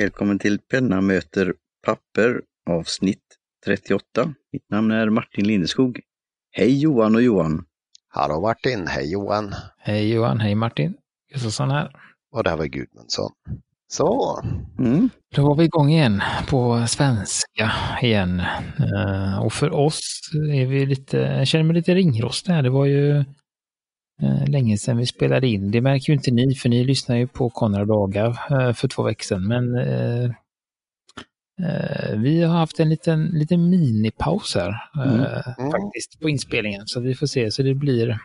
Välkommen 0.00 0.38
till 0.38 0.58
Penna 0.58 1.00
möter 1.00 1.54
papper 1.86 2.40
avsnitt 2.70 3.22
38. 3.64 4.34
Mitt 4.52 4.70
namn 4.70 4.90
är 4.90 5.10
Martin 5.10 5.46
Lindeskog. 5.46 6.00
Hej 6.50 6.80
Johan 6.82 7.14
och 7.14 7.22
Johan! 7.22 7.64
Hallå 8.08 8.40
Martin, 8.40 8.86
hej 8.86 9.12
Johan! 9.12 9.54
Hej 9.78 10.12
Johan, 10.12 10.40
hej 10.40 10.54
Martin! 10.54 10.94
Gustafsson 11.32 11.70
här. 11.70 11.90
Och 12.32 12.44
det 12.44 12.50
här 12.50 12.56
var 12.56 12.64
Gudmundsson. 12.64 13.30
Så. 13.88 14.40
Mm. 14.78 15.10
Då 15.36 15.42
var 15.42 15.56
vi 15.56 15.64
igång 15.64 15.90
igen 15.90 16.22
på 16.48 16.86
svenska 16.86 17.72
igen. 18.02 18.42
Uh, 18.80 19.38
och 19.38 19.52
för 19.52 19.74
oss 19.74 20.20
är 20.52 20.66
vi 20.66 20.86
lite, 20.86 21.16
jag 21.16 21.46
känner 21.46 21.64
mig 21.64 21.76
lite 21.76 21.94
ringrostig 21.94 22.52
här. 22.52 22.62
Det 22.62 22.70
var 22.70 22.86
ju 22.86 23.24
länge 24.46 24.78
sedan 24.78 24.96
vi 24.96 25.06
spelade 25.06 25.48
in. 25.48 25.70
Det 25.70 25.80
märker 25.80 26.12
ju 26.12 26.16
inte 26.16 26.30
ni, 26.30 26.54
för 26.54 26.68
ni 26.68 26.84
lyssnar 26.84 27.16
ju 27.16 27.26
på 27.26 27.50
Konrad 27.50 27.88
Dagar 27.88 28.28
uh, 28.28 28.72
för 28.72 28.88
två 28.88 29.02
veckor 29.02 29.24
sedan. 29.24 29.46
Men 29.48 29.64
vi 32.16 32.42
har 32.42 32.58
haft 32.58 32.80
en 32.80 32.88
liten, 32.88 33.24
liten 33.26 33.70
minipaus 33.70 34.54
här 34.54 34.74
Mm. 34.96 35.14
Mm. 35.14 35.70
faktiskt 35.70 36.20
på 36.20 36.28
inspelningen. 36.28 36.82
Så 36.86 37.00
vi 37.00 37.14
får 37.14 37.26
se, 37.26 37.50
så 37.50 37.62
det 37.62 37.74
blir 37.74 38.18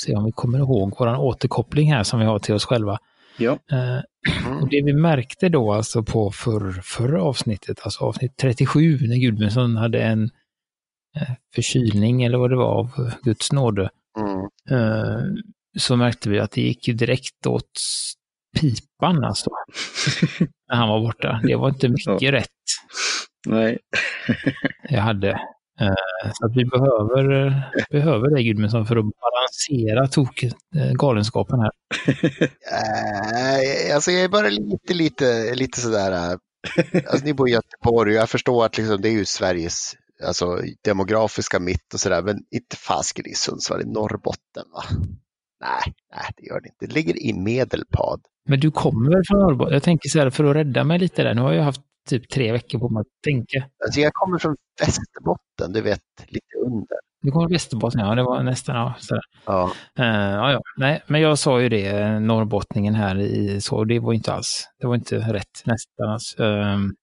se 0.00 0.14
om 0.14 0.24
vi 0.24 0.32
kommer 0.32 0.58
ihåg 0.58 0.98
våran 0.98 1.16
återkoppling 1.16 1.92
här 1.92 2.02
som 2.02 2.20
vi 2.20 2.26
har 2.26 2.38
till 2.38 2.54
oss 2.54 2.64
själva. 2.64 2.98
Ja, 3.38 3.58
Eh, 3.72 4.00
Mm. 4.46 4.62
och 4.62 4.68
det 4.68 4.82
vi 4.84 4.92
märkte 4.92 5.48
då 5.48 5.72
alltså 5.72 6.02
på 6.02 6.30
förr, 6.30 6.80
förra 6.82 7.22
avsnittet, 7.22 7.80
alltså 7.82 8.04
avsnitt 8.04 8.36
37, 8.36 8.98
när 9.00 9.16
Gudmundsson 9.16 9.76
hade 9.76 10.02
en 10.02 10.22
eh, 11.16 11.30
förkylning 11.54 12.22
eller 12.22 12.38
vad 12.38 12.50
det 12.50 12.56
var 12.56 12.74
av 12.74 13.12
Guds 13.22 13.52
nåde, 13.52 13.90
Mm. 14.18 14.40
eh, 14.70 15.22
så 15.78 15.96
märkte 15.96 16.30
vi 16.30 16.38
att 16.40 16.50
det 16.50 16.60
gick 16.60 16.88
ju 16.88 16.94
direkt 16.94 17.46
åt 17.46 17.70
pipan 18.60 19.24
alltså, 19.24 19.50
när 20.68 20.76
han 20.76 20.88
var 20.88 21.00
borta. 21.00 21.40
Det 21.44 21.56
var 21.56 21.68
inte 21.68 21.88
mycket 21.88 22.32
rätt 22.34 22.48
nej. 23.46 23.78
jag 24.88 25.00
hade. 25.00 25.30
Eh, 25.80 26.30
Så 26.32 26.46
att 26.46 26.56
vi 26.56 26.64
behöver, 26.64 27.52
behöver 27.90 28.30
dig 28.34 28.44
Gudmundsson 28.44 28.86
för 28.86 28.96
att 28.96 29.04
balansera 29.04 30.06
tok, 30.08 30.42
eh, 30.42 30.92
galenskapen 30.92 31.60
här. 31.60 31.70
Eh, 32.72 33.94
alltså 33.94 34.10
jag 34.10 34.24
är 34.24 34.28
bara 34.28 34.48
lite, 34.48 34.94
lite, 34.94 35.54
lite 35.54 35.80
sådär. 35.80 36.12
eh, 36.12 36.38
Alltså 37.06 37.24
ni 37.26 37.34
bor 37.34 37.48
i 37.48 37.52
Göteborg 37.52 38.10
och 38.10 38.16
jag 38.22 38.30
förstår 38.30 38.64
att 38.66 38.78
liksom, 38.78 39.00
det 39.00 39.08
är 39.08 39.12
ju 39.12 39.24
Sveriges 39.24 39.92
alltså, 40.24 40.58
demografiska 40.84 41.60
mitt 41.60 41.94
och 41.94 42.00
sådär. 42.00 42.22
Men 42.22 42.36
inte 42.50 42.76
fasken 42.76 43.26
i 43.26 43.34
Sundsvall 43.34 43.82
i 43.82 43.84
Norrbotten 43.84 44.64
va? 44.74 44.82
Nej, 45.60 45.94
nej 46.14 46.24
det 46.36 46.46
gör 46.46 46.60
det 46.60 46.68
inte. 46.68 46.86
Det 46.86 46.92
ligger 46.94 47.22
i 47.22 47.32
Medelpad. 47.32 48.20
Men 48.48 48.60
du 48.60 48.70
kommer 48.70 49.10
väl 49.10 49.22
från 49.28 49.40
Norrbotten? 49.40 49.72
Jag 49.74 49.82
tänker 49.82 50.08
så 50.08 50.18
här, 50.18 50.30
för 50.30 50.44
att 50.44 50.56
rädda 50.56 50.84
mig 50.84 50.98
lite 50.98 51.22
där, 51.22 51.34
nu 51.34 51.40
har 51.40 51.52
jag 51.52 51.62
haft 51.62 51.80
typ 52.08 52.28
tre 52.28 52.52
veckor 52.52 52.78
på 52.78 52.88
mig 52.88 53.00
att 53.00 53.06
tänka. 53.24 53.68
Alltså 53.84 54.00
jag 54.00 54.12
kommer 54.14 54.38
från 54.38 54.56
Västerbotten, 54.80 55.72
du 55.72 55.80
vet, 55.80 56.00
lite 56.26 56.56
under. 56.66 56.96
Du 57.22 57.30
kommer 57.30 57.44
från 57.44 57.52
Västerbotten, 57.52 58.00
ja 58.00 58.14
det 58.14 58.22
var 58.22 58.42
nästan, 58.42 58.76
ja. 58.76 58.94
Så, 58.98 59.20
Ja. 59.46 59.70
uh, 60.00 60.06
ja, 60.06 60.52
ja. 60.52 60.60
Nej, 60.76 61.02
men 61.06 61.20
jag 61.20 61.38
sa 61.38 61.60
ju 61.60 61.68
det, 61.68 61.86
eh, 61.88 62.20
norrbottningen 62.20 62.94
här 62.94 63.18
i 63.20 63.60
så, 63.60 63.84
det 63.84 63.98
var 63.98 64.12
inte 64.12 64.32
alls, 64.32 64.68
det 64.80 64.86
var 64.86 64.94
inte 64.94 65.18
rätt 65.18 65.62
nästan 65.64 66.08
alls. 66.08 66.36
Ehm, 66.38 66.94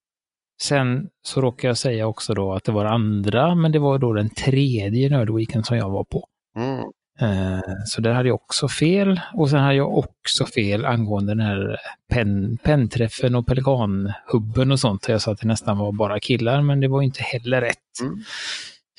sen 0.62 1.08
så 1.22 1.40
råkade 1.40 1.66
jag 1.68 1.78
säga 1.78 2.06
också 2.06 2.34
då 2.34 2.52
att 2.54 2.64
det 2.64 2.72
var 2.72 2.84
andra, 2.84 3.54
men 3.54 3.72
det 3.72 3.78
var 3.78 3.98
då 3.98 4.12
den 4.12 4.30
tredje 4.30 5.08
nördweekend 5.10 5.66
som 5.66 5.76
jag 5.76 5.90
var 5.90 6.04
på. 6.04 6.26
Mm. 6.56 6.84
Eh, 7.20 7.60
Så 7.84 8.00
där 8.00 8.12
hade 8.12 8.28
jag 8.28 8.34
också 8.34 8.68
fel. 8.68 9.20
Och 9.34 9.50
sen 9.50 9.60
hade 9.60 9.74
jag 9.74 9.98
också 9.98 10.46
fel 10.46 10.84
angående 10.84 11.32
den 11.32 11.40
här 11.40 11.76
pen, 12.12 12.56
pennträffen 12.62 13.34
och 13.34 13.46
pelikanhubben 13.46 14.72
och 14.72 14.80
sånt. 14.80 15.08
Jag 15.08 15.22
sa 15.22 15.32
att 15.32 15.40
det 15.40 15.46
nästan 15.48 15.78
var 15.78 15.92
bara 15.92 16.20
killar, 16.20 16.62
men 16.62 16.80
det 16.80 16.88
var 16.88 17.02
inte 17.02 17.22
heller 17.22 17.60
rätt. 17.60 18.00
Mm. 18.02 18.22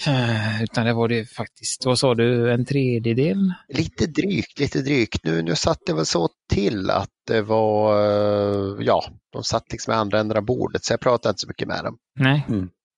Eh, 0.07 0.63
Utan 0.63 0.85
det 0.85 0.93
var 0.93 1.07
det 1.07 1.25
faktiskt, 1.25 1.85
vad 1.85 1.99
sa 1.99 2.15
du, 2.15 2.51
en 2.53 2.65
tredjedel? 2.65 3.53
Lite 3.67 4.05
drygt, 4.07 4.59
lite 4.59 4.81
drygt. 4.81 5.23
Nu, 5.23 5.41
nu 5.41 5.55
satt 5.55 5.79
det 5.85 5.93
väl 5.93 6.05
så 6.05 6.29
till 6.53 6.89
att 6.89 7.09
det 7.27 7.41
var, 7.41 7.95
eh, 7.99 8.85
ja, 8.85 9.03
de 9.31 9.43
satt 9.43 9.71
liksom 9.71 9.93
i 9.93 9.95
andra 9.95 10.19
änden 10.19 10.37
av 10.37 10.43
bordet 10.45 10.83
så 10.85 10.93
jag 10.93 10.99
pratade 10.99 11.29
inte 11.31 11.39
så 11.41 11.47
mycket 11.47 11.67
med 11.67 11.83
dem. 11.83 11.97
Nej. 12.19 12.45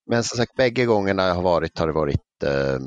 Men 0.09 0.24
som 0.24 0.38
sagt, 0.38 0.56
bägge 0.56 0.86
gångerna 0.86 1.28
jag 1.28 1.36
har 1.36 1.41
varit 1.41 1.80
har 1.80 1.88
det 1.88 1.94
varit 1.94 2.44
eh, 2.44 2.80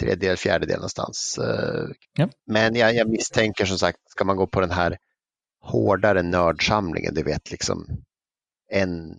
tredjedel, 0.00 0.36
fjärdedel 0.36 0.76
någonstans. 0.76 1.38
Eh, 1.38 1.84
Ja. 2.18 2.28
Men 2.46 2.74
jag, 2.74 2.94
jag 2.94 3.08
misstänker 3.08 3.64
som 3.64 3.78
sagt, 3.78 3.98
ska 4.10 4.24
man 4.24 4.36
gå 4.36 4.46
på 4.46 4.60
den 4.60 4.70
här 4.70 4.96
hårdare 5.64 6.22
nördsamlingen, 6.22 7.14
du 7.14 7.22
vet 7.22 7.50
liksom 7.50 7.86
en 8.72 9.18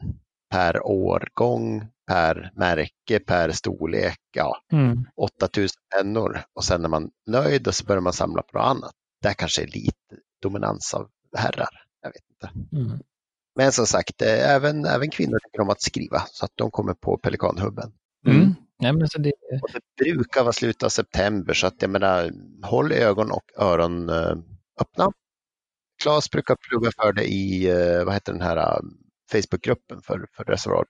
per 0.51 0.87
årgång, 0.87 1.87
per 2.07 2.51
märke, 2.55 3.19
per 3.19 3.51
storlek, 3.51 4.19
ja, 4.35 4.57
Mm. 4.71 5.05
8000 5.15 5.69
pennor 5.97 6.43
och 6.53 6.63
sen 6.63 6.85
är 6.85 6.89
man 6.89 7.09
nöjd 7.27 7.67
och 7.67 7.75
så 7.75 7.85
börjar 7.85 8.01
man 8.01 8.13
samla 8.13 8.41
på 8.41 8.57
något 8.57 8.65
annat. 8.67 8.91
Där 9.21 9.33
kanske 9.33 9.61
är 9.63 9.67
lite 9.67 9.93
dominans 10.41 10.93
av 10.93 11.09
herrar. 11.37 11.69
Jag 12.01 12.09
vet 12.09 12.23
inte. 12.29 12.75
Mm. 12.75 12.99
Men 13.55 13.71
som 13.71 13.85
sagt, 13.87 14.21
eh, 14.21 14.55
även, 14.55 14.85
även 14.85 15.09
kvinnor 15.09 15.39
tycker 15.39 15.61
om 15.61 15.69
att 15.69 15.81
skriva 15.81 16.19
så 16.31 16.45
att 16.45 16.51
de 16.55 16.71
kommer 16.71 16.93
på 16.93 17.17
Pelikanhubben. 17.17 17.91
Mm. 18.27 18.55
Nej, 18.79 18.93
men 18.93 19.07
så 19.09 19.19
det, 19.19 19.31
Och 19.61 19.69
det 19.97 20.13
brukar 20.13 20.41
vara 20.41 20.53
slutet 20.53 20.83
av 20.83 20.89
september 20.89 21.53
så 21.53 21.67
att 21.67 21.81
jag 21.81 21.89
menar, 21.91 22.31
håll 22.63 22.91
ögon 22.91 23.31
och 23.31 23.43
öron 23.57 24.09
eh, 24.09 24.35
öppna. 24.81 25.11
Claes 26.03 26.29
brukar 26.31 26.55
plugga 26.69 26.91
för 27.01 27.13
det 27.13 27.23
i, 27.23 27.69
eh, 27.69 28.03
vad 28.03 28.13
heter 28.13 28.33
den 28.33 28.41
här 28.41 28.81
Facebookgruppen 29.31 30.01
för, 30.01 30.27
för 30.35 30.43
reservoar. 30.43 30.85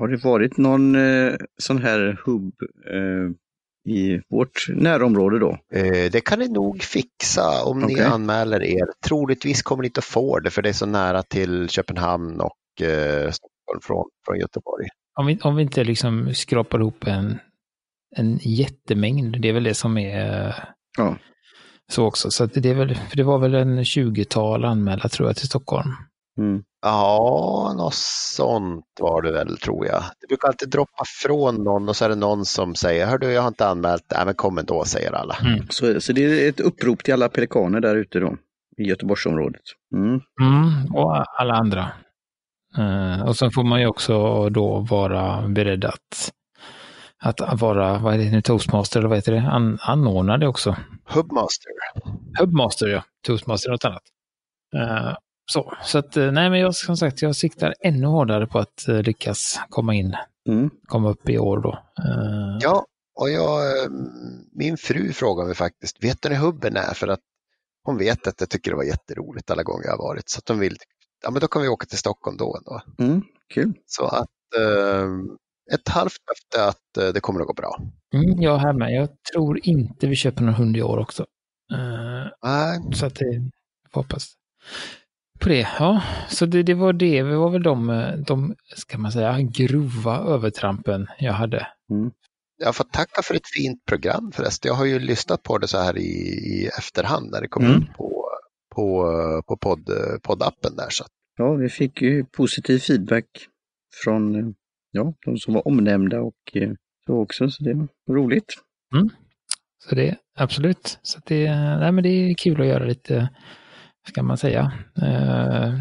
Har 0.00 0.08
det 0.08 0.24
varit 0.24 0.56
någon 0.56 0.94
eh, 0.94 1.34
sån 1.58 1.78
här 1.82 2.20
hubb 2.26 2.52
eh, 2.90 3.92
i 3.94 4.20
vårt 4.30 4.66
närområde 4.68 5.38
då? 5.38 5.58
Eh, 5.74 6.10
det 6.12 6.20
kan 6.24 6.38
ni 6.38 6.48
nog 6.48 6.82
fixa 6.82 7.64
om 7.64 7.78
ni 7.80 7.94
Okej. 7.94 8.04
anmäler 8.04 8.62
er. 8.62 8.86
Troligtvis 9.06 9.62
kommer 9.62 9.82
ni 9.82 9.86
inte 9.86 9.98
att 9.98 10.04
få 10.04 10.38
det 10.40 10.50
för 10.50 10.62
det 10.62 10.68
är 10.68 10.72
så 10.72 10.86
nära 10.86 11.22
till 11.22 11.68
Köpenhamn 11.68 12.40
och 12.40 12.86
eh, 12.86 13.30
Stockholm 13.30 13.80
från, 13.82 14.04
från 14.26 14.38
Göteborg. 14.38 14.86
om, 15.18 15.26
vi, 15.26 15.38
om 15.42 15.56
vi 15.56 15.62
inte 15.62 15.84
liksom 15.84 16.34
skrapar 16.34 16.78
ihop 16.80 17.06
en, 17.06 17.38
en 18.16 18.38
jättemängd, 18.42 19.40
det 19.40 19.48
är 19.48 19.52
väl 19.52 19.64
det 19.64 19.74
som 19.74 19.98
är 19.98 20.46
eh, 20.48 20.54
Ja. 20.98 21.16
så 21.92 22.06
också. 22.06 22.30
Så 22.30 22.44
att 22.44 22.54
det, 22.54 22.70
är 22.70 22.74
väl, 22.74 22.94
för 22.94 23.16
det 23.16 23.22
var 23.22 23.38
väl 23.38 23.54
en 23.54 23.78
20-tal 23.82 24.64
anmälda 24.64 25.08
tror 25.08 25.28
jag 25.28 25.36
till 25.36 25.46
Stockholm. 25.46 25.90
Mm. 26.38 26.62
Ja, 26.82 27.74
något 27.76 27.94
sånt 28.36 28.84
var 29.00 29.22
det 29.22 29.32
väl 29.32 29.56
tror 29.56 29.86
jag. 29.86 30.02
Det 30.20 30.26
brukar 30.26 30.48
alltid 30.48 30.70
droppa 30.70 31.04
från 31.22 31.54
någon 31.64 31.88
och 31.88 31.96
så 31.96 32.04
är 32.04 32.08
det 32.08 32.14
någon 32.14 32.44
som 32.44 32.74
säger, 32.74 33.06
hör 33.06 33.18
du 33.18 33.32
jag 33.32 33.42
har 33.42 33.48
inte 33.48 33.66
anmält, 33.66 34.04
nej 34.10 34.26
men 34.26 34.34
kom 34.34 34.58
ändå 34.58 34.84
säger 34.84 35.12
alla. 35.12 35.36
Mm. 35.44 35.66
Så, 35.70 36.00
så 36.00 36.12
det 36.12 36.44
är 36.44 36.48
ett 36.48 36.60
upprop 36.60 37.04
till 37.04 37.14
alla 37.14 37.28
pelikaner 37.28 37.80
där 37.80 37.96
ute 37.96 38.20
då, 38.20 38.36
i 38.76 38.82
Göteborgsområdet. 38.82 39.62
Mm. 39.94 40.20
Mm, 40.40 40.94
och 40.94 41.40
alla 41.40 41.54
andra. 41.54 41.92
Eh, 42.78 43.22
och 43.28 43.36
sen 43.36 43.50
får 43.50 43.64
man 43.64 43.80
ju 43.80 43.86
också 43.86 44.48
då 44.48 44.78
vara 44.90 45.48
beredd 45.48 45.84
att, 45.84 46.32
att 47.22 47.60
vara, 47.60 47.98
vad 47.98 48.14
är 48.14 48.18
det 48.18 48.30
nu, 48.30 48.42
toastmaster 48.42 49.00
eller 49.00 49.08
vad 49.08 49.18
heter 49.18 49.32
det, 49.32 49.40
An, 49.40 49.78
anordna 49.80 50.38
det 50.38 50.48
också. 50.48 50.76
Hubmaster. 51.04 51.72
Hubmaster 52.40 52.86
ja, 52.86 53.02
toastmaster 53.26 53.68
är 53.68 53.72
något 53.72 53.84
annat. 53.84 54.02
Eh, 54.76 55.16
så, 55.52 55.72
så 55.84 55.98
att 55.98 56.16
eh, 56.16 56.32
nej 56.32 56.50
men 56.50 56.60
jag 56.60 56.74
som 56.74 56.96
sagt, 56.96 57.22
jag 57.22 57.36
siktar 57.36 57.74
ännu 57.80 58.06
hårdare 58.06 58.46
på 58.46 58.58
att 58.58 58.88
eh, 58.88 59.02
lyckas 59.02 59.60
komma 59.68 59.94
in, 59.94 60.16
Mm. 60.48 60.70
komma 60.86 61.10
upp 61.10 61.28
i 61.28 61.38
år 61.38 61.60
då. 61.60 61.72
Eh, 61.98 62.58
Ja, 62.60 62.84
och 63.20 63.30
jag, 63.30 63.60
min 64.52 64.76
fru 64.76 65.12
frågar 65.12 65.44
mig 65.46 65.54
faktiskt, 65.54 66.04
vet 66.04 66.22
du 66.22 66.28
när 66.28 66.36
hubben 66.36 66.76
är? 66.76 66.94
För 66.94 67.08
att 67.08 67.20
hon 67.84 67.98
vet 67.98 68.26
att 68.26 68.40
jag 68.40 68.50
tycker 68.50 68.70
det 68.70 68.76
var 68.76 68.84
jätteroligt 68.84 69.50
alla 69.50 69.62
gånger 69.62 69.84
jag 69.84 69.92
har 69.92 69.98
varit. 70.08 70.28
Så 70.30 70.38
att 70.38 70.48
hon 70.48 70.58
vill, 70.58 70.76
ja 71.22 71.30
men 71.30 71.40
då 71.40 71.46
kan 71.48 71.62
vi 71.62 71.68
åka 71.68 71.86
till 71.86 71.98
Stockholm 71.98 72.36
då 72.36 72.56
ändå. 72.56 72.80
Mm. 73.12 73.22
Kul. 73.54 73.72
Så 73.86 74.04
att 74.06 74.28
eh, 74.58 75.08
ett 75.74 75.88
halvt 75.88 76.16
löfte 76.30 76.68
att 76.68 77.14
det 77.14 77.20
kommer 77.20 77.40
att 77.40 77.46
gå 77.46 77.52
bra. 77.52 77.78
Mm, 78.14 78.42
jag 78.42 78.58
här 78.58 78.72
med. 78.72 78.92
Jag 78.94 79.08
tror 79.34 79.60
inte 79.62 80.06
vi 80.06 80.16
köper 80.16 80.42
någon 80.42 80.54
hund 80.54 80.76
i 80.76 80.82
år 80.82 80.98
också. 80.98 81.22
Eh, 81.72 82.26
Nej, 82.42 82.80
Så 82.94 83.06
att 83.06 83.14
det, 83.14 83.50
hoppas 83.92 84.32
på 85.40 85.48
det. 85.48 85.68
Ja, 85.78 86.02
så 86.28 86.46
det, 86.46 86.62
det 86.62 86.74
var 86.74 86.92
det. 86.92 87.22
Det 87.22 87.36
var 87.36 87.50
väl 87.50 87.62
de, 87.62 87.86
de, 88.26 88.54
ska 88.76 88.98
man 88.98 89.12
säga, 89.12 89.38
grova 89.42 90.18
övertrampen 90.18 91.06
jag 91.18 91.32
hade. 91.32 91.66
jag 92.58 92.76
får 92.76 92.84
tacka 92.84 93.22
för 93.22 93.34
ett 93.34 93.48
fint 93.56 93.84
program 93.84 94.32
förresten. 94.34 94.68
Jag 94.68 94.74
har 94.76 94.84
ju 94.84 94.98
lyssnat 94.98 95.42
på 95.42 95.58
det 95.58 95.68
så 95.68 95.78
här 95.78 95.98
i, 95.98 96.02
i 96.02 96.70
efterhand 96.78 97.30
när 97.30 97.40
det 97.40 97.48
kom 97.48 97.64
Mm. 97.64 97.82
ut 97.82 97.92
på, 97.96 98.24
på, 98.74 99.04
på 99.46 99.56
podd, 99.56 99.90
poddappen 100.22 100.76
där. 100.76 100.88
Så 100.90 101.04
Ja, 101.36 101.52
vi 101.54 101.68
fick 101.68 102.02
ju 102.02 102.24
positiv 102.24 102.78
feedback 102.78 103.26
från 104.04 104.54
ja, 104.90 105.14
de 105.26 105.36
som 105.38 105.54
var 105.54 105.68
omnämnda 105.68 106.20
och 106.20 106.34
eh, 106.54 106.70
så 107.06 107.14
också, 107.22 107.50
så 107.50 107.64
det 107.64 107.74
var 107.74 108.14
roligt. 108.16 108.54
Så 109.88 109.94
det, 109.94 110.16
absolut. 110.38 110.98
Så 111.02 111.20
det, 111.26 111.50
nej, 111.54 111.92
men 111.92 112.04
det 112.04 112.08
är 112.08 112.34
kul 112.34 112.60
att 112.60 112.66
göra 112.66 112.84
lite, 112.84 113.28
ska 114.08 114.22
man 114.22 114.38
säga, 114.38 114.72
eh, 115.02 115.74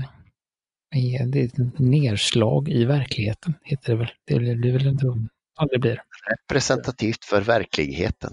är 0.96 1.26
det 1.26 1.42
ett 1.42 1.80
nerslag 1.80 2.70
i 2.70 2.86
verkligheten, 2.86 3.54
heter 3.64 3.94
det 3.94 4.00
väl. 4.00 4.12
Det 4.28 4.40
blir 4.40 4.74
väl 4.74 4.88
inte 4.88 5.06
det 5.72 5.80
blir. 5.80 6.02
Representativt 6.30 7.26
för 7.26 7.42
verkligheten. 7.42 8.32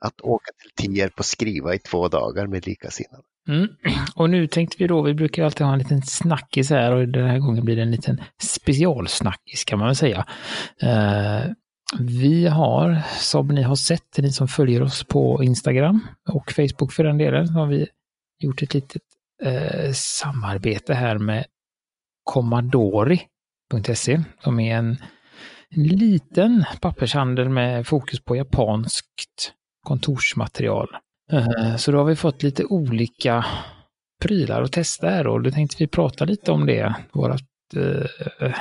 Att 0.00 0.20
åka 0.20 0.50
till 0.60 0.86
Tierp 0.86 1.18
och 1.18 1.24
skriva 1.24 1.74
i 1.74 1.78
två 1.78 2.08
dagar 2.08 2.46
med 2.46 2.66
likasinnade. 2.66 3.22
Mm. 3.48 3.68
Och 4.14 4.30
nu 4.30 4.46
tänkte 4.46 4.76
vi 4.78 4.86
då, 4.86 5.02
vi 5.02 5.14
brukar 5.14 5.44
alltid 5.44 5.66
ha 5.66 5.72
en 5.72 5.78
liten 5.78 6.02
snackis 6.02 6.70
här 6.70 6.92
och 6.92 7.08
den 7.08 7.28
här 7.28 7.38
gången 7.38 7.64
blir 7.64 7.76
det 7.76 7.82
en 7.82 7.90
liten 7.90 8.20
specialsnackis 8.42 9.64
kan 9.64 9.78
man 9.78 9.88
väl 9.88 9.96
säga. 9.96 10.26
Uh, 10.82 11.52
vi 12.00 12.46
har, 12.46 13.02
som 13.18 13.48
ni 13.48 13.62
har 13.62 13.76
sett, 13.76 14.18
ni 14.18 14.32
som 14.32 14.48
följer 14.48 14.82
oss 14.82 15.04
på 15.04 15.44
Instagram 15.44 16.06
och 16.28 16.52
Facebook 16.52 16.92
för 16.92 17.04
den 17.04 17.18
delen, 17.18 17.48
har 17.48 17.66
vi 17.66 17.88
gjort 18.38 18.62
ett 18.62 18.74
litet 18.74 19.02
Eh, 19.42 19.92
samarbete 19.92 20.94
här 20.94 21.18
med 21.18 21.44
Commodori.se 22.24 24.22
som 24.42 24.60
är 24.60 24.76
en, 24.76 24.96
en 25.68 25.82
liten 25.82 26.64
pappershandel 26.80 27.48
med 27.48 27.86
fokus 27.86 28.20
på 28.20 28.36
japanskt 28.36 29.52
kontorsmaterial. 29.86 30.88
Eh, 31.32 31.76
så 31.76 31.92
då 31.92 31.98
har 31.98 32.04
vi 32.04 32.16
fått 32.16 32.42
lite 32.42 32.64
olika 32.64 33.44
prylar 34.22 34.62
att 34.62 34.72
testa 34.72 35.10
här 35.10 35.26
och 35.26 35.42
då 35.42 35.50
tänkte 35.50 35.76
vi 35.78 35.86
prata 35.86 36.24
lite 36.24 36.52
om 36.52 36.66
det. 36.66 36.94
Vårat, 37.12 37.42
eh, 37.76 38.54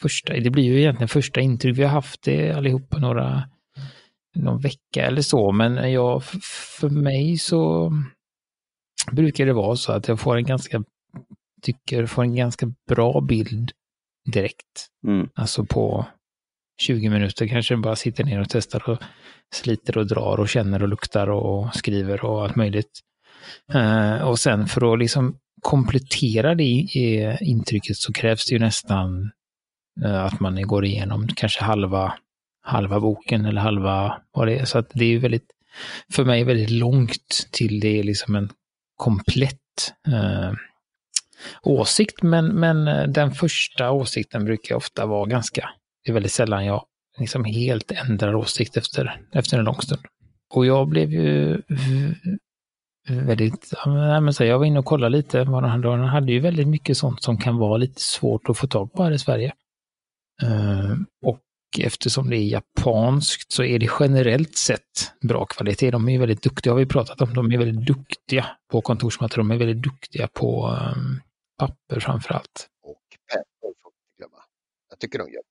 första, 0.00 0.32
det 0.32 0.50
blir 0.50 0.64
ju 0.64 0.80
egentligen 0.80 1.08
första 1.08 1.40
intryck. 1.40 1.78
Vi 1.78 1.82
har 1.82 1.90
haft 1.90 2.22
det 2.22 2.52
allihopa 2.52 2.98
några, 2.98 3.42
någon 4.36 4.60
vecka 4.60 5.06
eller 5.06 5.22
så, 5.22 5.52
men 5.52 5.92
jag, 5.92 6.22
för 6.80 6.88
mig 6.88 7.38
så 7.38 7.92
brukar 9.12 9.46
det 9.46 9.52
vara 9.52 9.76
så 9.76 9.92
att 9.92 10.08
jag 10.08 10.20
får 10.20 10.36
en 10.36 10.44
ganska, 10.44 10.84
tycker, 11.62 12.06
får 12.06 12.22
en 12.22 12.36
ganska 12.36 12.72
bra 12.88 13.20
bild 13.20 13.72
direkt. 14.32 14.88
Mm. 15.06 15.28
Alltså 15.34 15.64
på 15.64 16.06
20 16.80 17.08
minuter 17.08 17.46
kanske 17.46 17.76
bara 17.76 17.96
sitter 17.96 18.24
ner 18.24 18.40
och 18.40 18.48
testar 18.50 18.88
och 18.90 18.98
sliter 19.54 19.98
och 19.98 20.06
drar 20.06 20.40
och 20.40 20.48
känner 20.48 20.82
och 20.82 20.88
luktar 20.88 21.30
och 21.30 21.74
skriver 21.74 22.24
och 22.24 22.42
allt 22.42 22.56
möjligt. 22.56 23.00
Uh, 23.74 24.22
och 24.22 24.38
sen 24.38 24.66
för 24.66 24.92
att 24.92 24.98
liksom 24.98 25.36
komplettera 25.62 26.54
det 26.54 26.64
i, 26.64 27.36
intrycket 27.40 27.96
så 27.96 28.12
krävs 28.12 28.46
det 28.46 28.52
ju 28.52 28.58
nästan 28.58 29.30
uh, 30.04 30.24
att 30.24 30.40
man 30.40 30.62
går 30.66 30.84
igenom 30.84 31.28
kanske 31.28 31.64
halva, 31.64 32.14
halva 32.62 33.00
boken 33.00 33.44
eller 33.44 33.60
halva 33.60 34.22
vad 34.32 34.46
det 34.48 34.58
är. 34.58 34.64
Så 34.64 34.78
att 34.78 34.90
det 34.94 35.04
är 35.04 35.18
väldigt, 35.18 35.50
för 36.12 36.24
mig 36.24 36.44
väldigt 36.44 36.70
långt 36.70 37.48
till 37.50 37.80
det 37.80 37.98
är 37.98 38.02
liksom 38.02 38.34
en 38.34 38.50
komplett 39.00 39.92
eh, 40.06 40.52
åsikt. 41.62 42.22
Men, 42.22 42.46
men 42.46 42.88
eh, 42.88 43.08
den 43.08 43.30
första 43.30 43.90
åsikten 43.90 44.44
brukar 44.44 44.74
ofta 44.74 45.06
vara 45.06 45.26
ganska, 45.26 45.70
det 46.04 46.10
är 46.10 46.14
väldigt 46.14 46.32
sällan 46.32 46.64
jag 46.64 46.84
liksom 47.18 47.44
helt 47.44 47.90
ändrar 47.90 48.34
åsikt 48.34 48.76
efter, 48.76 49.20
efter 49.32 49.58
en 49.58 49.64
lång 49.64 49.80
stund. 49.80 50.00
Och 50.54 50.66
jag 50.66 50.88
blev 50.88 51.12
ju 51.12 51.62
väldigt, 53.08 53.72
nej 53.86 54.20
men 54.20 54.34
så 54.34 54.44
jag 54.44 54.58
var 54.58 54.66
inne 54.66 54.78
och 54.78 54.84
kollade 54.84 55.16
lite 55.16 55.44
vad 55.44 55.62
den 55.62 55.70
hade 55.70 55.88
den 55.88 56.00
hade 56.00 56.32
ju 56.32 56.40
väldigt 56.40 56.68
mycket 56.68 56.96
sånt 56.96 57.22
som 57.22 57.38
kan 57.38 57.56
vara 57.56 57.76
lite 57.76 58.00
svårt 58.00 58.48
att 58.48 58.58
få 58.58 58.66
tag 58.66 58.92
på 58.92 59.02
här 59.02 59.12
i 59.12 59.18
Sverige. 59.18 59.52
Eh, 60.42 60.94
och 61.26 61.40
eftersom 61.78 62.30
det 62.30 62.36
är 62.36 62.44
japanskt 62.44 63.52
så 63.52 63.62
är 63.62 63.78
det 63.78 63.88
generellt 64.00 64.56
sett 64.56 65.12
bra 65.20 65.46
kvalitet. 65.46 65.90
De 65.90 66.08
är 66.08 66.18
väldigt 66.18 66.42
duktiga, 66.42 66.72
har 66.72 66.78
vi 66.78 66.86
pratat 66.86 67.20
om, 67.20 67.34
de 67.34 67.52
är 67.52 67.58
väldigt 67.58 67.86
duktiga 67.86 68.46
på 68.70 68.80
kontorsmaterial, 68.80 69.48
de 69.48 69.54
är 69.54 69.58
väldigt 69.58 69.82
duktiga 69.82 70.28
på 70.28 70.68
um, 70.68 71.20
papper 71.58 72.00
framför 72.00 72.34
allt. 72.34 72.68
Och 72.82 73.02
pennor 73.32 73.74
får 73.82 73.90
vi 73.90 74.18
glömma. 74.18 74.42
Jag 74.90 74.98
tycker 74.98 75.18
de 75.18 75.30
gör 75.32 75.42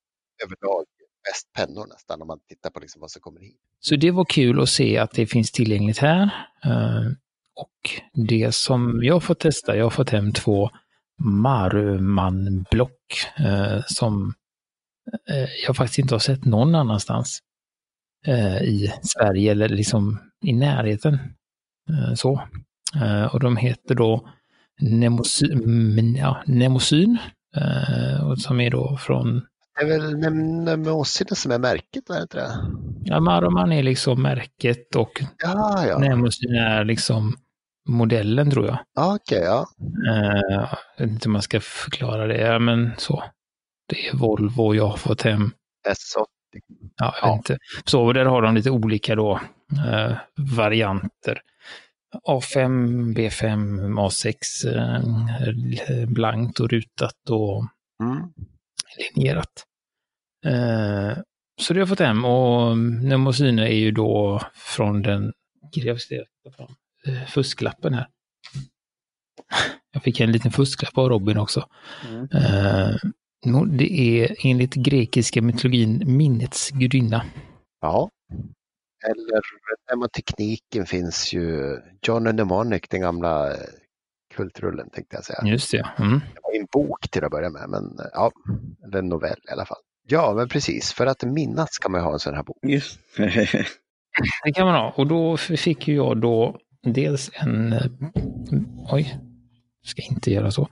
överlag 0.43 0.85
bäst 1.29 1.53
pennor 1.53 1.87
nästan 1.87 2.21
om 2.21 2.27
man 2.27 2.39
tittar 2.49 2.69
på 2.69 2.79
liksom 2.79 3.01
vad 3.01 3.11
som 3.11 3.21
kommer 3.21 3.41
hit. 3.41 3.57
Så 3.79 3.95
det 3.95 4.11
var 4.11 4.25
kul 4.25 4.61
att 4.61 4.69
se 4.69 4.97
att 4.97 5.11
det 5.11 5.27
finns 5.27 5.51
tillgängligt 5.51 5.97
här. 5.97 6.23
Uh, 6.65 7.11
och 7.55 8.01
det 8.13 8.55
som 8.55 8.99
jag 9.03 9.23
får 9.23 9.35
testa, 9.35 9.77
jag 9.77 9.85
har 9.85 9.89
fått 9.89 10.09
hem 10.09 10.33
två 10.33 10.69
Maruman-block 11.23 12.91
uh, 13.39 13.81
som 13.87 14.33
jag 15.67 15.75
faktiskt 15.75 15.99
inte 15.99 16.13
har 16.13 16.19
sett 16.19 16.45
någon 16.45 16.75
annanstans 16.75 17.39
i 18.61 18.91
Sverige 19.01 19.51
eller 19.51 19.69
liksom 19.69 20.19
i 20.45 20.53
närheten. 20.53 21.19
så. 22.15 22.41
och 23.31 23.39
de 23.39 23.57
heter 23.57 23.95
då 23.95 24.29
Nemosyn, 24.81 26.15
ja, 26.15 26.43
Nemosyn 26.45 27.17
som 28.37 28.61
är 28.61 28.71
då 28.71 28.97
från 28.97 29.41
det 29.79 29.85
är 29.85 29.99
väl 29.99 30.17
Nemosine 30.17 31.35
som 31.35 31.51
är 31.51 31.59
märket, 31.59 32.09
är 32.09 32.15
det 32.15 32.21
inte 32.21 32.37
det? 32.37 32.51
Ja, 33.03 33.19
Maroman 33.19 33.71
är 33.71 33.83
liksom 33.83 34.21
märket 34.21 34.95
och 34.95 35.23
ja, 35.43 35.85
ja. 35.87 35.97
Nemosine 35.97 36.55
är 36.55 36.85
liksom 36.85 37.37
modellen 37.89 38.51
tror 38.51 38.67
jag. 38.67 38.79
Ja, 38.95 39.15
okej, 39.15 39.37
okay, 39.37 39.49
ja. 39.49 39.65
Jag 40.97 41.05
vet 41.05 41.13
inte 41.13 41.27
om 41.27 41.33
man 41.33 41.41
ska 41.41 41.59
förklara 41.59 42.27
det, 42.27 42.59
men 42.59 42.91
så. 42.97 43.23
Det 43.89 44.07
är 44.07 44.17
Volvo 44.17 44.75
jag 44.75 44.87
har 44.87 44.97
fått 44.97 45.21
hem. 45.21 45.51
S80. 45.87 46.25
Ja, 46.95 47.15
jag 47.21 47.27
vet 47.27 47.37
inte. 47.37 47.57
Så 47.85 48.13
där 48.13 48.25
har 48.25 48.41
de 48.41 48.55
lite 48.55 48.71
olika 48.71 49.15
då 49.15 49.39
uh, 49.73 50.17
varianter. 50.55 51.41
A5, 52.27 53.15
B5, 53.17 53.79
A6, 53.99 54.35
uh, 54.67 56.09
blankt 56.09 56.59
och 56.59 56.69
rutat 56.69 57.29
och 57.29 57.65
mm. 58.03 58.33
linjerat. 59.15 59.65
Eh, 60.45 61.17
så 61.61 61.73
det 61.73 61.77
har 61.77 61.81
jag 61.81 61.89
fått 61.89 61.99
hem 61.99 62.25
och 62.25 62.77
Nemosyne 62.77 63.67
är 63.67 63.75
ju 63.75 63.91
då 63.91 64.41
från 64.53 65.01
den, 65.01 65.33
jag 65.71 66.01
ska 66.01 66.15
fram, 66.57 66.75
eh, 67.07 67.27
fusklappen 67.27 67.93
här. 67.93 68.07
Jag 69.91 70.03
fick 70.03 70.19
en 70.19 70.31
liten 70.31 70.51
fusklapp 70.51 70.97
av 70.97 71.09
Robin 71.09 71.37
också. 71.37 71.69
Mm. 72.09 72.27
Eh, 72.33 72.95
det 73.77 73.99
är 73.99 74.35
enligt 74.43 74.73
grekiska 74.73 75.41
mytologin 75.41 76.03
minnets 76.05 76.69
gudinna. 76.69 77.25
Ja. 77.81 78.09
Eller 79.05 79.41
mnemotekniken 79.91 80.85
finns 80.85 81.33
ju, 81.33 81.77
John 82.01 82.27
and 82.27 82.35
Mnemonic, 82.35 82.81
den 82.89 83.01
gamla 83.01 83.55
kultrullen 84.35 84.89
tänkte 84.89 85.15
jag 85.15 85.25
säga. 85.25 85.39
Just 85.45 85.71
det. 85.71 85.89
Mm. 85.97 86.19
Det 86.19 86.39
var 86.43 86.59
en 86.59 86.67
bok 86.71 87.09
till 87.09 87.23
att 87.23 87.31
börja 87.31 87.49
med, 87.49 87.69
men 87.69 87.99
ja, 88.13 88.31
eller 88.85 88.99
en 88.99 89.09
novell 89.09 89.39
i 89.49 89.51
alla 89.51 89.65
fall. 89.65 89.77
Ja, 90.07 90.33
men 90.35 90.47
precis. 90.47 90.93
För 90.93 91.05
att 91.05 91.23
minnas 91.23 91.69
kan 91.77 91.91
man 91.91 92.01
ha 92.01 92.13
en 92.13 92.19
sån 92.19 92.33
här 92.33 92.43
bok. 92.43 92.57
Yes. 92.67 92.99
det 94.43 94.51
kan 94.53 94.65
man 94.65 94.75
ha. 94.75 94.93
Och 94.97 95.07
då 95.07 95.37
fick 95.37 95.87
ju 95.87 95.95
jag 95.95 96.21
då 96.21 96.57
dels 96.83 97.31
en... 97.33 97.75
Oj, 98.91 99.17
ska 99.85 100.01
inte 100.01 100.31
göra 100.31 100.51
så. 100.51 100.67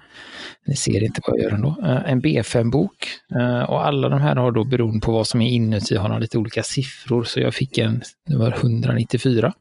Ni 0.66 0.76
ser 0.76 1.04
inte 1.04 1.22
vad 1.28 1.40
jag 1.40 1.44
gör 1.44 1.52
ändå. 1.52 1.76
Eh, 1.84 2.12
en 2.12 2.22
B5-bok. 2.22 3.08
Eh, 3.36 3.64
och 3.64 3.88
alla 3.88 4.10
de 4.10 4.22
här 4.22 4.36
har 4.36 4.52
då 4.52 4.64
beroende 4.64 5.06
på 5.06 5.12
vad 5.12 5.28
som 5.28 5.42
är 5.42 5.50
inuti 5.50 5.96
har 5.96 6.10
de 6.10 6.20
lite 6.22 6.38
olika 6.38 6.64
siffror. 6.64 7.24
Så 7.24 7.40
jag 7.40 7.54
fick 7.54 7.78
en, 7.78 8.02
det 8.28 8.38
var 8.38 8.52
194. 8.52 9.54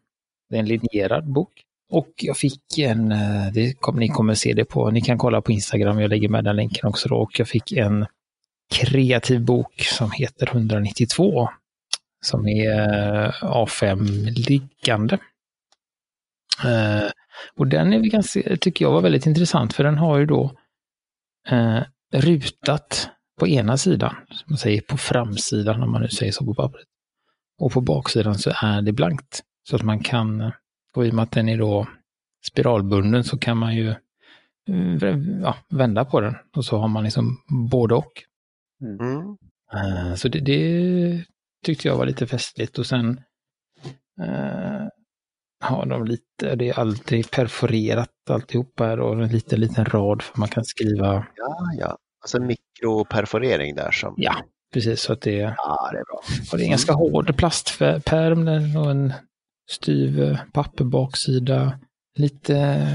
Det 0.50 0.56
är 0.56 0.60
en 0.60 0.66
linjerad 0.66 1.32
bok. 1.32 1.62
Och 1.92 2.12
jag 2.16 2.36
fick 2.36 2.78
en, 2.78 3.12
eh, 3.12 3.52
det 3.52 3.72
kom, 3.80 3.96
ni 3.96 4.08
kommer 4.08 4.34
se 4.34 4.52
det 4.52 4.64
på, 4.64 4.90
ni 4.90 5.00
kan 5.00 5.18
kolla 5.18 5.40
på 5.40 5.52
Instagram, 5.52 6.00
jag 6.00 6.08
lägger 6.08 6.28
med 6.28 6.44
den 6.44 6.56
länken 6.56 6.88
också 6.88 7.08
då. 7.08 7.16
Och 7.16 7.40
jag 7.40 7.48
fick 7.48 7.72
en 7.72 8.06
kreativ 8.74 9.44
bok 9.44 9.80
som 9.80 10.10
heter 10.10 10.46
192. 10.46 11.48
Som 12.24 12.48
är 12.48 13.30
A5-liggande. 13.42 15.18
Uh, 16.64 17.10
och 17.56 17.66
den 17.66 17.92
är 17.92 17.98
ganska, 17.98 18.56
tycker 18.60 18.84
jag 18.84 18.92
var 18.92 19.02
väldigt 19.02 19.26
intressant 19.26 19.72
för 19.72 19.84
den 19.84 19.98
har 19.98 20.18
ju 20.18 20.26
då 20.26 20.52
uh, 21.52 21.82
rutat 22.12 23.10
på 23.40 23.48
ena 23.48 23.76
sidan, 23.76 24.14
som 24.30 24.44
man 24.46 24.58
säger 24.58 24.80
på 24.80 24.96
framsidan 24.96 25.82
om 25.82 25.92
man 25.92 26.02
nu 26.02 26.08
säger 26.08 26.32
så 26.32 26.44
på 26.44 26.54
pappret. 26.54 26.86
Och 27.58 27.72
på 27.72 27.80
baksidan 27.80 28.34
så 28.34 28.52
är 28.62 28.82
det 28.82 28.92
blankt. 28.92 29.42
Så 29.68 29.76
att 29.76 29.82
man 29.82 30.00
kan, 30.00 30.52
och 30.94 31.06
i 31.06 31.10
och 31.10 31.14
med 31.14 31.22
att 31.22 31.32
den 31.32 31.48
är 31.48 31.58
då 31.58 31.86
spiralbunden 32.46 33.24
så 33.24 33.38
kan 33.38 33.56
man 33.56 33.76
ju 33.76 33.94
uh, 34.70 35.40
ja, 35.42 35.56
vända 35.68 36.04
på 36.04 36.20
den 36.20 36.34
och 36.56 36.64
så 36.64 36.78
har 36.78 36.88
man 36.88 37.04
liksom 37.04 37.36
både 37.70 37.94
och. 37.94 38.12
Mm. 38.82 39.00
mm. 39.00 39.36
Uh, 39.74 40.14
så 40.14 40.28
det, 40.28 40.40
det, 40.40 41.24
tyckte 41.64 41.88
jag 41.88 41.96
var 41.96 42.06
lite 42.06 42.26
festligt 42.26 42.78
och 42.78 42.86
sen 42.86 43.20
uh, 44.20 44.88
har 45.60 45.86
de 45.86 46.04
lite, 46.04 46.54
det 46.56 46.68
är 46.68 46.78
alltid 46.78 47.30
perforerat 47.30 48.10
alltihopa 48.30 48.84
här 48.84 49.00
och 49.00 49.12
en 49.12 49.28
liten, 49.28 49.60
liten 49.60 49.84
rad 49.84 50.22
för 50.22 50.38
man 50.38 50.48
kan 50.48 50.64
skriva. 50.64 51.26
Ja, 51.36 51.56
ja, 51.78 51.98
alltså 52.22 52.40
mikroperforering 52.40 53.74
där 53.74 53.90
som. 53.90 54.14
Ja, 54.16 54.36
precis 54.72 55.00
så 55.00 55.12
att 55.12 55.20
det, 55.20 55.54
ja, 55.56 55.90
det 55.92 55.98
är 55.98 56.04
bra. 56.04 56.20
Och 56.52 56.58
det 56.58 56.62
är 56.62 56.64
en 56.64 56.70
ganska 56.70 56.92
hård 56.92 57.36
plastpärm 57.36 58.48
och 58.76 58.90
en 58.90 59.12
styv 59.70 60.38
papperbaksida. 60.52 61.78
Lite 62.18 62.86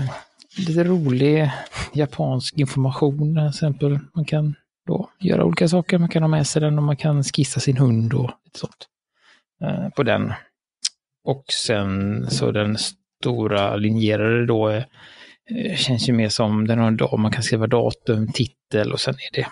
lite 0.58 0.84
rolig 0.84 1.52
japansk 1.94 2.58
information 2.58 3.36
till 3.36 3.48
exempel. 3.48 4.00
Man 4.14 4.26
kan 4.26 4.56
då 4.88 5.10
göra 5.20 5.46
olika 5.46 5.68
saker. 5.68 5.98
Man 5.98 6.10
kan 6.10 6.24
ha 6.24 6.28
med 6.28 6.48
sig 6.48 6.62
den 6.62 6.78
och 6.78 6.84
man 6.84 6.98
kan 6.98 7.24
skissa 7.24 7.60
sin 7.60 7.78
hund 7.78 8.14
och 8.14 8.32
lite 8.46 8.60
sånt 8.60 8.88
eh, 9.64 9.90
på 9.90 10.04
den. 10.04 10.34
Och 11.24 11.44
sen 11.50 12.26
så 12.30 12.52
den 12.52 12.78
stora 12.78 13.76
linjerade 13.76 14.46
då 14.46 14.68
är, 14.68 14.86
känns 15.76 16.10
ju 16.10 16.14
mer 16.14 16.30
som 16.30 16.68
den 16.68 16.80
har 16.80 16.88
en 16.88 16.98
dag, 16.98 17.20
man 17.20 17.32
kan 17.32 17.44
skriva 17.44 17.68
datum, 17.68 18.32
titel 18.32 18.94
och 18.94 19.00
sen 19.00 19.14
är 19.14 19.36
det 19.36 19.48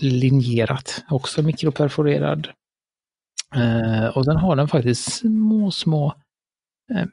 linjerat, 0.00 1.04
också 1.10 1.42
mikroperforerad. 1.42 2.48
Eh, 3.54 4.06
och 4.06 4.24
den 4.24 4.36
har 4.36 4.56
den 4.56 4.68
faktiskt 4.68 5.12
små, 5.12 5.70
små 5.70 6.14
eh, 6.94 7.04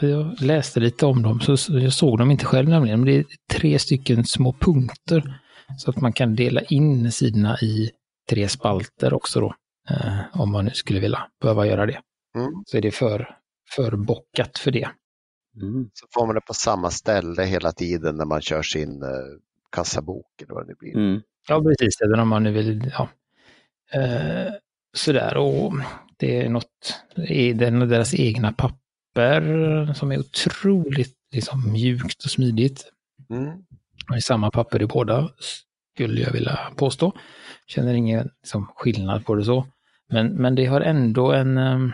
jag 0.00 0.42
läste 0.42 0.80
lite 0.80 1.06
om 1.06 1.22
dem, 1.22 1.40
så 1.40 1.78
jag 1.78 1.92
såg 1.92 2.18
dem 2.18 2.30
inte 2.30 2.44
själv 2.44 2.68
nämligen, 2.68 3.00
men 3.00 3.06
det 3.06 3.16
är 3.16 3.24
tre 3.52 3.78
stycken 3.78 4.24
små 4.24 4.52
punkter. 4.52 5.40
Så 5.78 5.90
att 5.90 6.00
man 6.00 6.12
kan 6.12 6.34
dela 6.36 6.60
in 6.60 7.12
sidorna 7.12 7.58
i 7.58 7.90
tre 8.30 8.48
spalter 8.48 9.14
också 9.14 9.40
då, 9.40 9.54
eh, 9.90 10.18
om 10.32 10.52
man 10.52 10.64
nu 10.64 10.70
skulle 10.70 11.00
vilja 11.00 11.26
behöva 11.42 11.66
göra 11.66 11.86
det. 11.86 12.00
Mm. 12.34 12.52
Så 12.66 12.76
är 12.76 12.80
det 12.80 12.90
för, 12.90 13.36
förbockat 13.70 14.58
för 14.58 14.70
det. 14.70 14.88
Mm. 15.62 15.90
Så 15.94 16.06
får 16.14 16.26
man 16.26 16.34
det 16.34 16.40
på 16.40 16.54
samma 16.54 16.90
ställe 16.90 17.42
hela 17.42 17.72
tiden 17.72 18.16
när 18.16 18.24
man 18.24 18.40
kör 18.40 18.62
sin 18.62 19.02
eh, 19.02 19.08
kassabok 19.72 20.42
eller 20.42 20.54
vad 20.54 20.66
det 20.66 20.74
blir. 20.78 20.96
Mm. 20.96 21.20
Ja, 21.48 21.62
precis. 21.62 22.00
Även 22.00 22.20
om 22.20 22.28
man 22.28 22.42
nu 22.42 22.52
vill, 22.52 22.92
ja. 22.92 23.08
Eh, 24.00 24.52
sådär, 24.94 25.36
och 25.36 25.72
det 26.16 26.44
är 26.44 26.48
något, 26.48 27.02
det 27.16 27.34
är 27.50 27.54
den- 27.54 27.88
deras 27.88 28.14
egna 28.14 28.52
papper 28.52 29.92
som 29.94 30.12
är 30.12 30.18
otroligt 30.18 31.16
liksom, 31.32 31.72
mjukt 31.72 32.24
och 32.24 32.30
smidigt. 32.30 32.84
Mm. 33.30 33.44
Det 34.08 34.14
är 34.16 34.20
samma 34.20 34.50
papper 34.50 34.82
i 34.82 34.86
båda, 34.86 35.30
skulle 35.94 36.20
jag 36.20 36.32
vilja 36.32 36.58
påstå. 36.76 37.12
Känner 37.66 37.94
ingen 37.94 38.30
liksom, 38.42 38.66
skillnad 38.76 39.26
på 39.26 39.34
det 39.34 39.44
så. 39.44 39.66
Men, 40.08 40.26
men 40.26 40.54
det 40.54 40.66
har 40.66 40.80
ändå 40.80 41.32
en... 41.32 41.58
ehm, 41.58 41.92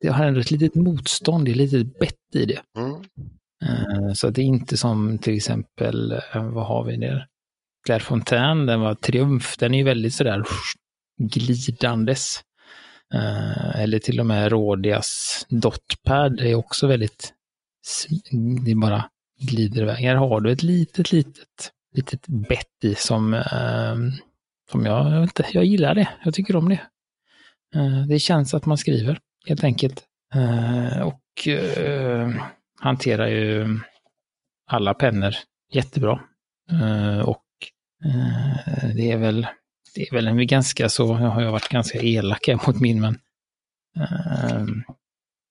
Det 0.00 0.08
har 0.08 0.24
ändå 0.24 0.40
ett 0.40 0.50
litet 0.50 0.74
motstånd, 0.74 1.44
det 1.44 1.50
är 1.50 1.54
lite 1.54 1.84
bett 1.84 2.14
i 2.34 2.44
det. 2.44 2.60
Mm. 2.78 2.92
Eh, 3.64 4.12
Så 4.14 4.28
att 4.28 4.34
det 4.34 4.42
är 4.42 4.46
inte 4.46 4.76
som 4.76 5.18
till 5.18 5.36
exempel, 5.36 6.12
eh, 6.12 6.44
vad 6.50 6.66
har 6.66 6.84
vi 6.84 6.96
där? 6.96 7.26
Claire 7.86 8.02
Fontaine, 8.04 8.66
den 8.66 8.80
var 8.80 8.94
Triumf, 8.94 9.56
den 9.56 9.74
är 9.74 9.78
ju 9.78 9.84
väldigt 9.84 10.14
sådär 10.14 10.44
glidandes. 11.18 12.40
Eh, 13.14 13.80
Eller 13.80 13.98
till 13.98 14.20
och 14.20 14.26
med 14.26 14.52
Rodias 14.52 15.46
Dotpad 15.48 16.40
är 16.40 16.54
också 16.54 16.86
väldigt, 16.86 17.32
det 18.66 18.74
bara 18.74 19.04
glider 19.40 19.82
iväg. 19.82 19.96
Här 19.96 20.14
har 20.14 20.40
du 20.40 20.52
ett 20.52 20.62
litet, 20.62 21.12
litet, 21.12 21.72
litet 21.94 22.26
bett 22.26 22.84
i 22.84 22.94
som, 22.94 23.34
eh, 23.34 23.96
som 24.70 24.86
jag, 24.86 25.12
jag, 25.14 25.20
vet 25.20 25.40
inte, 25.40 25.50
jag 25.52 25.64
gillar 25.64 25.94
det. 25.94 26.08
Jag 26.24 26.34
tycker 26.34 26.56
om 26.56 26.68
det. 26.68 26.80
Det 28.08 28.18
känns 28.18 28.54
att 28.54 28.66
man 28.66 28.78
skriver, 28.78 29.18
helt 29.46 29.64
enkelt. 29.64 30.04
Eh, 30.34 31.02
Och 31.02 31.48
eh, 31.48 32.30
hanterar 32.80 33.26
ju 33.26 33.78
alla 34.66 34.94
pennor 34.94 35.34
jättebra. 35.72 36.20
Eh, 36.70 37.18
Och 37.20 37.44
det 38.96 39.10
är 39.10 39.16
väl, 39.16 39.46
det 39.94 40.02
är 40.08 40.14
väl 40.14 40.28
en 40.28 40.46
ganska 40.46 40.88
så, 40.88 41.06
jag 41.06 41.28
har 41.28 41.42
jag 41.42 41.52
varit 41.52 41.68
ganska 41.68 41.98
elak 42.02 42.48
mot 42.66 42.80
min, 42.80 43.00
men 43.00 43.14
eh, 43.96 44.66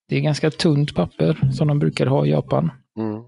det 0.09 0.15
är 0.15 0.21
ganska 0.21 0.51
tunt 0.51 0.95
papper 0.95 1.51
som 1.53 1.67
de 1.67 1.79
brukar 1.79 2.05
ha 2.05 2.25
i 2.25 2.29
Japan. 2.29 2.71
Mm. 2.97 3.23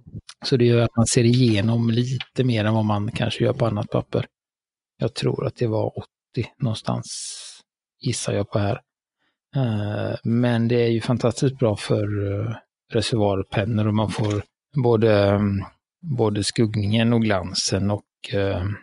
Så 0.45 0.57
det 0.57 0.65
gör 0.65 0.81
att 0.81 0.95
man 0.95 1.05
ser 1.05 1.23
igenom 1.23 1.89
lite 1.89 2.43
mer 2.43 2.65
än 2.65 2.73
vad 2.73 2.85
man 2.85 3.11
kanske 3.11 3.43
gör 3.43 3.53
på 3.53 3.65
annat 3.65 3.89
papper. 3.89 4.25
Jag 4.97 5.13
tror 5.15 5.45
att 5.45 5.55
det 5.55 5.67
var 5.67 5.97
80 5.97 6.07
någonstans, 6.57 7.05
gissar 8.01 8.33
jag 8.33 8.49
på 8.51 8.59
här. 8.59 8.81
Eh, 9.55 10.15
Men 10.23 10.67
det 10.67 10.75
är 10.83 10.87
ju 10.89 11.01
fantastiskt 11.01 11.57
bra 11.59 11.75
för 11.75 12.31
eh, 12.31 12.55
reservoarpennor 12.93 13.87
och 13.87 13.93
man 13.93 14.09
får 14.11 14.43
både, 14.83 15.23
mm, 15.29 15.63
både 16.17 16.43
skuggningen 16.43 17.13
och 17.13 17.21
glansen 17.21 17.91
och 17.91 18.03
eh, 18.33 18.61
Mm. 18.61 18.75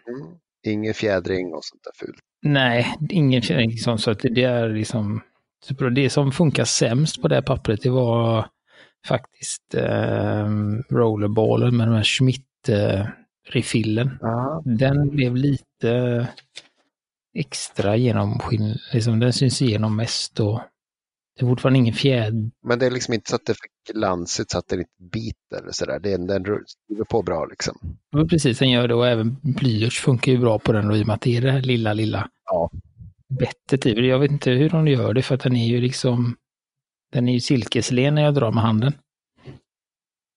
Ingen 0.66 0.94
fjädring 0.94 1.46
och 1.54 1.64
sånt 1.64 1.82
där 1.84 2.06
fult. 2.06 2.18
nej, 2.42 2.94
ingen 3.10 3.42
känner 3.42 3.60
liksom 3.66 3.98
så 3.98 4.10
att 4.10 4.20
det 4.22 4.42
är 4.42 4.68
liksom. 4.68 5.20
Det 5.94 6.10
som 6.10 6.32
funkar 6.32 6.64
sämst 6.64 7.22
på 7.22 7.28
det 7.28 7.34
här 7.34 7.42
pappret 7.42 7.82
det 7.82 7.90
var 7.90 8.46
faktiskt 9.08 9.74
eh, 9.74 10.48
rollerballen 10.90 11.76
med 11.76 11.86
den 11.88 11.96
här 11.96 12.02
Schmidt 12.04 12.68
eh, 12.68 13.06
refillen. 13.50 14.18
Ja. 14.20 14.62
Den 14.64 15.08
blev 15.10 15.36
lite 15.36 16.26
extra 17.38 17.96
genomskin, 17.96 18.78
liksom 18.92 19.20
den 19.20 19.32
syns 19.32 19.62
igenom 19.62 19.96
mest 19.96 20.40
och 20.40 20.60
det 21.38 21.44
är 21.44 21.48
fortfarande 21.48 21.78
ingen 21.78 21.94
fjäder. 21.94 22.50
Men 22.62 22.78
det 22.78 22.86
är 22.86 22.90
liksom 22.90 23.14
inte 23.14 23.30
så 23.30 23.36
att 23.36 23.46
det 23.46 23.52
är 23.52 23.54
för 23.54 23.92
glansigt 23.98 24.50
så 24.50 24.58
att 24.58 24.68
det 24.68 24.76
inte 24.76 24.90
biter 25.12 25.62
eller 25.62 25.72
sådär. 25.72 26.06
Är, 26.06 26.18
den 26.18 26.44
skriver 26.66 27.04
på 27.04 27.22
bra 27.22 27.46
liksom. 27.46 27.76
Men 28.12 28.28
precis, 28.28 28.58
den 28.58 28.70
gör 28.70 28.88
det 28.88 28.94
och 28.94 29.06
även 29.08 29.36
blyerts 29.42 30.00
funkar 30.00 30.32
ju 30.32 30.38
bra 30.38 30.58
på 30.58 30.72
den 30.72 30.90
och 30.90 30.96
i 30.96 31.02
och 31.02 31.06
med 31.06 31.14
att 31.14 31.20
det 31.20 31.36
är 31.36 31.40
det 31.40 31.50
här 31.50 31.62
lilla, 31.62 31.92
lilla 31.92 32.28
Ja. 32.44 32.70
bettet 33.38 33.86
i. 33.86 33.90
Jag 34.06 34.18
vet 34.18 34.30
inte 34.30 34.50
hur 34.50 34.70
de 34.70 34.88
gör 34.88 35.14
det 35.14 35.22
för 35.22 35.34
att 35.34 35.42
den 35.42 35.56
är 35.56 35.66
ju 35.66 35.80
liksom, 35.80 36.36
den 37.12 37.28
är 37.28 37.32
ju 37.32 37.40
silkeslen 37.40 38.14
när 38.14 38.22
jag 38.22 38.34
drar 38.34 38.52
med 38.52 38.62
handen. 38.62 38.92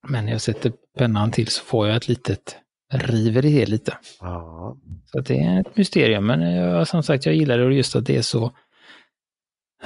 Men 0.08 0.24
när 0.24 0.32
jag 0.32 0.40
sätter 0.40 0.72
pennan 0.98 1.30
till 1.30 1.48
så 1.48 1.64
får 1.64 1.86
jag 1.86 1.96
ett 1.96 2.08
litet, 2.08 2.56
river 2.90 3.44
i 3.44 3.52
det 3.60 3.66
lite. 3.66 3.96
Ja. 4.20 4.76
Så 5.06 5.20
det 5.20 5.38
är 5.40 5.60
ett 5.60 5.76
mysterium, 5.76 6.26
men 6.26 6.40
jag, 6.54 6.88
som 6.88 7.02
sagt, 7.02 7.26
jag 7.26 7.34
gillar 7.34 7.58
det 7.58 7.64
och 7.64 7.72
just 7.72 7.96
att 7.96 8.06
det 8.06 8.16
är 8.16 8.22
så, 8.22 8.44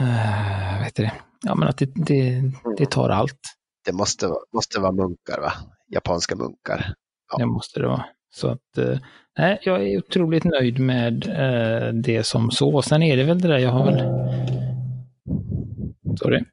uh, 0.00 0.82
vet 0.82 0.94
du 0.94 1.02
det, 1.02 1.12
ja 1.42 1.54
men 1.54 1.68
att 1.68 1.78
det, 1.78 1.90
det, 1.94 2.42
det 2.78 2.90
tar 2.90 3.08
allt. 3.08 3.40
Det 3.86 3.92
måste, 3.92 4.26
vara- 4.26 4.44
måste 4.54 4.80
vara 4.80 4.92
munkar 4.92 5.40
va? 5.40 5.52
Japanska 5.88 6.36
munkar. 6.36 6.94
Ja. 7.32 7.38
Det 7.38 7.46
måste 7.46 7.80
det 7.80 7.86
vara. 7.86 8.04
Så 8.34 8.48
att, 8.48 8.78
eh, 8.78 8.98
nej, 9.38 9.58
jag 9.62 9.82
är 9.88 9.98
otroligt 9.98 10.44
nöjd 10.44 10.78
med 10.78 11.26
eh, 11.28 11.92
det 11.94 12.24
som 12.24 12.50
så. 12.50 12.82
Sen 12.82 13.02
är 13.02 13.16
det 13.16 13.24
väl 13.24 13.40
det 13.40 13.48
där, 13.48 13.58
jag 13.58 13.70
har 13.70 13.84
väl... 13.84 13.98
Sorry. 16.18 16.44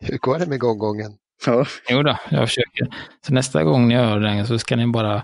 Hur 0.00 0.18
går 0.18 0.38
det 0.38 0.46
med 0.46 0.58
gånggången? 0.60 1.12
Ja. 1.46 1.64
Jo 1.90 2.02
då, 2.02 2.16
jag 2.30 2.48
försöker. 2.48 2.88
Så 3.26 3.32
nästa 3.34 3.64
gång 3.64 3.88
ni 3.88 3.94
hör 3.94 4.20
den 4.20 4.46
så 4.46 4.58
ska 4.58 4.76
ni 4.76 4.86
bara 4.86 5.22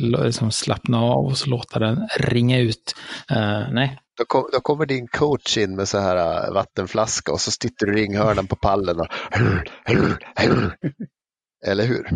liksom 0.00 0.50
slappna 0.50 1.00
av 1.00 1.24
och 1.26 1.38
så 1.38 1.50
låta 1.50 1.78
den 1.78 2.08
ringa 2.18 2.58
ut. 2.58 2.94
Eh, 3.30 3.62
nej, 3.70 3.98
Då, 4.18 4.24
kom, 4.24 4.44
då 4.52 4.60
kommer 4.60 4.86
din 4.86 5.08
coach 5.08 5.58
in 5.58 5.76
med 5.76 5.88
så 5.88 5.98
här 5.98 6.46
äh, 6.48 6.54
vattenflaska 6.54 7.32
och 7.32 7.40
så 7.40 7.50
sitter 7.50 7.86
du 7.86 7.98
i 7.98 8.02
ringhörnan 8.02 8.46
på 8.46 8.56
pallen 8.56 9.00
och 9.00 9.06
Eller 11.66 11.84
hur? 11.86 12.08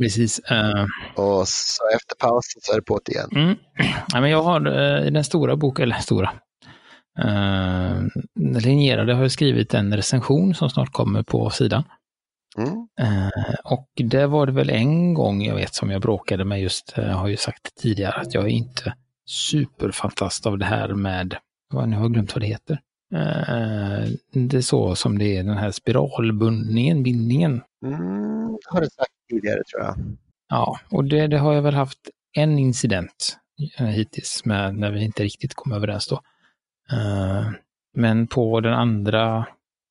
precis. 0.00 0.38
Eh, 0.38 0.84
Och 1.16 1.48
så 1.48 1.82
efter 1.94 2.14
pausen 2.18 2.60
så 2.62 2.72
är 2.72 2.76
det 2.76 2.82
på 2.82 3.00
det 3.04 3.12
igen. 3.12 3.28
Mm. 3.34 3.56
Ja, 4.12 4.20
men 4.20 4.30
jag 4.30 4.42
har 4.42 4.66
eh, 4.66 5.06
i 5.06 5.10
den 5.10 5.24
stora 5.24 5.56
boken, 5.56 5.82
eller 5.82 5.94
stora, 5.96 6.32
eh, 7.18 8.02
den 8.34 8.62
linjerade 8.62 9.14
har 9.14 9.22
jag 9.22 9.32
skrivit 9.32 9.74
en 9.74 9.96
recension 9.96 10.54
som 10.54 10.70
snart 10.70 10.92
kommer 10.92 11.22
på 11.22 11.50
sidan. 11.50 11.82
Mm. 12.58 12.88
Eh, 13.00 13.54
och 13.64 13.88
det 13.94 14.26
var 14.26 14.46
det 14.46 14.52
väl 14.52 14.70
en 14.70 15.14
gång 15.14 15.42
jag 15.42 15.54
vet 15.54 15.74
som 15.74 15.90
jag 15.90 16.02
bråkade 16.02 16.44
med 16.44 16.60
just, 16.60 16.98
eh, 16.98 17.04
jag 17.04 17.16
har 17.16 17.28
ju 17.28 17.36
sagt 17.36 17.74
tidigare 17.76 18.14
att 18.20 18.34
jag 18.34 18.44
är 18.44 18.48
inte 18.48 18.94
superfantast 19.26 20.46
av 20.46 20.58
det 20.58 20.64
här 20.64 20.88
med, 20.88 21.36
vad 21.72 21.88
nu 21.88 21.96
har 21.96 22.02
jag 22.02 22.12
glömt 22.12 22.34
vad 22.34 22.42
det 22.42 22.46
heter. 22.46 22.80
Eh, 23.14 24.08
det 24.32 24.56
är 24.56 24.60
så 24.60 24.94
som 24.94 25.18
det 25.18 25.36
är 25.36 25.42
den 25.42 25.56
här 25.56 25.70
spiralbundningen, 25.70 27.02
bindningen. 27.02 27.62
Mm. 27.84 28.58
Har 28.68 28.80
du 28.80 28.86
sagt 28.86 29.12
tidigare 29.30 29.62
tror 29.72 29.82
jag. 29.84 29.96
Ja, 30.48 30.80
och 30.90 31.04
det, 31.04 31.26
det 31.26 31.38
har 31.38 31.52
jag 31.52 31.62
väl 31.62 31.74
haft 31.74 31.98
en 32.32 32.58
incident 32.58 33.36
eh, 33.78 33.86
hittills 33.86 34.44
med 34.44 34.74
när 34.76 34.90
vi 34.90 35.04
inte 35.04 35.22
riktigt 35.22 35.54
kom 35.54 35.72
överens 35.72 36.08
då. 36.08 36.20
Eh, 36.92 37.50
men 37.94 38.26
på 38.26 38.60
den 38.60 38.72
andra 38.72 39.46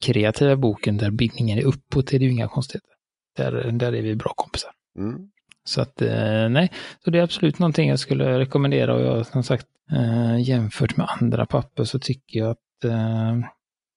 kreativa 0.05 0.55
boken 0.55 0.97
där 0.97 1.11
bindningen 1.11 1.57
är 1.57 1.63
uppåt 1.63 2.13
är 2.13 2.19
det 2.19 2.25
ju 2.25 2.31
inga 2.31 2.47
konstigheter. 2.47 2.89
Där, 3.37 3.71
där 3.71 3.95
är 3.95 4.01
vi 4.01 4.15
bra 4.15 4.33
kompisar. 4.35 4.71
Mm. 4.99 5.29
Så 5.63 5.81
att 5.81 6.01
eh, 6.01 6.49
nej, 6.49 6.71
så 7.03 7.09
det 7.09 7.19
är 7.19 7.23
absolut 7.23 7.59
någonting 7.59 7.89
jag 7.89 7.99
skulle 7.99 8.39
rekommendera 8.39 8.93
och 8.95 9.01
jag 9.01 9.25
som 9.27 9.43
sagt 9.43 9.65
eh, 9.91 10.39
jämfört 10.41 10.97
med 10.97 11.07
andra 11.21 11.45
papper 11.45 11.83
så 11.83 11.99
tycker 11.99 12.39
jag 12.39 12.49
att 12.51 12.83
eh, 12.85 13.35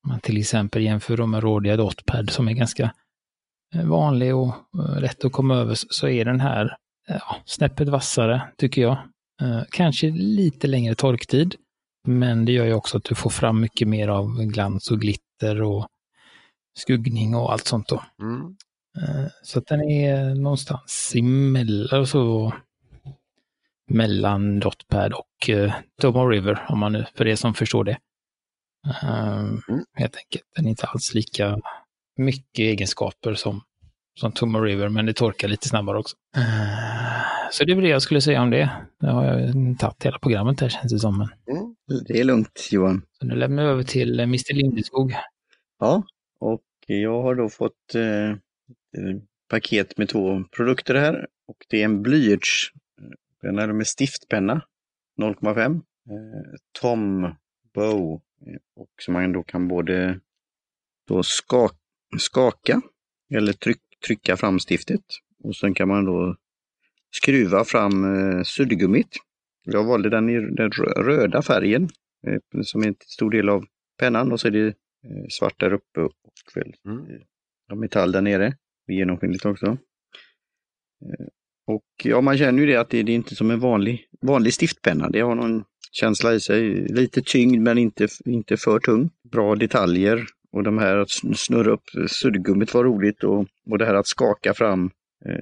man 0.08 0.20
till 0.22 0.36
exempel 0.38 0.82
jämför 0.82 1.16
dem 1.16 1.30
med 1.30 1.42
Rådiga 1.42 1.76
Dotpad 1.76 2.30
som 2.30 2.48
är 2.48 2.52
ganska 2.52 2.92
vanlig 3.84 4.34
och 4.36 4.54
lätt 5.00 5.24
att 5.24 5.32
komma 5.32 5.54
över 5.56 5.74
så- 5.74 6.08
är 6.08 6.24
den 6.24 6.40
här 6.40 6.76
ja, 7.08 7.36
snäppet 7.44 7.88
vassare 7.88 8.42
tycker 8.56 8.82
jag. 8.82 8.98
Kanske 9.70 10.10
lite 10.10 10.66
längre 10.66 10.94
torktid, 10.94 11.54
men 12.06 12.44
det 12.44 12.52
gör 12.52 12.64
ju 12.66 12.74
också 12.74 12.96
att 12.96 13.04
du 13.04 13.14
får 13.14 13.30
fram 13.30 13.60
mycket 13.60 13.88
mer 13.88 14.08
av 14.08 14.42
glans 14.42 14.90
och 14.90 15.00
glitter 15.00 15.24
och 15.42 15.86
skuggning 16.78 17.34
och 17.34 17.52
allt 17.52 17.66
sånt 17.66 17.88
då. 17.88 18.02
Mm. 18.22 18.56
Eh, 18.98 19.26
Så 19.42 19.58
att 19.58 19.66
den 19.66 19.80
är 19.82 20.34
någonstans 20.34 21.12
emellan, 21.16 22.06
så, 22.06 22.52
mellan 23.90 24.60
Dotpad 24.60 25.12
och 25.12 25.48
uh, 25.48 25.72
Tomo 26.00 26.26
River, 26.26 26.66
om 26.68 26.78
man 26.78 26.92
nu, 26.92 27.06
för 27.14 27.24
det 27.24 27.36
som 27.36 27.54
förstår 27.54 27.84
det. 27.84 27.98
Um, 29.02 29.62
Mm. 29.68 29.84
Helt 29.94 30.16
enkelt. 30.16 30.44
Den 30.56 30.66
är 30.66 30.70
inte 30.70 30.86
alls 30.86 31.14
lika 31.14 31.58
mycket 32.16 32.58
egenskaper 32.58 33.34
som, 33.34 33.60
som 34.20 34.32
Tomo 34.32 34.58
River, 34.60 34.88
men 34.88 35.06
det 35.06 35.12
torkar 35.12 35.48
lite 35.48 35.68
snabbare 35.68 35.98
också. 35.98 36.16
Eh, 36.36 36.42
så 37.52 37.64
det 37.64 37.72
är 37.72 37.74
väl 37.74 37.84
det 37.84 37.90
jag 37.90 38.02
skulle 38.02 38.20
säga 38.20 38.42
om 38.42 38.50
det. 38.50 38.70
Nu 39.00 39.08
har 39.08 39.24
jag 39.24 39.78
tagit 39.78 40.04
hela 40.06 40.18
programmet 40.18 40.60
här 40.60 40.68
känns 40.68 40.92
det 40.92 40.98
som. 40.98 41.18
Men. 41.18 41.56
Mm. 41.56 41.74
Det 41.88 42.20
är 42.20 42.24
lugnt 42.24 42.68
Johan. 42.72 43.02
Så 43.18 43.26
nu 43.26 43.34
lämnar 43.34 43.64
vi 43.64 43.70
över 43.70 43.82
till 43.82 44.20
eh, 44.20 44.24
Mr 44.24 44.54
Lindeskog. 44.54 45.14
Ja, 45.78 46.02
och 46.38 46.62
jag 46.86 47.22
har 47.22 47.34
då 47.34 47.48
fått 47.48 47.94
eh, 47.94 48.36
paket 49.48 49.98
med 49.98 50.08
två 50.08 50.44
produkter 50.56 50.94
här. 50.94 51.26
Och 51.46 51.56
det 51.68 51.80
är 51.80 51.84
en 51.84 52.02
blyertspenna 52.02 53.66
med 53.72 53.86
stiftpenna 53.86 54.62
0,5. 55.20 55.74
Eh, 55.74 55.80
Tom 56.80 57.34
Bow. 57.74 58.22
eh, 58.46 58.56
Och 58.76 58.90
som 59.02 59.14
man 59.14 59.32
då 59.32 59.42
kan 59.42 59.68
både 59.68 60.20
då 61.08 61.22
skaka, 61.22 61.76
skaka 62.18 62.80
eller 63.34 63.52
tryck, 63.52 63.80
trycka 64.06 64.36
fram 64.36 64.58
stiftet. 64.58 65.04
Och 65.44 65.56
sen 65.56 65.74
kan 65.74 65.88
man 65.88 66.04
då 66.04 66.36
skruva 67.10 67.64
fram 67.64 68.04
eh, 68.18 68.42
suddgummit. 68.42 69.16
Jag 69.72 69.84
valde 69.84 70.10
den 70.10 70.28
i 70.28 70.34
den 70.34 70.70
rö- 70.70 71.02
röda 71.02 71.42
färgen 71.42 71.88
eh, 72.26 72.60
som 72.62 72.82
är 72.82 72.86
en 72.88 72.94
stor 73.06 73.30
del 73.30 73.48
av 73.48 73.64
pennan 73.98 74.32
och 74.32 74.40
så 74.40 74.46
är 74.48 74.52
det 74.52 74.66
eh, 74.66 74.72
svart 75.30 75.60
där 75.60 75.72
uppe 75.72 76.00
och 76.00 76.12
väl 76.54 76.74
Mm. 76.88 77.04
ja, 77.68 77.74
metall 77.74 78.12
där 78.12 78.22
nere. 78.22 78.52
Genomskinligt 78.88 79.46
också. 79.46 79.66
Eh, 79.66 81.26
Och 81.66 81.84
ja, 82.04 82.20
man 82.20 82.38
känner 82.38 82.60
ju 82.60 82.66
det 82.66 82.76
att 82.76 82.90
det, 82.90 83.02
det 83.02 83.12
är 83.12 83.16
inte 83.16 83.34
som 83.34 83.50
en 83.50 83.60
vanlig, 83.60 84.04
vanlig 84.20 84.54
stiftpenna. 84.54 85.08
Det 85.10 85.20
har 85.20 85.34
någon 85.34 85.64
känsla 85.92 86.34
i 86.34 86.40
sig. 86.40 86.74
Lite 86.88 87.22
tyngd 87.22 87.62
men 87.62 87.78
inte, 87.78 88.08
inte 88.24 88.56
för 88.56 88.78
tung. 88.78 89.10
Bra 89.32 89.54
detaljer. 89.54 90.24
Och 90.52 90.62
de 90.62 90.78
här 90.78 90.96
att 90.96 91.08
sn- 91.08 91.34
snurra 91.36 91.70
upp 91.72 91.84
suddgummit 92.08 92.74
var 92.74 92.84
roligt 92.84 93.24
och, 93.24 93.46
och 93.70 93.78
det 93.78 93.86
här 93.86 93.94
att 93.94 94.06
skaka 94.06 94.54
fram 94.54 94.84
eh, 94.84 94.90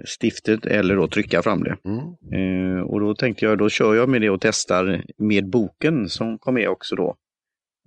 stiftet 0.07 0.67
eller 0.67 0.97
då 0.97 1.09
trycka 1.09 1.43
fram 1.43 1.63
det. 1.65 1.77
Mm. 1.85 2.01
Eh, 2.33 2.81
och 2.83 3.01
då 3.01 3.15
tänkte 3.15 3.45
jag, 3.45 3.59
då 3.59 3.69
kör 3.69 3.95
jag 3.95 4.09
med 4.09 4.21
det 4.21 4.31
och 4.31 4.41
testar 4.41 5.05
med 5.19 5.51
boken 5.51 6.09
som 6.09 6.39
kom 6.39 6.55
med 6.55 6.69
också 6.69 6.97
då. 6.97 7.17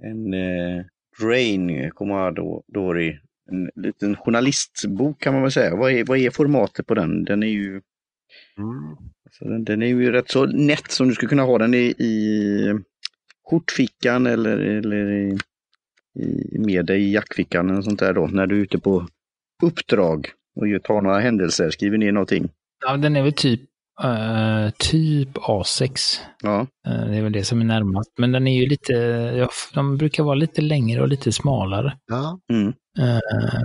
En 0.03 0.33
eh, 0.33 0.85
Rain 1.21 1.91
Commodori, 1.91 3.19
en 3.51 3.83
liten 3.83 4.15
journalistbok 4.15 5.21
kan 5.21 5.33
man 5.33 5.41
väl 5.41 5.51
säga. 5.51 5.75
Vad 5.75 5.91
är, 5.91 6.05
vad 6.05 6.17
är 6.17 6.29
formatet 6.29 6.87
på 6.87 6.93
den? 6.93 7.23
Den 7.23 7.43
är 7.43 7.47
ju 7.47 7.81
Mm. 8.57 8.97
alltså 9.25 9.45
den, 9.45 9.63
den 9.63 9.81
är 9.81 9.87
ju 9.87 10.11
rätt 10.11 10.29
så 10.29 10.45
nätt 10.45 10.91
som 10.91 11.07
du 11.07 11.15
skulle 11.15 11.29
kunna 11.29 11.43
ha 11.43 11.57
den 11.57 11.73
i, 11.73 11.95
i 11.97 12.73
skjortfickan 13.49 14.27
eller, 14.27 14.57
eller 14.57 15.11
i, 15.11 15.37
i, 16.19 16.59
med 16.59 16.85
dig 16.85 17.01
i 17.01 17.13
jackfickan 17.13 17.69
eller 17.69 17.81
sånt 17.81 17.99
där 17.99 18.13
då, 18.13 18.27
när 18.27 18.47
du 18.47 18.57
är 18.57 18.63
ute 18.63 18.79
på 18.79 19.07
uppdrag 19.63 20.31
och 20.55 20.67
ju 20.67 20.79
tar 20.79 21.01
några 21.01 21.19
händelser, 21.19 21.69
skriver 21.69 21.97
ner 21.97 22.11
någonting. 22.11 22.49
Ja, 22.85 22.97
den 22.97 23.15
är 23.15 23.23
väl 23.23 23.33
typ, 23.33 23.61
eh, 24.03 24.69
typ 24.77 25.37
A6. 25.37 26.19
Ja, 26.43 26.67
Eh, 26.87 27.05
det 27.09 27.17
är 27.17 27.21
väl 27.21 27.31
det 27.31 27.43
som 27.43 27.61
är 27.61 27.65
närmast. 27.65 28.11
Men 28.17 28.31
den 28.31 28.47
är 28.47 28.61
ju 28.61 28.69
lite, 28.69 28.93
ja, 29.37 29.49
de 29.73 29.97
brukar 29.97 30.23
vara 30.23 30.35
lite 30.35 30.61
längre 30.61 31.01
och 31.01 31.07
lite 31.07 31.31
smalare. 31.31 31.97
Ja. 32.07 32.39
mm. 32.53 32.67
Eh, 32.99 33.61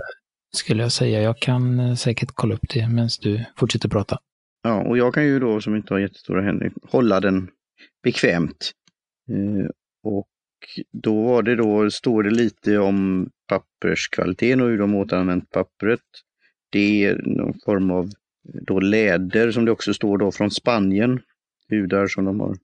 skulle 0.55 0.83
jag 0.83 0.91
säga. 0.91 1.21
Jag 1.21 1.37
kan 1.39 1.97
säkert 1.97 2.29
kolla 2.33 2.55
upp 2.55 2.69
det 2.73 2.87
medan 2.89 3.09
du 3.21 3.45
fortsätter 3.57 3.89
prata. 3.89 4.17
Ja, 4.63 4.83
och 4.83 4.97
jag 4.97 5.13
kan 5.13 5.25
ju 5.25 5.39
då 5.39 5.61
som 5.61 5.75
inte 5.75 5.93
har 5.93 5.99
jättestora 5.99 6.41
händer 6.41 6.71
hålla 6.91 7.19
den 7.19 7.49
bekvämt. 8.03 8.71
Och 10.03 10.27
då 11.03 11.23
var 11.23 11.43
det 11.43 11.55
då, 11.55 11.91
står 11.91 12.23
det 12.23 12.29
lite 12.29 12.77
om 12.77 13.29
papperskvaliteten 13.47 14.61
och 14.61 14.67
hur 14.67 14.77
de 14.77 14.95
återanvänt 14.95 15.49
pappret. 15.49 15.99
Det 16.75 17.05
är 17.05 17.21
någon 17.25 17.59
form 17.65 17.91
av 17.91 18.09
då 18.43 18.79
läder 18.79 19.51
som 19.51 19.65
det 19.65 19.71
också 19.71 19.93
står 19.93 20.17
då 20.17 20.31
från 20.31 20.51
Spanien. 20.51 21.21
Hudar 21.69 22.07
som 22.07 22.25
de 22.25 22.39
har 22.39 22.57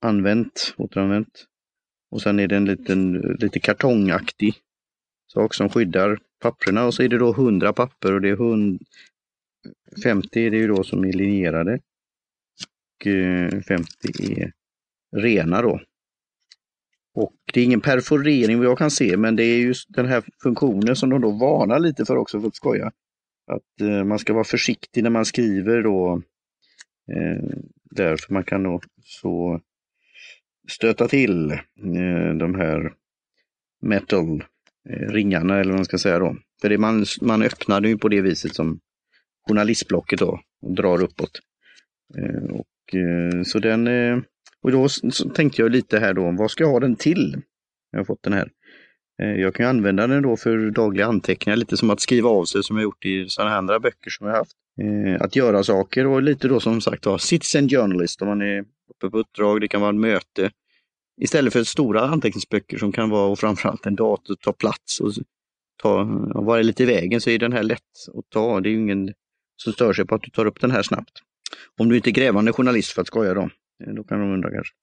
använt, 0.00 0.74
återanvänt. 0.76 1.46
Och 2.10 2.22
sen 2.22 2.40
är 2.40 2.48
det 2.48 2.56
en 2.56 2.64
liten, 2.64 3.12
lite 3.40 3.60
kartongaktig 3.60 4.54
sak 5.26 5.54
som 5.54 5.68
skyddar 5.68 6.18
papperna 6.42 6.84
och 6.84 6.94
så 6.94 7.02
är 7.02 7.08
det 7.08 7.18
då 7.18 7.30
100 7.30 7.72
papper 7.72 8.12
och 8.12 8.20
det 8.20 8.28
är 8.28 8.32
100, 8.32 8.78
50 10.02 10.46
är 10.46 10.50
det 10.50 10.56
ju 10.56 10.68
då 10.68 10.84
som 10.84 11.04
är 11.04 11.12
linjerade. 11.12 11.78
Och 13.00 13.06
eh, 13.06 13.60
50 13.60 14.40
är 14.40 14.52
rena 15.16 15.62
då. 15.62 15.80
Och 17.14 17.34
det 17.52 17.60
är 17.60 17.64
ingen 17.64 17.80
perforering 17.80 18.58
vad 18.58 18.66
jag 18.66 18.78
kan 18.78 18.90
se, 18.90 19.16
men 19.16 19.36
det 19.36 19.42
är 19.42 19.58
just 19.58 19.86
den 19.88 20.06
här 20.06 20.24
funktionen 20.42 20.96
som 20.96 21.10
de 21.10 21.20
då 21.20 21.30
varnar 21.30 21.78
lite 21.78 22.04
för 22.04 22.16
också 22.16 22.40
för 22.40 22.48
att 22.48 22.56
skoja. 22.56 22.92
Att 23.50 23.80
eh, 23.80 24.04
man 24.04 24.18
ska 24.18 24.32
vara 24.32 24.44
försiktig 24.44 25.02
när 25.02 25.10
man 25.10 25.24
skriver 25.24 25.82
då. 25.82 26.22
Eh, 27.12 27.44
därför 27.90 28.34
man 28.34 28.44
kan 28.44 28.62
då 28.62 28.80
så 29.02 29.60
stöta 30.68 31.08
till 31.08 31.50
eh, 31.50 32.34
de 32.38 32.54
här 32.54 32.92
metal-ringarna 33.82 35.60
eller 35.60 35.70
vad 35.70 35.78
man 35.78 35.84
ska 35.84 35.98
säga 35.98 36.18
då. 36.18 36.36
För 36.60 36.68
det 36.68 36.78
man, 36.78 37.04
man 37.20 37.42
öppnar 37.42 37.80
det 37.80 37.88
ju 37.88 37.98
på 37.98 38.08
det 38.08 38.20
viset 38.20 38.54
som 38.54 38.80
journalistblocket 39.48 40.18
då 40.18 40.40
och 40.62 40.74
drar 40.74 41.02
uppåt. 41.02 41.40
Eh, 42.18 42.44
och, 42.44 42.94
eh, 42.94 43.42
så 43.42 43.58
den, 43.58 43.86
eh, 43.86 44.18
och 44.62 44.72
då 44.72 44.88
så 44.88 45.28
tänkte 45.28 45.62
jag 45.62 45.70
lite 45.70 45.98
här 45.98 46.14
då, 46.14 46.30
vad 46.38 46.50
ska 46.50 46.64
jag 46.64 46.70
ha 46.70 46.80
den 46.80 46.96
till? 46.96 47.42
Jag 47.90 47.98
har 47.98 48.04
fått 48.04 48.22
den 48.22 48.32
här. 48.32 48.50
Eh, 49.22 49.40
jag 49.40 49.54
kan 49.54 49.66
ju 49.66 49.70
använda 49.70 50.06
den 50.06 50.22
då 50.22 50.36
för 50.36 50.70
dagliga 50.70 51.06
anteckningar, 51.06 51.56
lite 51.56 51.76
som 51.76 51.90
att 51.90 52.00
skriva 52.00 52.28
av 52.28 52.44
sig 52.44 52.62
som 52.62 52.76
jag 52.76 52.82
gjort 52.82 53.04
i 53.04 53.28
sådana 53.28 53.50
här 53.50 53.58
andra 53.58 53.80
böcker 53.80 54.10
som 54.10 54.26
jag 54.26 54.34
haft. 54.34 54.52
Eh, 54.80 55.22
att 55.22 55.36
göra 55.36 55.64
saker 55.64 56.06
och 56.06 56.22
lite 56.22 56.48
då 56.48 56.60
som 56.60 56.80
sagt 56.80 57.06
var 57.06 57.18
citizen 57.18 57.68
journalist 57.68 58.22
om 58.22 58.28
man 58.28 58.42
är 58.42 58.60
uppe 58.60 59.10
på 59.10 59.18
uppdrag, 59.18 59.60
det 59.60 59.68
kan 59.68 59.80
vara 59.80 59.90
ett 59.90 60.00
möte. 60.00 60.50
Istället 61.20 61.52
för 61.52 61.64
stora 61.64 62.00
anteckningsböcker 62.00 62.78
som 62.78 62.92
kan 62.92 63.10
vara 63.10 63.26
och 63.26 63.38
framförallt 63.38 63.86
en 63.86 63.96
dator 63.96 64.34
ta 64.34 64.52
plats 64.52 65.00
och 65.00 65.12
ta, 65.82 66.00
och 66.34 66.44
vara 66.44 66.62
lite 66.62 66.82
i 66.82 66.86
vägen 66.86 67.20
så 67.20 67.30
är 67.30 67.38
den 67.38 67.52
här 67.52 67.62
lätt 67.62 67.78
att 68.18 68.30
ta. 68.30 68.60
Det 68.60 68.68
är 68.68 68.70
ju 68.70 68.80
ingen 68.80 69.12
som 69.56 69.72
stör 69.72 69.92
sig 69.92 70.06
på 70.06 70.14
att 70.14 70.22
du 70.22 70.30
tar 70.30 70.46
upp 70.46 70.60
den 70.60 70.70
här 70.70 70.82
snabbt. 70.82 71.12
Om 71.78 71.88
du 71.88 71.96
inte 71.96 72.10
är 72.10 72.12
grävande 72.12 72.52
journalist 72.52 72.92
för 72.92 73.00
att 73.02 73.06
skoja 73.06 73.34
då. 73.34 73.50
Eh, 73.80 73.94
då 73.94 74.04
kan 74.04 74.20
de 74.20 74.32
undra 74.32 74.50
kanske. 74.50 74.74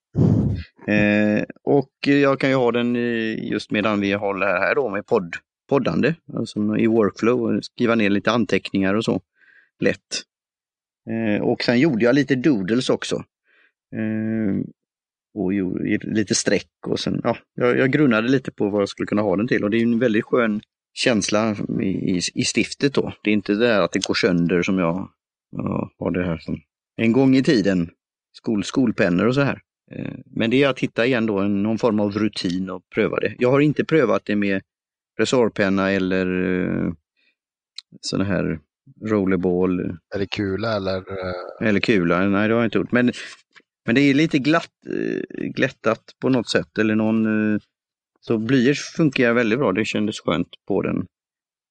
Eh, 0.92 1.44
och 1.64 1.92
jag 2.02 2.40
kan 2.40 2.50
ju 2.50 2.56
ha 2.56 2.72
den 2.72 2.96
just 3.36 3.72
medan 3.72 4.02
vi 4.02 4.14
håller 4.14 4.48
här 4.48 4.76
då 4.76 4.90
med 4.90 5.06
podd, 5.06 5.36
poddande, 5.70 6.16
alltså 6.34 6.78
i 6.78 6.88
workflow, 6.88 7.42
och 7.42 7.66
skriva 7.66 7.96
ner 7.96 8.10
lite 8.10 8.32
anteckningar 8.32 8.94
och 8.94 9.06
så. 9.06 9.22
Lätt. 9.80 10.24
Eh, 11.10 11.42
och 11.42 11.64
sen 11.64 11.80
gjorde 11.80 12.06
jag 12.06 12.16
lite 12.16 12.36
doodles 12.36 12.90
också. 12.90 13.16
Eh, 13.96 14.62
och 15.34 15.54
gjorde 15.54 15.98
lite 16.04 16.36
streck 16.36 16.72
och 16.88 17.00
sen, 17.00 17.22
ja, 17.24 17.38
jag, 17.54 17.78
jag 17.78 17.92
grunnade 17.92 18.28
lite 18.28 18.52
på 18.52 18.70
vad 18.70 18.82
jag 18.82 18.90
skulle 18.90 19.08
kunna 19.08 19.22
ha 19.22 19.36
den 19.36 19.48
till 19.48 19.64
och 19.64 19.70
det 19.70 19.78
är 19.78 19.82
en 19.82 20.00
väldigt 20.00 20.26
skön 20.26 20.62
känsla 20.94 21.56
i, 21.82 21.88
i, 21.88 22.22
i 22.34 22.44
stiftet 22.44 22.94
då. 22.94 23.14
Det 23.24 23.30
är 23.30 23.34
inte 23.34 23.52
det 23.52 23.68
där 23.68 23.82
att 23.82 23.92
det 23.92 24.08
går 24.08 24.14
sönder 24.14 24.62
som 24.62 24.80
jag, 24.80 25.10
jag 25.52 25.92
har 26.00 26.12
det 26.12 26.26
här 26.26 26.38
som 26.38 26.62
en 26.96 27.12
gång 27.12 27.36
i 27.36 27.44
tiden, 27.44 27.90
skol, 28.38 28.64
skolpennor 28.64 29.26
och 29.28 29.36
så 29.36 29.42
här. 29.42 29.62
Eh, 29.92 30.14
Men 30.26 30.50
det 30.50 30.64
är 30.64 30.70
att 30.70 30.80
hitta 30.80 31.06
igen 31.06 31.26
då 31.26 31.40
en, 31.40 31.64
någon 31.64 31.78
form 31.78 32.00
av 32.00 32.12
rutin 32.12 32.70
och 32.70 32.82
pröva 32.96 33.20
det. 33.20 33.36
Jag 33.40 33.52
har 33.52 33.60
inte 33.60 33.86
prövat 33.86 34.22
det 34.26 34.36
med 34.36 34.62
resårpenna 35.20 35.92
eller 35.92 36.28
eh, 36.60 36.94
sån 38.02 38.22
här 38.22 38.60
rollerball 39.10 39.98
det 40.18 40.26
kula 40.28 40.76
eller? 40.76 40.98
eh, 40.98 41.68
eller 41.68 41.80
kula. 41.80 42.28
Nej, 42.28 42.48
det 42.48 42.54
har 42.54 42.62
jag 42.62 42.68
inte 42.68 42.78
gjort. 42.78 42.92
Men, 42.92 43.12
men 43.86 43.96
det 43.96 44.02
är 44.02 44.14
lite 44.14 44.40
glatt, 44.40 44.72
glättat 45.56 46.04
på 46.22 46.30
något 46.30 46.50
sätt. 46.50 46.78
Eller 46.78 46.96
någon, 46.96 47.26
så 48.20 48.38
blyerts 48.38 48.94
funkar 48.96 49.34
väldigt 49.34 49.60
bra. 49.60 49.72
Det 49.72 49.86
kändes 49.86 50.20
skönt 50.20 50.48
på 50.68 50.82
den. 50.82 51.06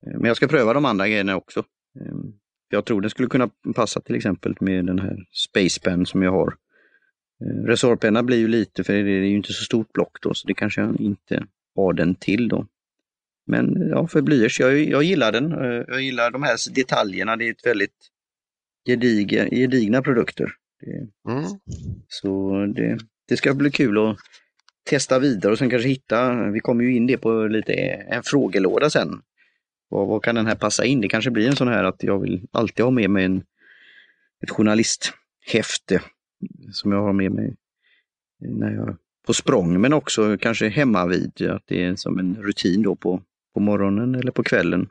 Men 0.06 0.24
jag 0.24 0.36
ska 0.36 0.48
pröva 0.48 0.74
de 0.74 0.84
andra 0.84 1.08
grejerna 1.08 1.36
också. 1.36 1.64
Jag 2.68 2.84
tror 2.84 3.00
den 3.00 3.10
skulle 3.10 3.28
kunna 3.28 3.50
passa 3.74 4.00
till 4.00 4.14
exempel 4.14 4.54
med 4.60 4.84
den 4.86 4.98
här 4.98 5.16
Space 5.32 5.80
Pen 5.80 6.06
som 6.06 6.22
jag 6.22 6.32
har. 6.32 6.54
Eh, 7.44 7.64
Resårpenna 7.66 8.22
blir 8.22 8.36
ju 8.38 8.48
lite, 8.48 8.84
för 8.84 8.92
det 8.92 8.98
är 8.98 9.04
ju 9.24 9.36
inte 9.36 9.52
så 9.52 9.64
stort 9.64 9.92
block 9.92 10.18
då, 10.22 10.34
så 10.34 10.46
det 10.48 10.54
kanske 10.54 10.80
jag 10.80 11.00
inte 11.00 11.46
har 11.76 11.92
den 11.92 12.14
till 12.14 12.48
då. 12.48 12.66
Men 13.46 13.88
ja, 13.90 14.06
för 14.08 14.22
blyerts, 14.22 14.60
jag, 14.60 14.78
jag 14.78 15.02
gillar 15.02 15.32
den. 15.32 15.52
Eh, 15.52 15.84
Jag 15.88 16.00
gillar 16.00 16.30
de 16.30 16.42
här 16.42 16.74
detaljerna. 16.74 17.36
Det 17.36 17.46
är 17.48 17.50
ett 17.50 17.66
väldigt 17.66 18.10
gediga, 18.88 19.48
gedigna 19.48 20.02
produkter. 20.02 20.52
Det, 20.80 21.30
Mm. 21.32 21.44
så 22.08 22.52
det, 22.76 22.98
det 23.28 23.36
ska 23.36 23.54
bli 23.54 23.70
kul 23.70 23.98
att 23.98 24.16
testa 24.90 25.18
vidare 25.18 25.52
och 25.52 25.58
sen 25.58 25.70
kanske 25.70 25.88
hitta, 25.88 26.50
vi 26.50 26.60
kommer 26.60 26.84
ju 26.84 26.96
in 26.96 27.06
det 27.06 27.18
på 27.18 27.46
lite 27.46 27.72
en 27.72 28.22
frågelåda 28.22 28.90
sen 28.90 29.08
vad, 29.88 30.08
vad 30.08 30.24
kan 30.24 30.34
den 30.34 30.46
här 30.46 30.54
passa 30.54 30.84
in? 30.84 31.00
Det 31.00 31.08
kanske 31.08 31.30
blir 31.30 31.48
en 31.48 31.56
sån 31.56 31.68
här 31.68 31.84
att 31.84 32.02
jag 32.02 32.18
vill 32.18 32.46
alltid 32.52 32.84
ha 32.84 32.90
med 32.90 33.10
mig 33.10 33.24
en, 33.24 33.42
ett 34.42 34.50
journalisthäfte 34.50 36.02
som 36.72 36.92
jag 36.92 37.02
har 37.02 37.12
med 37.12 37.32
mig 37.32 37.56
när 38.38 38.74
jag 38.74 38.96
på 39.26 39.34
språng, 39.34 39.80
men 39.80 39.92
också 39.92 40.38
kanske 40.38 40.68
hemma 40.68 41.06
vid, 41.06 41.42
att 41.50 41.62
det 41.66 41.84
är 41.84 41.96
som 41.96 42.18
en 42.18 42.36
rutin 42.42 42.82
då 42.82 42.96
på, 42.96 43.22
på 43.54 43.60
morgonen 43.60 44.14
eller 44.14 44.32
på 44.32 44.42
kvällen. 44.42 44.88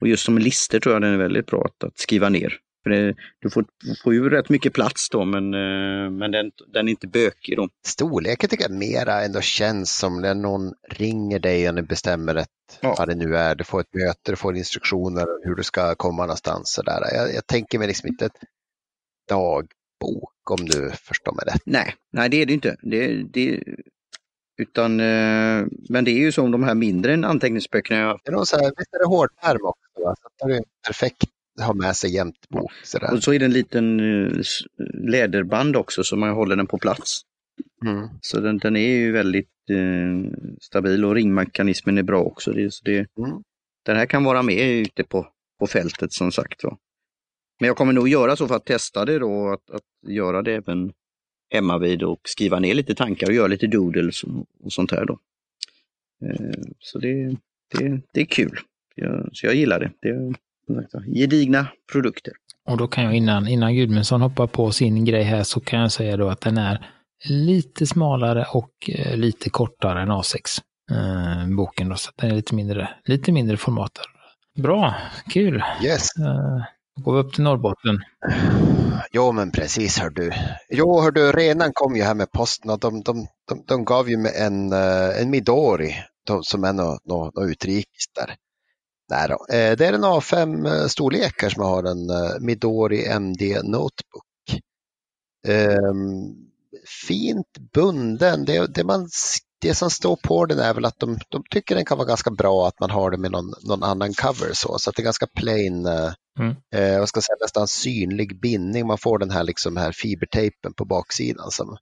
Och 0.00 0.08
just 0.08 0.24
som 0.24 0.38
lister 0.38 0.80
tror 0.80 0.94
jag 0.94 1.02
den 1.02 1.14
är 1.14 1.18
väldigt 1.18 1.46
bra 1.46 1.64
att, 1.64 1.84
att 1.84 1.98
skriva 1.98 2.28
ner. 2.28 2.58
För 2.82 2.90
det, 2.90 3.14
du 3.38 3.50
får, 3.50 3.64
får 4.04 4.14
ju 4.14 4.30
rätt 4.30 4.48
mycket 4.48 4.72
plats 4.72 5.08
då, 5.10 5.24
men, 5.24 5.54
eh, 5.54 6.10
men 6.10 6.30
den, 6.30 6.50
den 6.72 6.88
är 6.88 6.90
inte 6.90 7.06
bökig 7.06 7.56
då. 7.56 7.68
Storleken 7.86 8.48
tycker 8.48 8.64
jag 8.64 8.78
mera 8.78 9.24
ändå 9.24 9.40
känns 9.40 9.98
som 9.98 10.20
när 10.20 10.34
någon 10.34 10.72
ringer 10.90 11.38
dig 11.38 11.68
och 11.68 11.74
ni 11.74 11.82
bestämmer 11.82 12.34
ett, 12.34 12.48
Ja. 12.80 12.94
vad 12.98 13.08
det 13.08 13.14
nu 13.14 13.36
är, 13.36 13.54
du 13.54 13.64
får 13.64 13.80
ett 13.80 13.94
möte, 13.94 14.32
du 14.32 14.36
får 14.36 14.56
instruktioner 14.56 15.26
hur 15.44 15.54
du 15.54 15.62
ska 15.62 15.94
komma 15.94 16.22
någonstans. 16.22 16.72
Så 16.72 16.82
där. 16.82 17.00
Jag, 17.14 17.34
jag 17.34 17.46
tänker 17.46 17.78
mig 17.78 17.88
liksom 17.88 18.08
inte 18.08 18.26
ett 18.26 18.38
dagbok 19.28 20.50
om 20.50 20.66
du 20.66 20.90
förstår 20.90 21.32
mig 21.32 21.44
rätt. 21.54 21.62
Nej, 21.64 21.94
nej 22.12 22.28
det 22.28 22.42
är 22.42 22.46
det 22.46 22.52
inte. 22.52 22.76
Det, 22.82 23.22
det, 23.22 23.62
utan, 24.58 25.00
eh, 25.00 25.66
men 25.88 26.04
det 26.04 26.10
är 26.10 26.18
ju 26.18 26.32
som 26.32 26.50
de 26.50 26.62
här 26.62 26.74
mindre 26.74 27.26
anteckningsböckerna 27.26 28.00
jag 28.00 28.20
Det 28.24 28.30
är 28.30 28.32
nog 28.32 28.46
så 28.46 28.56
här, 28.56 28.72
visst 28.76 28.94
är 28.94 28.98
det 28.98 29.06
hårdpärm 29.06 29.64
också? 29.64 30.04
Va? 30.04 30.14
Så 30.38 30.48
det 30.48 30.56
är 30.56 30.64
perfekt 30.86 31.24
ha 31.58 31.74
med 31.74 31.96
sig 31.96 32.14
jämt 32.14 32.48
bok. 32.48 32.72
Så 32.84 32.98
där. 32.98 33.14
Och 33.14 33.22
så 33.22 33.32
är 33.32 33.38
det 33.38 33.44
en 33.44 33.52
liten 33.52 34.00
eh, 34.00 34.40
läderband 34.94 35.76
också 35.76 36.04
så 36.04 36.16
man 36.16 36.30
håller 36.30 36.56
den 36.56 36.66
på 36.66 36.78
plats. 36.78 37.20
Mm. 37.86 38.08
Så 38.20 38.40
den, 38.40 38.58
den 38.58 38.76
är 38.76 38.96
ju 38.96 39.12
väldigt 39.12 39.70
eh, 39.70 40.38
stabil 40.60 41.04
och 41.04 41.14
ringmekanismen 41.14 41.98
är 41.98 42.02
bra 42.02 42.22
också. 42.22 42.52
Det, 42.52 42.74
så 42.74 42.84
det, 42.84 43.06
Mm. 43.18 43.42
Den 43.84 43.96
här 43.96 44.06
kan 44.06 44.24
vara 44.24 44.42
med 44.42 44.70
ute 44.70 45.04
på, 45.04 45.26
på 45.58 45.66
fältet 45.66 46.12
som 46.12 46.32
sagt. 46.32 46.64
Va? 46.64 46.78
Men 47.60 47.66
jag 47.66 47.76
kommer 47.76 47.92
nog 47.92 48.08
göra 48.08 48.36
så 48.36 48.48
för 48.48 48.56
att 48.56 48.64
testa 48.64 49.04
det 49.04 49.18
då, 49.18 49.48
att, 49.48 49.70
att 49.70 50.10
göra 50.10 50.42
det 50.42 50.54
även 50.54 50.92
hemma 51.50 51.78
vid 51.78 52.02
och 52.02 52.20
skriva 52.24 52.58
ner 52.58 52.74
lite 52.74 52.94
tankar 52.94 53.26
och 53.26 53.34
göra 53.34 53.46
lite 53.46 53.66
doodles 53.66 54.24
och, 54.24 54.46
och 54.64 54.72
sånt 54.72 54.90
här 54.90 55.04
då. 55.04 55.18
Eh, 56.24 56.62
så 56.78 56.98
det, 56.98 57.36
det, 57.78 58.00
det 58.12 58.20
är 58.20 58.24
kul. 58.24 58.58
Jag, 58.94 59.28
så 59.32 59.46
jag 59.46 59.54
gillar 59.54 59.80
det. 59.80 59.90
Det 60.00 60.34
gedigna 61.14 61.66
produkter. 61.92 62.32
Och 62.68 62.76
då 62.76 62.88
kan 62.88 63.04
jag 63.04 63.14
innan, 63.14 63.48
innan 63.48 63.74
Gudmundsson 63.74 64.20
hoppar 64.22 64.46
på 64.46 64.70
sin 64.70 65.04
grej 65.04 65.22
här 65.22 65.42
så 65.42 65.60
kan 65.60 65.80
jag 65.80 65.92
säga 65.92 66.16
då 66.16 66.28
att 66.28 66.40
den 66.40 66.58
är 66.58 66.86
lite 67.28 67.86
smalare 67.86 68.46
och 68.52 68.70
eh, 68.88 69.16
lite 69.16 69.50
kortare 69.50 70.02
än 70.02 70.08
A6. 70.08 70.60
Eh, 70.90 71.56
boken 71.56 71.88
då, 71.88 71.96
så 71.96 72.08
att 72.08 72.16
den 72.16 72.30
är 72.30 72.34
lite 72.34 72.54
mindre, 72.54 72.88
lite 73.04 73.32
mindre 73.32 73.56
format. 73.56 73.98
Bra, 74.62 74.94
kul. 75.30 75.62
Yes. 75.84 76.08
Eh, 76.18 76.64
då 76.96 77.02
går 77.02 77.14
vi 77.14 77.20
upp 77.20 77.34
till 77.34 77.44
Norrbotten. 77.44 78.00
Jo 79.12 79.32
men 79.32 79.50
precis 79.50 79.98
hör 79.98 80.10
du. 80.10 80.32
Jo 80.70 81.00
hör 81.00 81.10
du, 81.10 81.32
renan 81.32 81.70
kom 81.74 81.96
ju 81.96 82.02
här 82.02 82.14
med 82.14 82.32
posten 82.32 82.70
och 82.70 82.78
de, 82.78 83.02
de, 83.02 83.26
de, 83.48 83.64
de 83.68 83.84
gav 83.84 84.10
ju 84.10 84.16
mig 84.16 84.32
en, 84.36 84.72
eh, 84.72 85.20
en 85.22 85.30
Midori 85.30 85.94
de, 86.26 86.42
som 86.42 86.64
är 86.64 86.72
något 86.72 87.04
nå, 87.04 87.30
nå 87.34 87.44
utrikes 87.44 88.04
där. 88.14 88.34
Nej 89.10 89.28
då. 89.28 89.54
Eh, 89.54 89.76
Det 89.76 89.86
är 89.86 89.92
en 89.92 90.04
A5 90.04 90.88
storlekar 90.88 91.48
som 91.48 91.62
har 91.62 91.82
en 91.84 92.10
eh, 92.10 92.40
Midori 92.40 93.06
MD 93.06 93.62
Notebook. 93.62 94.24
Ehm, 95.46 96.34
Fint 97.08 97.58
bunden. 97.74 98.44
Det, 98.44 98.66
det, 98.74 98.84
man, 98.84 99.08
det 99.60 99.74
som 99.74 99.90
står 99.90 100.16
på 100.16 100.46
den 100.46 100.58
är 100.58 100.74
väl 100.74 100.84
att 100.84 100.98
de, 100.98 101.18
de 101.28 101.42
tycker 101.50 101.74
den 101.74 101.84
kan 101.84 101.98
vara 101.98 102.08
ganska 102.08 102.30
bra 102.30 102.68
att 102.68 102.80
man 102.80 102.90
har 102.90 103.10
det 103.10 103.18
med 103.18 103.30
någon, 103.32 103.52
någon 103.62 103.82
annan 103.82 104.14
cover 104.14 104.50
så, 104.54 104.78
så 104.78 104.90
att 104.90 104.96
det 104.96 105.02
är 105.02 105.04
ganska 105.04 105.26
plain 105.36 105.86
eh, 105.86 106.12
Mm. 106.40 106.56
eh, 106.74 106.98
vad 106.98 107.08
ska 107.08 107.18
jag 107.18 107.24
säga, 107.24 107.36
nästan 107.40 107.68
synlig 107.68 108.40
bindning. 108.40 108.86
Man 108.86 108.98
får 108.98 109.18
den 109.18 109.30
här, 109.30 109.44
liksom 109.44 109.76
här 109.76 109.92
fibertejpen 109.92 110.72
på 110.74 110.84
baksidan 110.84 111.50
som 111.50 111.76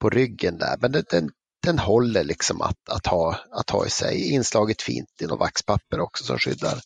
på 0.00 0.10
ryggen 0.10 0.58
där. 0.58 0.76
Men 0.80 0.92
den, 0.92 1.04
den, 1.10 1.30
den 1.64 1.78
håller 1.78 2.24
liksom 2.24 2.60
att, 2.60 2.88
att, 2.90 3.06
ha, 3.06 3.36
att 3.50 3.70
ha 3.70 3.86
i 3.86 3.90
sig. 3.90 4.32
Inslaget 4.32 4.82
fint 4.82 5.08
i 5.22 5.26
något 5.26 5.40
vaxpapper 5.40 6.00
också 6.00 6.24
som 6.24 6.38
skyddar 6.38 6.78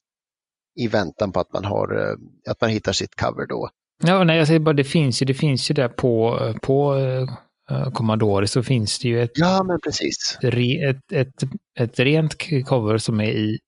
i 0.81 0.89
väntan 0.89 1.33
på 1.33 1.41
att 1.41 1.53
man, 1.53 1.65
har, 1.65 2.11
eh, 2.11 2.17
att 2.51 2.61
man 2.61 2.71
hittar 2.71 2.93
sitt 2.93 3.15
cover 3.21 3.47
då. 3.47 3.71
Ja, 4.03 4.25
nej, 4.25 4.39
jag 4.39 4.47
säger 4.47 4.61
bara 4.61 4.75
det 4.75 4.85
finns 4.85 5.23
ju, 5.23 5.27
det 5.27 5.35
finns 5.35 5.71
ju 5.71 5.75
där 5.75 5.89
på, 5.89 6.39
på 6.63 6.97
eh, 6.97 7.91
Commodore 7.93 8.47
så 8.47 8.63
finns 8.63 8.99
det 8.99 9.09
ju 9.09 9.23
ett, 9.23 9.31
Ja, 9.35 9.63
men 9.63 9.81
precis. 9.81 10.39
re, 10.41 10.91
ett, 10.91 11.13
ett, 11.13 11.43
ett 11.79 11.99
rent 11.99 12.35
cover 12.67 12.99
som 12.99 13.21
är 13.21 13.31
i, 13.31 13.59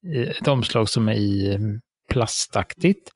ett 0.41 0.49
omslag 0.49 0.89
som 0.89 1.09
är 1.09 1.15
i 1.15 1.55
eh, 1.55 1.61
plastaktigt, 2.11 3.11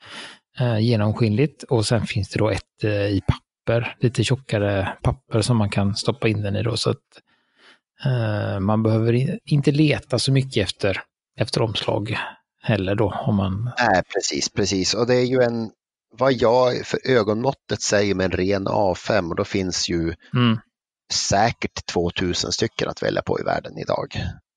eh, 0.60 0.78
genomskinligt 0.78 1.62
och 1.62 1.86
sen 1.86 2.06
finns 2.06 2.28
det 2.28 2.38
då 2.38 2.50
ett 2.50 2.84
eh, 2.84 2.90
i 2.90 3.22
papper, 3.26 3.96
lite 4.00 4.24
tjockare 4.24 4.96
papper 5.02 5.40
som 5.40 5.56
man 5.56 5.70
kan 5.70 5.96
stoppa 5.96 6.28
in 6.28 6.42
den 6.42 6.56
i 6.56 6.62
då 6.62 6.76
så 6.76 6.90
att 6.90 7.02
man 8.60 8.82
behöver 8.82 9.38
inte 9.44 9.70
leta 9.70 10.18
så 10.18 10.32
mycket 10.32 10.68
efter, 10.68 11.02
efter 11.38 11.62
omslag 11.62 12.16
heller 12.62 12.94
då 12.94 13.22
om 13.26 13.36
man 13.36 13.70
Nej, 13.78 14.02
precis, 14.14 14.48
precis. 14.48 14.94
Och 14.94 15.06
det 15.06 15.14
är 15.14 15.24
ju 15.24 15.42
en, 15.42 15.70
vad 16.18 16.32
jag 16.32 16.86
för 16.86 16.98
ögonmåttet 17.04 17.80
säger 17.80 18.14
med 18.14 18.24
en 18.24 18.30
ren 18.30 18.68
A5 18.68 19.30
och 19.30 19.36
då 19.36 19.44
finns 19.44 19.88
ju 19.88 20.14
mm, 20.34 20.58
säkert 21.12 21.86
2000 21.86 22.52
stycken 22.52 22.88
att 22.88 23.02
välja 23.02 23.22
på 23.22 23.40
i 23.40 23.42
världen 23.42 23.78
idag. 23.78 24.16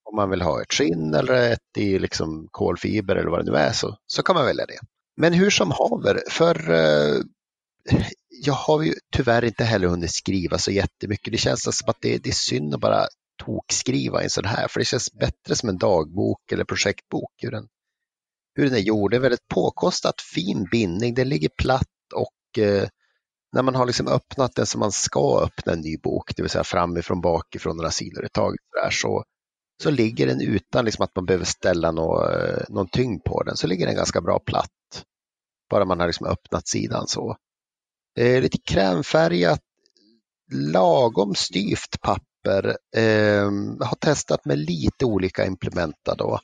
Om 0.10 0.16
man 0.16 0.30
vill 0.30 0.42
ha 0.42 0.62
ett 0.62 0.74
skinn 0.74 1.14
eller 1.14 1.52
ett 1.52 1.78
i 1.78 2.00
liksom 2.00 2.48
kolfiber 2.52 3.16
eller 3.16 3.30
vad 3.30 3.46
det 3.46 3.52
nu 3.52 3.58
är 3.58 3.72
så, 3.72 3.98
så 4.08 4.24
kan 4.24 4.36
man 4.36 4.46
välja 4.46 4.66
det. 4.66 4.80
Men 5.18 5.34
hur 5.34 5.50
som 5.50 5.72
haver, 5.72 6.24
för 6.30 6.72
eh, 6.72 7.22
jag 8.30 8.54
har 8.54 8.82
ju 8.82 8.94
tyvärr 9.12 9.46
inte 9.46 9.64
heller 9.64 9.88
hunnit 9.88 10.12
skriva 10.12 10.58
så 10.58 10.72
jättemycket. 10.72 11.32
Det 11.32 11.38
känns 11.38 11.78
som 11.78 11.90
att 11.90 12.02
det, 12.02 12.18
det 12.18 12.30
är 12.30 12.34
synd 12.34 12.74
att 12.74 12.82
bara 12.82 13.08
tokskriva 13.46 14.24
en 14.24 14.30
sån 14.30 14.46
här, 14.46 14.68
för 14.68 14.80
det 14.80 14.86
känns 14.86 15.14
bättre 15.14 15.56
som 15.56 15.70
en 15.70 15.78
dagbok 15.78 16.52
eller 16.52 16.64
projektbok. 16.64 17.32
Hur 17.38 17.52
den, 17.52 17.68
hur 18.56 18.66
den 18.66 18.74
är 18.74 18.80
gjord, 18.80 19.12
det 19.12 19.18
är 19.18 19.22
väldigt 19.22 19.48
påkostat, 19.48 20.22
fin 20.22 20.68
bindning, 20.72 21.14
den 21.14 21.30
ligger 21.30 21.50
platt 21.50 22.14
och 22.16 22.64
eh, 22.64 22.88
när 23.54 23.64
man 23.64 23.76
har 23.76 23.86
liksom 23.86 24.08
öppnat 24.08 24.56
den 24.56 24.66
som 24.66 24.80
man 24.80 24.92
ska 24.92 25.42
öppna 25.44 25.74
en 25.74 25.82
ny 25.82 25.98
bok, 25.98 26.36
det 26.36 26.42
vill 26.42 26.50
säga 26.50 26.64
framifrån, 26.64 27.22
bakifrån, 27.22 27.78
några 27.78 27.92
sidor 27.92 28.26
i 28.26 28.30
taget, 28.30 28.60
så, 28.72 28.82
där, 28.84 28.90
så, 28.92 29.24
så 29.84 29.90
ligger 29.90 30.28
den 30.28 30.42
utan 30.42 30.86
liksom 30.86 31.04
att 31.04 31.16
man 31.16 31.26
behöver 31.26 31.46
ställa 31.46 31.92
nå, 31.92 32.30
eh, 32.30 32.64
någon 32.70 32.88
tyngd 32.88 33.24
på 33.24 33.44
den, 33.44 33.58
så 33.58 33.68
ligger 33.68 33.86
den 33.86 33.96
ganska 33.96 34.22
bra 34.22 34.40
platt. 34.40 35.04
Bara 35.70 35.86
man 35.86 36.00
har 36.00 36.08
liksom 36.08 36.28
öppnat 36.28 36.68
sidan 36.68 37.08
så. 37.08 37.38
Eh, 38.18 38.42
lite 38.42 38.58
krämfärgat, 38.58 39.62
lagom 40.52 41.36
styvt 41.36 42.02
papper. 42.02 42.27
Eh, 42.96 43.52
har 43.80 43.96
testat 44.00 44.46
med 44.46 44.58
lite 44.60 45.06
olika 45.06 45.46
implementa 45.46 46.16
då. 46.16 46.40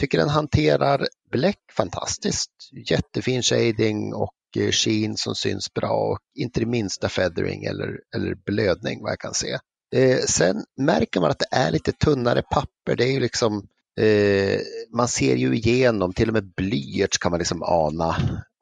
Tycker 0.00 0.18
den 0.18 0.28
hanterar 0.28 1.06
bläck 1.30 1.60
fantastiskt. 1.76 2.50
Jättefin 2.90 3.42
shading 3.42 4.14
och 4.14 4.34
eh, 4.56 4.70
sheen 4.70 5.16
som 5.16 5.34
syns 5.34 5.74
bra 5.74 5.92
och 5.92 6.18
inte 6.34 6.60
det 6.60 6.66
minsta 6.66 7.08
feathering 7.08 7.64
eller, 7.64 8.00
eller 8.16 8.34
blödning 8.34 9.02
vad 9.02 9.12
jag 9.12 9.18
kan 9.18 9.34
se. 9.34 9.58
Eh, 9.96 10.18
sen 10.18 10.64
märker 10.76 11.20
man 11.20 11.30
att 11.30 11.38
det 11.38 11.56
är 11.56 11.70
lite 11.70 11.92
tunnare 11.92 12.42
papper. 12.42 12.96
Det 12.96 13.04
är 13.04 13.12
ju 13.12 13.20
liksom, 13.20 13.68
eh, 14.00 14.60
man 14.96 15.08
ser 15.08 15.36
ju 15.36 15.54
igenom, 15.56 16.12
till 16.12 16.28
och 16.28 16.34
med 16.34 16.52
blyerts 16.56 17.18
kan 17.18 17.30
man 17.30 17.38
liksom 17.38 17.62
ana, 17.62 18.16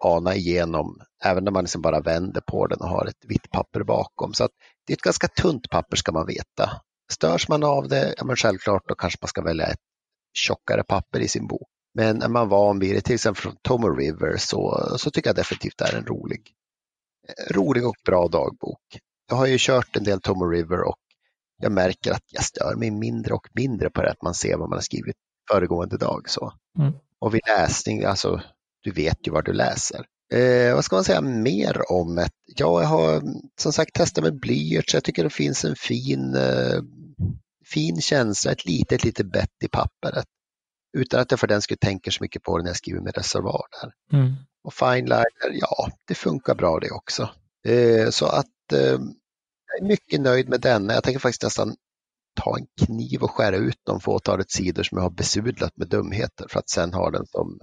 ana 0.05 0.35
igenom, 0.35 1.01
även 1.25 1.45
när 1.45 1.53
man 1.53 1.65
liksom 1.65 1.83
bara 1.83 2.01
vänder 2.01 2.41
på 2.41 2.67
den 2.67 2.81
och 2.81 2.89
har 2.89 3.07
ett 3.07 3.25
vitt 3.29 3.51
papper 3.51 3.83
bakom. 3.83 4.35
Så 4.35 4.45
att 4.45 4.53
det 4.89 4.93
är 4.93 4.97
ett 4.97 5.03
ganska 5.03 5.29
tunt 5.29 5.71
papper 5.71 5.97
ska 5.97 6.13
man 6.13 6.27
veta. 6.27 6.71
Störs 7.13 7.49
man 7.49 7.65
av 7.65 7.89
det, 7.89 8.15
ja 8.17 8.25
men 8.25 8.37
självklart 8.37 8.89
då 8.89 8.95
kanske 8.95 9.19
man 9.23 9.29
ska 9.29 9.43
välja 9.43 9.67
ett 9.67 9.81
tjockare 10.35 10.83
papper 10.83 11.21
i 11.21 11.29
sin 11.29 11.47
bok. 11.47 11.69
Men 11.95 12.23
är 12.23 12.29
man 12.29 12.49
van 12.49 12.79
vid 12.79 12.95
det, 12.95 13.01
till 13.01 13.15
exempel 13.15 13.43
från 13.43 13.57
Tomo 13.63 13.89
River, 13.89 14.37
så, 14.37 14.95
så 14.99 15.11
tycker 15.11 15.29
jag 15.29 15.37
definitivt 15.37 15.79
det 15.79 15.85
är 15.85 15.97
en 15.97 16.07
rolig, 16.07 16.43
rolig 17.51 17.87
och 17.87 17.97
bra 18.05 18.29
dagbok. 18.29 18.81
Jag 19.29 19.37
har 19.37 19.47
ju 19.47 19.57
kört 19.59 19.97
en 19.97 20.05
del 20.05 20.21
Tomo 20.21 20.45
River 20.45 20.83
och 20.83 20.99
jag 21.63 21.73
märker 21.73 22.13
att 22.13 22.25
jag 22.27 22.45
stör 22.45 22.75
mig 22.77 22.91
mindre 22.91 23.35
och 23.35 23.49
mindre 23.53 23.91
på 23.91 24.03
det 24.03 24.11
att 24.11 24.23
man 24.23 24.35
ser 24.35 24.57
vad 24.57 24.69
man 24.69 24.77
har 24.77 24.83
skrivit 24.83 25.17
föregående 25.51 25.97
dag. 25.97 26.31
Så. 26.31 26.53
Mm. 26.79 26.93
Och 27.19 27.35
vid 27.35 27.41
läsning, 27.47 28.05
alltså 28.05 28.43
du 28.83 28.91
vet 28.91 29.27
ju 29.27 29.31
vad 29.31 29.45
du 29.45 29.53
läser. 29.53 30.07
Eh, 30.33 30.75
vad 30.75 30.85
ska 30.85 30.97
man 30.97 31.05
säga 31.05 31.21
mer 31.21 31.93
om 31.93 32.15
det? 32.15 32.29
Ja, 32.57 32.81
jag 32.83 32.89
har 32.89 33.23
som 33.61 33.73
sagt 33.73 33.95
testat 33.95 34.25
med 34.25 34.41
blyerts. 34.41 34.95
Jag 34.95 35.05
tycker 35.05 35.25
det 35.25 35.31
finns 35.31 35.65
en 35.65 35.77
fin, 35.77 36.35
eh, 36.35 36.83
fin 37.67 38.01
känsla, 38.01 38.53
ett 38.53 38.65
litet, 38.65 39.05
litet 39.05 39.33
bett 39.33 39.63
i 39.65 39.69
pappret. 39.69 40.27
Utan 40.97 41.21
att 41.21 41.31
jag 41.31 41.41
för 41.41 41.47
den 41.47 41.63
skulle 41.63 41.79
tänka 41.79 42.11
så 42.11 42.25
mycket 42.25 42.43
på 42.43 42.59
det 42.59 42.65
när 42.65 42.71
jag 42.71 42.77
skriver 42.77 43.01
med 43.01 43.17
reservoar 43.17 43.67
där. 43.83 44.19
mm. 44.19 44.35
Och 44.65 44.75
fineliner, 44.75 45.25
ja, 45.53 45.91
det 46.09 46.15
funkar 46.15 46.55
bra 46.55 46.79
det 46.79 46.91
också. 46.91 47.31
Eh, 47.67 48.11
så 48.11 48.27
att 48.27 48.73
eh, 48.73 48.99
jag 49.67 49.81
är 49.81 49.85
mycket 49.85 50.21
nöjd 50.21 50.49
med 50.49 50.61
denna. 50.61 50.95
Jag 50.95 51.05
tänker 51.05 51.21
faktiskt 51.21 51.43
nästan 51.43 51.77
ta 52.41 52.59
en 52.59 52.67
kniv 52.87 53.23
och 53.23 53.31
skära 53.31 53.57
ut 53.57 53.81
de 53.83 54.01
fåtalet 54.01 54.51
sidor 54.51 54.83
som 54.83 54.99
jag 54.99 55.03
har 55.03 55.11
besudlat 55.11 55.77
med 55.77 55.89
dumheter 55.89 56.47
för 56.49 56.59
att 56.59 56.69
sen 56.69 56.95
ha 56.95 57.11
den 57.11 57.27
som, 57.27 57.59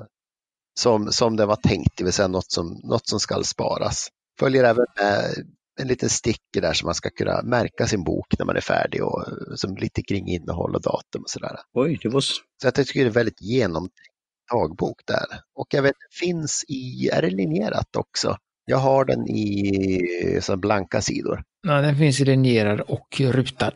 som, 0.80 1.12
som 1.12 1.36
det 1.36 1.46
var 1.46 1.56
tänkt, 1.56 1.98
det 1.98 2.04
vill 2.04 2.14
säga 2.14 2.28
något 2.28 2.52
som, 2.52 2.80
något 2.84 3.08
som 3.08 3.20
ska 3.20 3.44
sparas. 3.44 4.08
Följer 4.40 4.64
även 4.64 4.86
med 4.98 5.46
en 5.82 5.88
liten 5.88 6.10
sticker 6.10 6.62
där 6.62 6.74
som 6.74 6.86
man 6.86 6.96
ska 6.96 7.10
kunna 7.10 7.42
märka 7.42 7.88
sin 7.88 8.04
bok 8.04 8.40
när 8.40 8.46
man 8.46 8.56
är 8.56 8.62
färdig 8.62 9.04
och 9.04 9.26
som 9.56 9.76
lite 9.76 10.02
kring 10.02 10.28
innehåll 10.28 10.76
och 10.76 10.82
datum 10.82 11.22
och 11.22 11.30
sådär. 11.30 11.60
Oj, 11.74 12.00
det 12.02 12.10
var... 12.10 12.22
Så 12.22 12.38
jag 12.64 12.76
tycker 12.76 13.04
det 13.04 13.10
är 13.10 13.12
väldigt 13.12 13.42
genomtänkt 13.42 14.16
dagbok 14.52 15.02
där. 15.08 15.26
Och 15.56 15.68
jag 15.70 15.82
vet, 15.82 15.96
finns 16.20 16.66
i, 16.68 17.10
är 17.14 17.22
det 17.22 17.30
linjerat 17.30 17.96
också? 17.96 18.38
Jag 18.66 18.78
har 18.78 19.06
den 19.06 19.28
i 19.30 20.40
så 20.42 20.58
blanka 20.58 21.02
sidor. 21.02 21.44
Ja, 21.68 21.82
den 21.82 21.98
finns 21.98 22.20
linjerad 22.20 22.82
och 22.82 23.20
rutad. 23.20 23.74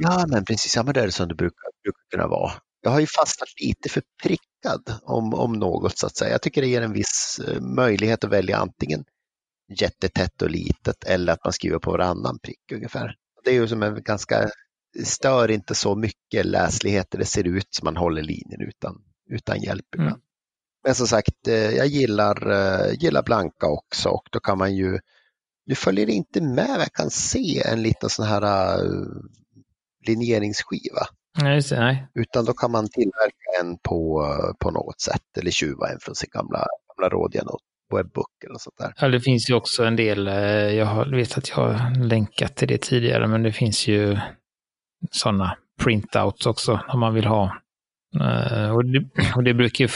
Ja, 0.00 0.24
men 0.28 0.44
precis. 0.44 0.76
Ja, 0.76 0.82
men 0.82 0.94
det 0.94 1.00
är 1.00 1.10
som 1.10 1.28
det 1.28 1.34
brukar, 1.34 1.70
brukar 1.82 2.02
kunna 2.10 2.26
vara. 2.26 2.52
Jag 2.80 2.90
har 2.90 3.00
ju 3.00 3.06
fastnat 3.06 3.48
lite 3.60 3.88
för 3.88 4.02
prickad 4.64 5.00
om, 5.02 5.34
om 5.34 5.52
något 5.52 5.98
så 5.98 6.06
att 6.06 6.16
säga. 6.16 6.30
Jag 6.30 6.42
tycker 6.42 6.62
det 6.62 6.68
ger 6.68 6.82
en 6.82 6.92
viss 6.92 7.40
eh, 7.48 7.60
möjlighet 7.60 8.24
att 8.24 8.30
välja 8.30 8.56
antingen 8.56 9.04
jättetätt 9.80 10.42
och 10.42 10.50
litet 10.50 11.04
eller 11.04 11.32
att 11.32 11.44
man 11.44 11.52
skriver 11.52 11.78
på 11.78 11.90
varannan 11.90 12.38
prick 12.38 12.72
ungefär. 12.72 13.16
Det 13.44 13.50
är 13.50 13.54
ju 13.54 13.68
som 13.68 13.82
en 13.82 14.02
ganska, 14.02 14.50
stör 15.04 15.50
inte 15.50 15.74
så 15.74 15.94
mycket 15.94 16.46
läsligheter. 16.46 17.18
Det 17.18 17.24
ser 17.24 17.46
ut 17.46 17.74
som 17.74 17.84
man 17.84 17.96
håller 17.96 18.22
linjen 18.22 18.60
utan, 18.60 19.02
utan 19.30 19.62
hjälp 19.62 19.86
ibland. 19.94 20.10
Mm. 20.10 20.20
Men 20.84 20.94
som 20.94 21.06
sagt, 21.06 21.48
eh, 21.48 21.70
jag 21.70 21.86
gillar, 21.86 22.50
eh, 22.50 22.94
gillar 22.98 23.22
blanka 23.22 23.66
också 23.66 24.08
och 24.08 24.28
då 24.32 24.40
kan 24.40 24.58
man 24.58 24.76
ju, 24.76 24.98
nu 25.66 25.74
följer 25.74 26.06
det 26.06 26.12
inte 26.12 26.40
med 26.40 26.80
jag 26.80 26.92
kan 26.92 27.10
se 27.10 27.62
en 27.66 27.82
liten 27.82 28.10
sån 28.10 28.26
här 28.26 28.78
linjeringsskiva. 30.06 31.06
Nej, 31.42 31.62
nej. 31.70 32.06
Utan 32.14 32.44
då 32.44 32.52
kan 32.52 32.70
man 32.70 32.88
tillverka 32.88 33.60
en 33.60 33.78
på, 33.78 34.26
på 34.58 34.70
något 34.70 35.00
sätt 35.00 35.38
eller 35.40 35.50
tjuva 35.50 35.88
en 35.88 35.98
från 36.00 36.14
sin 36.14 36.30
gamla, 36.32 36.66
gamla 36.88 37.08
rådjan 37.08 37.46
webbook 37.94 38.44
eller 38.46 38.58
sånt 38.58 38.76
där. 38.78 38.92
Ja, 38.96 39.08
det 39.08 39.20
finns 39.20 39.50
ju 39.50 39.54
också 39.54 39.84
en 39.84 39.96
del, 39.96 40.28
eh, 40.28 40.34
jag 40.74 41.10
vet 41.10 41.38
att 41.38 41.48
jag 41.48 41.56
har 41.56 42.04
länkat 42.04 42.56
till 42.56 42.68
det 42.68 42.78
tidigare, 42.78 43.26
men 43.26 43.42
det 43.42 43.52
finns 43.52 43.88
ju 43.88 44.18
sådana 45.10 45.56
printouts 45.82 46.46
också 46.46 46.80
om 46.88 47.00
man 47.00 47.14
vill 47.14 47.26
ha. 47.26 47.44
Eh, 48.20 48.74
och 48.74 48.84
det, 48.84 49.04
och 49.36 49.44
det 49.44 49.54
brukar 49.54 49.84
ju... 49.84 49.88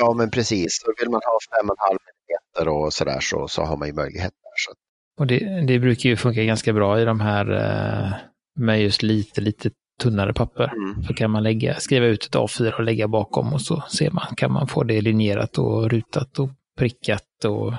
Ja, 0.00 0.14
men 0.14 0.30
precis. 0.30 0.80
Så 0.82 0.92
vill 1.00 1.10
man 1.10 1.20
ha 1.24 1.38
5,5 1.62 1.96
millimeter 2.06 2.68
och 2.72 2.92
sådär 2.92 3.20
så, 3.20 3.48
så 3.48 3.62
har 3.62 3.76
man 3.76 3.88
ju 3.88 3.94
möjlighet 3.94 4.32
där. 4.42 4.52
Så. 4.56 4.72
Och 5.20 5.26
det, 5.26 5.66
det 5.66 5.78
brukar 5.78 6.08
ju 6.08 6.16
funka 6.16 6.42
ganska 6.42 6.72
bra 6.72 7.00
i 7.00 7.04
de 7.04 7.20
här 7.20 7.50
eh, 7.52 8.12
med 8.60 8.82
just 8.82 9.02
lite, 9.02 9.40
lite 9.40 9.70
tunnare 10.02 10.32
papper. 10.32 10.72
Mm. 10.72 11.02
Så 11.04 11.14
kan 11.14 11.30
man 11.30 11.42
lägga, 11.42 11.80
skriva 11.80 12.06
ut 12.06 12.24
ett 12.24 12.34
A4 12.34 12.72
och 12.72 12.84
lägga 12.84 13.08
bakom 13.08 13.52
och 13.52 13.60
så 13.60 13.82
ser 13.88 14.10
man, 14.10 14.34
kan 14.36 14.52
man 14.52 14.68
få 14.68 14.82
det 14.82 15.00
linjerat 15.00 15.58
och 15.58 15.90
rutat 15.90 16.38
och 16.38 16.48
prickat 16.78 17.44
och 17.44 17.74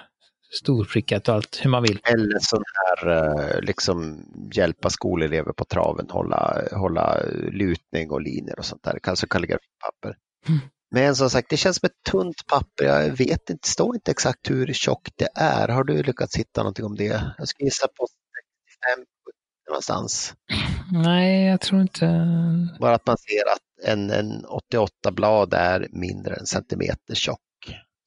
storprickat 0.54 1.30
och 1.30 1.36
allt 1.36 1.60
hur 1.64 1.70
man 1.70 1.84
vill. 1.84 2.00
Eller 2.04 2.40
sån 2.40 2.64
här 2.76 3.12
eh, 3.12 3.62
liksom 3.62 4.26
hjälpa 4.54 4.90
skolelever 4.90 5.52
på 5.52 5.66
traven, 5.66 6.06
hålla, 6.10 6.62
hålla 6.72 7.18
lutning 7.52 8.12
och 8.12 8.22
linjer 8.22 8.60
och 8.60 8.66
sånt 8.66 8.84
där. 8.84 9.00
Kanske 9.04 9.28
kalligrafipapper. 9.28 10.16
Mm. 10.48 10.60
Men 10.92 11.16
som 11.16 11.30
sagt, 11.30 11.50
det 11.50 11.58
känns 11.58 11.78
som 11.80 11.88
ett 11.88 12.12
tunt 12.12 12.48
papper. 12.48 12.86
Jag 12.86 13.18
vet 13.18 13.50
inte, 13.50 13.68
står 13.68 13.96
inte 13.96 14.12
exakt 14.12 14.50
hur 14.50 14.74
tjockt 14.74 15.14
det 15.16 15.30
är. 15.36 15.68
Har 15.68 15.84
du 15.84 16.04
lyckats 16.04 16.36
hitta 16.36 16.62
någonting 16.62 16.86
om 16.86 16.96
det? 16.96 17.34
Jag 17.38 17.48
skulle 17.48 17.68
gissa 17.68 17.88
på 17.88 18.08
65 18.84 19.06
någonstans. 19.70 20.34
Nej, 20.92 21.46
jag 21.46 21.62
tror 21.62 21.82
inte. 21.82 22.06
Bara 22.80 22.96
att 22.96 23.08
man 23.08 23.18
ser 23.18 23.52
att 23.54 23.94
en, 23.94 24.10
en 24.10 24.46
88 24.46 25.12
blad 25.12 25.54
är 25.54 25.88
mindre 25.92 26.36
än 26.36 26.46
centimeter 26.46 27.16
tjock. 27.16 27.40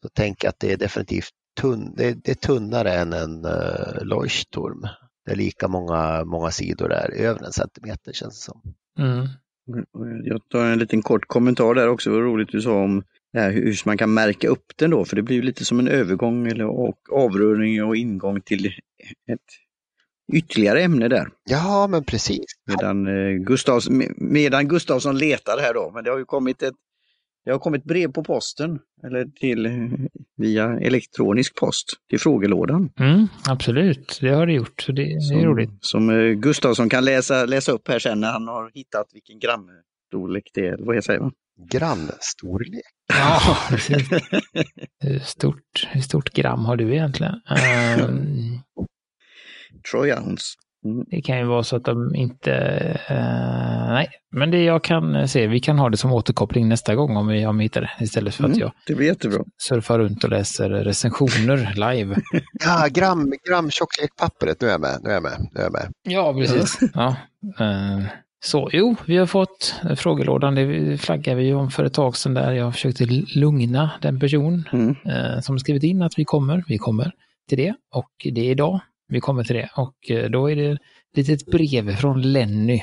Så 0.03 0.09
tänk 0.15 0.45
att 0.45 0.61
det 0.61 0.73
är 0.73 0.77
definitivt 0.77 1.31
tunn, 1.61 1.95
det, 1.97 2.09
är, 2.09 2.15
det 2.25 2.31
är 2.31 2.35
tunnare 2.35 2.93
än 2.93 3.13
en 3.13 3.45
uh, 3.45 4.05
Leuchtturm. 4.05 4.87
Det 5.25 5.33
är 5.33 5.37
lika 5.37 5.69
många, 5.69 6.25
många 6.25 6.51
sidor 6.51 6.89
där, 6.89 7.11
över 7.11 7.45
en 7.45 7.53
centimeter 7.53 8.13
känns 8.13 8.35
det 8.35 8.53
som. 8.53 8.75
Mm. 8.99 9.29
Jag 10.25 10.49
tar 10.49 10.65
en 10.65 10.79
liten 10.79 11.03
kort 11.03 11.27
kommentar 11.27 11.75
där 11.75 11.89
också, 11.89 12.11
vad 12.11 12.21
roligt 12.21 12.53
du 12.53 12.61
sa 12.61 12.83
om 12.83 13.03
här, 13.33 13.51
hur 13.51 13.83
man 13.87 13.99
kan 13.99 14.15
märka 14.15 14.49
upp 14.49 14.73
den 14.77 14.91
då, 14.91 15.05
för 15.05 15.17
det 15.17 15.23
blir 15.23 15.43
lite 15.43 15.65
som 15.65 15.79
en 15.79 15.89
övergång 15.89 16.47
eller 16.47 16.67
och 16.67 16.99
avrörning 17.13 17.85
och 17.85 17.97
ingång 17.97 18.41
till 18.41 18.67
ett 18.67 19.41
ytterligare 20.33 20.83
ämne 20.83 21.09
där. 21.09 21.29
Ja, 21.45 21.87
men 21.87 22.05
precis. 22.05 22.45
Medan, 22.67 23.07
eh, 23.07 23.35
Gustavs, 23.35 23.89
medan 24.17 24.69
Gustavsson 24.69 25.19
letar 25.19 25.59
här 25.59 25.75
då, 25.75 25.91
men 25.95 26.05
det 26.05 26.11
har 26.11 26.19
ju 26.19 26.25
kommit 26.25 26.63
ett 26.63 26.75
det 27.47 27.53
har 27.53 27.59
kommit 27.59 27.85
brev 27.85 28.13
på 28.13 28.25
posten, 28.25 28.79
eller 29.05 29.25
till 29.25 29.69
via 30.37 30.81
elektronisk 30.81 31.55
post, 31.55 31.87
till 32.11 32.21
frågelådan. 32.21 32.91
Mm, 32.99 33.29
absolut, 33.49 34.19
det 34.21 34.29
har 34.29 34.47
det 34.47 34.53
gjort. 34.53 34.81
Så 34.81 34.93
det, 34.93 35.03
det 35.03 35.13
är 35.13 35.21
som, 35.21 35.45
roligt. 35.45 35.71
Som 35.81 36.11
eh, 36.11 36.33
Gustavsson 36.33 36.89
kan 36.89 37.05
läsa, 37.05 37.45
läsa 37.45 37.73
upp 37.73 37.89
här 37.89 37.99
sen 37.99 38.21
när 38.21 38.33
han 38.33 38.49
har 38.49 38.71
hittat 38.75 39.07
vilken 39.13 39.39
gramstorlek 39.39 40.51
det 40.55 40.67
är. 40.67 40.77
Vad 40.79 41.05
säger 41.05 41.21
man? 41.21 41.33
Gramstorlek? 41.71 42.83
Ja, 43.09 43.57
precis. 43.69 44.09
hur, 45.01 45.19
stort, 45.19 45.89
hur 45.91 46.01
stort 46.01 46.33
gram 46.33 46.65
har 46.65 46.77
du 46.77 46.93
egentligen? 46.95 47.35
Um, 47.35 48.61
Ounce. 49.95 50.45
Mm. 50.87 51.05
Det 51.11 51.23
kan 51.23 51.39
ju 51.39 51.45
vara 51.45 51.63
så 51.63 51.77
att 51.77 51.85
de 51.85 52.15
inte... 52.15 52.51
Uh, 53.11 53.93
nej, 53.93 54.09
men 54.33 54.51
det 54.51 54.65
jag 54.65 54.85
kan 54.85 55.29
se, 55.29 55.47
vi 55.47 55.61
kan 55.61 55.79
ha 55.79 55.91
det 55.91 55.97
som 55.97 56.13
återkoppling 56.13 56.69
nästa 56.69 56.95
gång 56.95 57.17
om 57.17 57.27
vi, 57.27 57.47
om 57.47 57.59
vi 57.59 57.65
hittar 57.65 57.81
det. 57.81 57.91
Istället 58.01 58.35
för 58.35 58.45
mm, 58.45 58.53
att 58.53 58.59
jag 58.59 58.73
det 58.87 58.95
blir 58.95 59.07
jättebra. 59.07 59.45
surfar 59.63 59.99
runt 59.99 60.25
och 60.25 60.31
läser 60.31 60.71
recensioner 60.71 61.73
live. 61.75 62.17
ja, 62.65 62.87
gram, 62.91 63.33
gram 63.49 63.71
tjocklekpappret, 63.71 64.61
nu 64.61 64.67
är 64.67 64.73
jag 64.73 64.81
med. 64.81 65.01
Nu 65.03 65.11
är 65.11 65.15
jag 65.15 65.23
med. 65.23 65.43
Nu 65.55 65.61
är 65.61 65.65
jag 65.65 65.73
med. 65.73 65.93
Ja, 66.03 66.35
precis. 66.35 66.79
ja. 66.95 67.17
Uh, 67.61 68.05
så 68.45 68.71
jo, 68.73 68.97
vi 69.07 69.17
har 69.17 69.27
fått 69.27 69.75
frågelådan, 69.97 70.55
det 70.55 70.99
flaggar 70.99 71.35
vi 71.35 71.53
om 71.53 71.71
för 71.71 71.85
ett 71.85 71.95
tag 71.95 72.17
sedan 72.17 72.35
där 72.35 72.53
jag 72.53 72.73
försökte 72.73 73.05
lugna 73.35 73.91
den 74.03 74.21
person 74.21 74.69
mm. 74.73 74.89
uh, 74.89 75.41
som 75.41 75.59
skrivit 75.59 75.83
in 75.83 76.03
att 76.03 76.19
vi 76.19 76.25
kommer, 76.25 76.65
vi 76.69 76.79
kommer 76.79 77.13
till 77.49 77.59
det 77.59 77.75
och 77.95 78.11
det 78.35 78.41
är 78.41 78.51
idag 78.51 78.81
vi 79.09 79.21
kommer 79.21 79.45
till 79.45 79.57
det. 79.57 79.71
Och 79.77 80.11
eh, 80.11 80.31
då 80.31 80.51
är 80.51 80.57
det 80.57 80.71
ett 80.71 80.79
litet 81.17 81.47
brev 81.47 81.97
från 81.97 82.33
Lenny. 82.33 82.83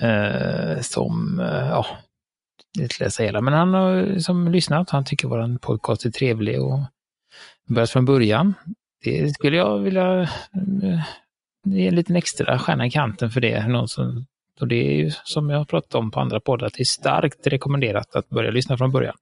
Eh, 0.00 0.80
som, 0.80 1.40
eh, 1.40 1.68
ja, 1.68 1.86
inte 2.78 3.04
läsa 3.04 3.22
hela, 3.22 3.40
men 3.40 3.54
han 3.54 3.74
har 3.74 4.18
som 4.18 4.52
lyssnat, 4.52 4.90
han 4.90 5.04
tycker 5.04 5.28
vår 5.28 5.58
podcast 5.58 6.04
är 6.04 6.10
trevlig 6.10 6.62
och 6.62 6.80
börjat 7.68 7.90
från 7.90 8.04
början. 8.04 8.54
Det 9.04 9.34
skulle 9.34 9.56
jag 9.56 9.78
vilja 9.78 10.20
eh, 10.82 11.00
ge 11.64 11.88
en 11.88 11.94
liten 11.94 12.16
extra 12.16 12.58
stjärna 12.58 12.86
i 12.86 12.90
kanten 12.90 13.30
för 13.30 13.40
det. 13.40 13.66
Någon 13.68 13.88
som, 13.88 14.26
och 14.60 14.68
det 14.68 14.74
är 14.74 14.92
ju 14.92 15.10
som 15.24 15.50
jag 15.50 15.58
har 15.58 15.64
pratat 15.64 15.94
om 15.94 16.10
på 16.10 16.20
andra 16.20 16.40
poddar, 16.40 16.66
att 16.66 16.74
det 16.74 16.82
är 16.82 16.84
starkt 16.84 17.46
rekommenderat 17.46 18.16
att 18.16 18.28
börja 18.28 18.50
lyssna 18.50 18.76
från 18.76 18.90
början. 18.90 19.16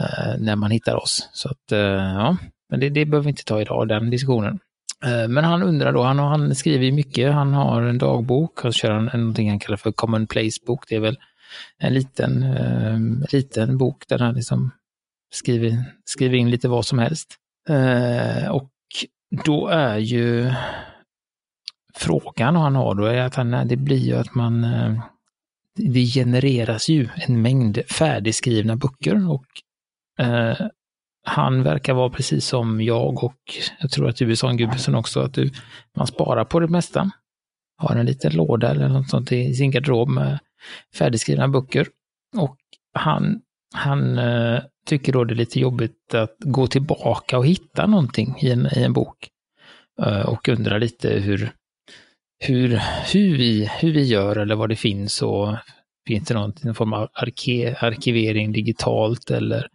Eh, 0.00 0.38
när 0.38 0.56
man 0.56 0.70
hittar 0.70 0.96
oss. 0.96 1.28
Så 1.32 1.48
att, 1.48 1.72
eh, 1.72 1.78
ja, 1.78 2.36
men 2.70 2.80
det, 2.80 2.88
det 2.88 3.04
behöver 3.04 3.24
vi 3.24 3.30
inte 3.30 3.44
ta 3.44 3.60
idag, 3.60 3.88
den 3.88 4.10
diskussionen. 4.10 4.58
Eh, 5.04 5.28
men 5.28 5.44
han 5.44 5.62
undrar 5.62 5.92
då, 5.92 6.02
han, 6.02 6.18
han 6.18 6.54
skriver 6.54 6.92
mycket, 6.92 7.32
han 7.32 7.52
har 7.52 7.82
en 7.82 7.98
dagbok, 7.98 8.64
och 8.64 8.74
kör 8.74 8.90
han 8.90 9.04
någonting 9.04 9.50
han 9.50 9.58
kallar 9.58 9.76
för 9.76 9.92
common 9.92 10.26
place-bok. 10.26 10.84
Det 10.88 10.96
är 10.96 11.00
väl 11.00 11.18
en 11.78 11.94
liten, 11.94 12.42
eh, 12.42 12.98
liten 13.32 13.78
bok 13.78 14.04
där 14.08 14.18
han 14.18 14.34
liksom 14.34 14.70
skriver, 15.32 15.84
skriver 16.04 16.36
in 16.36 16.50
lite 16.50 16.68
vad 16.68 16.86
som 16.86 16.98
helst. 16.98 17.36
Eh, 17.68 18.48
och 18.48 18.70
då 19.44 19.68
är 19.68 19.96
ju 19.96 20.52
frågan 21.94 22.56
han 22.56 22.76
har 22.76 22.94
då 22.94 23.04
är 23.04 23.22
att 23.22 23.34
han, 23.34 23.68
det 23.68 23.76
blir 23.76 23.98
ju 23.98 24.14
att 24.16 24.34
man, 24.34 24.64
eh, 24.64 25.00
det 25.76 26.04
genereras 26.04 26.88
ju 26.88 27.08
en 27.14 27.42
mängd 27.42 27.78
färdigskrivna 27.90 28.76
böcker 28.76 29.30
och 29.30 29.46
eh, 30.24 30.56
han 31.28 31.62
verkar 31.62 31.94
vara 31.94 32.10
precis 32.10 32.46
som 32.46 32.80
jag 32.80 33.24
och 33.24 33.34
jag 33.80 33.90
tror 33.90 34.08
att 34.08 34.16
du 34.16 34.30
är 34.30 34.34
sån 34.34 34.56
Gubben 34.56 34.94
också, 34.94 35.20
att 35.20 35.34
du, 35.34 35.50
man 35.96 36.06
sparar 36.06 36.44
på 36.44 36.60
det 36.60 36.68
mesta. 36.68 37.10
Har 37.78 37.96
en 37.96 38.06
liten 38.06 38.36
låda 38.36 38.70
eller 38.70 38.88
något 38.88 39.10
sånt 39.10 39.32
i 39.32 39.54
sin 39.54 39.70
garderob 39.70 40.08
med 40.08 40.38
färdigskrivna 40.94 41.48
böcker. 41.48 41.88
Och 42.36 42.56
han, 42.94 43.40
han 43.74 44.18
eh, 44.18 44.60
tycker 44.86 45.12
då 45.12 45.24
det 45.24 45.34
är 45.34 45.36
lite 45.36 45.60
jobbigt 45.60 46.14
att 46.14 46.36
gå 46.38 46.66
tillbaka 46.66 47.38
och 47.38 47.46
hitta 47.46 47.86
någonting 47.86 48.34
i 48.40 48.50
en, 48.50 48.68
i 48.76 48.82
en 48.82 48.92
bok. 48.92 49.28
Eh, 50.02 50.28
och 50.28 50.48
undrar 50.48 50.80
lite 50.80 51.08
hur, 51.08 51.52
hur, 52.44 52.80
hur, 53.12 53.36
vi, 53.36 53.70
hur 53.80 53.92
vi 53.92 54.04
gör 54.04 54.36
eller 54.36 54.54
vad 54.54 54.68
det 54.68 54.76
finns 54.76 55.22
och 55.22 55.54
finns 56.06 56.28
det 56.28 56.34
någon 56.34 56.74
form 56.74 56.92
av 56.92 57.08
arke, 57.12 57.76
arkivering 57.80 58.52
digitalt 58.52 59.30
eller 59.30 59.68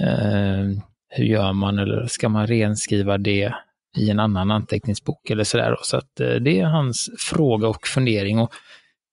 Eh, 0.00 0.82
hur 1.08 1.24
gör 1.24 1.52
man 1.52 1.78
eller 1.78 2.06
ska 2.06 2.28
man 2.28 2.46
renskriva 2.46 3.18
det 3.18 3.54
i 3.96 4.10
en 4.10 4.20
annan 4.20 4.50
anteckningsbok 4.50 5.30
eller 5.30 5.44
sådär. 5.44 5.76
Så 5.82 5.96
att 5.96 6.20
eh, 6.20 6.34
det 6.34 6.60
är 6.60 6.64
hans 6.64 7.10
fråga 7.18 7.68
och 7.68 7.86
fundering. 7.86 8.38
Och 8.38 8.52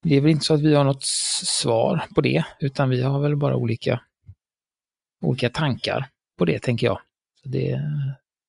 det 0.02 0.16
är 0.16 0.20
väl 0.20 0.30
inte 0.30 0.44
så 0.44 0.54
att 0.54 0.62
vi 0.62 0.74
har 0.74 0.84
något 0.84 1.04
svar 1.44 2.04
på 2.14 2.20
det, 2.20 2.44
utan 2.60 2.90
vi 2.90 3.02
har 3.02 3.20
väl 3.20 3.36
bara 3.36 3.56
olika, 3.56 4.00
olika 5.22 5.50
tankar 5.50 6.08
på 6.38 6.44
det, 6.44 6.58
tänker 6.58 6.86
jag. 6.86 7.00
Så 7.42 7.48
det 7.48 7.70
eh, 7.70 7.80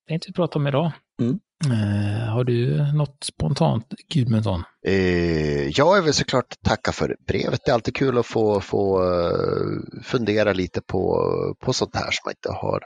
tänkte 0.08 0.28
vi 0.28 0.32
prata 0.32 0.58
om 0.58 0.66
idag. 0.66 0.92
Mm. 1.20 1.40
Eh, 1.66 2.28
har 2.28 2.44
du 2.44 2.86
något 2.92 3.24
spontant, 3.24 3.94
Gudmundsson? 4.14 4.62
Eh, 4.86 5.68
jag 5.68 5.98
är 5.98 6.02
väl 6.02 6.14
såklart 6.14 6.54
tacka 6.64 6.92
för 6.92 7.16
brevet. 7.26 7.60
Det 7.64 7.70
är 7.70 7.74
alltid 7.74 7.96
kul 7.96 8.18
att 8.18 8.26
få, 8.26 8.60
få 8.60 9.02
uh, 9.02 10.02
fundera 10.02 10.52
lite 10.52 10.80
på, 10.80 11.24
på 11.60 11.72
sånt 11.72 11.96
här 11.96 12.10
som 12.10 12.22
man 12.24 12.32
inte 12.32 12.52
har 12.52 12.82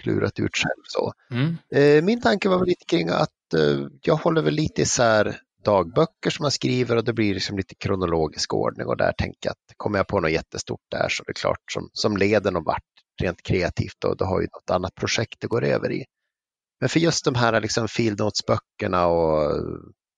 klurat 0.00 0.38
ut 0.38 0.56
själv. 0.56 0.82
Så. 0.84 1.12
Mm. 1.30 1.56
Eh, 1.74 2.04
min 2.04 2.20
tanke 2.20 2.48
var 2.48 2.58
väl 2.58 2.68
lite 2.68 2.84
kring 2.88 3.08
att 3.08 3.54
eh, 3.54 3.86
jag 4.02 4.16
håller 4.16 4.42
väl 4.42 4.54
lite 4.54 4.82
isär 4.82 5.36
dagböcker 5.64 6.30
som 6.30 6.42
man 6.42 6.50
skriver 6.50 6.96
och 6.96 7.04
det 7.04 7.12
blir 7.12 7.34
liksom 7.34 7.56
lite 7.56 7.74
kronologisk 7.74 8.54
ordning 8.54 8.86
och 8.86 8.96
där 8.96 9.12
tänker 9.12 9.38
jag 9.40 9.50
att 9.50 9.76
kommer 9.76 9.98
jag 9.98 10.06
på 10.06 10.20
något 10.20 10.30
jättestort 10.30 10.80
där 10.90 11.08
så 11.08 11.22
är 11.22 11.26
det 11.26 11.40
klart 11.40 11.72
som, 11.72 11.88
som 11.92 12.16
leder 12.16 12.50
någon 12.50 12.64
vart 12.64 12.82
rent 13.22 13.42
kreativt 13.42 14.04
och 14.04 14.16
då 14.16 14.24
har 14.24 14.40
ju 14.40 14.46
något 14.46 14.70
annat 14.70 14.94
projekt 14.94 15.40
det 15.40 15.46
går 15.46 15.64
över 15.64 15.92
i. 15.92 16.04
Men 16.80 16.88
för 16.88 17.00
just 17.00 17.24
de 17.24 17.34
här 17.34 17.60
liksom 17.60 17.88
field 17.88 18.20
notes-böckerna 18.20 19.06
och 19.06 19.52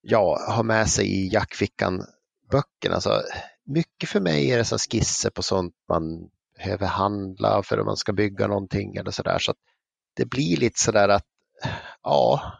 ja, 0.01 0.53
ha 0.55 0.63
med 0.63 0.89
sig 0.89 1.07
i 1.07 1.33
jackfickan-böckerna. 1.33 2.95
Alltså, 2.95 3.21
mycket 3.65 4.09
för 4.09 4.19
mig 4.19 4.51
är 4.51 4.57
det 4.57 4.65
så 4.65 4.77
skisser 4.77 5.29
på 5.29 5.43
sånt 5.43 5.73
man 5.89 6.29
behöver 6.57 6.87
handla 6.87 7.63
för 7.63 7.77
att 7.77 7.85
man 7.85 7.97
ska 7.97 8.13
bygga 8.13 8.47
någonting 8.47 8.95
eller 8.95 9.11
sådär. 9.11 9.39
Så, 9.39 9.53
det 10.15 10.25
blir 10.25 10.57
lite 10.57 10.79
sådär 10.79 11.09
att 11.09 11.25
ja, 12.03 12.53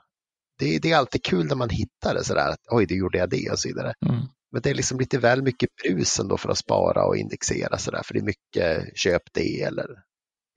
det, 0.59 0.79
det, 0.79 0.91
är 0.91 0.97
alltid 0.97 1.23
kul 1.23 1.45
när 1.45 1.55
man 1.55 1.69
hittar 1.69 2.13
det 2.13 2.23
sådär 2.23 2.49
att 2.49 2.65
oj, 2.71 2.85
det 2.85 2.95
gjorde 2.95 3.17
jag 3.17 3.29
det 3.29 3.51
och 3.51 3.59
så 3.59 3.67
vidare. 3.67 3.93
Mm. 4.05 4.21
Men 4.51 4.61
det 4.61 4.69
är 4.69 4.73
liksom 4.73 4.99
lite 4.99 5.17
väl 5.17 5.41
mycket 5.43 5.69
brus 5.75 6.19
ändå 6.19 6.37
för 6.37 6.49
att 6.49 6.57
spara 6.57 7.05
och 7.05 7.17
indexera 7.17 7.77
sådär, 7.77 8.01
för 8.05 8.13
det 8.13 8.19
är 8.19 8.23
mycket 8.23 8.97
köp 8.97 9.21
det 9.33 9.61
eller 9.61 9.87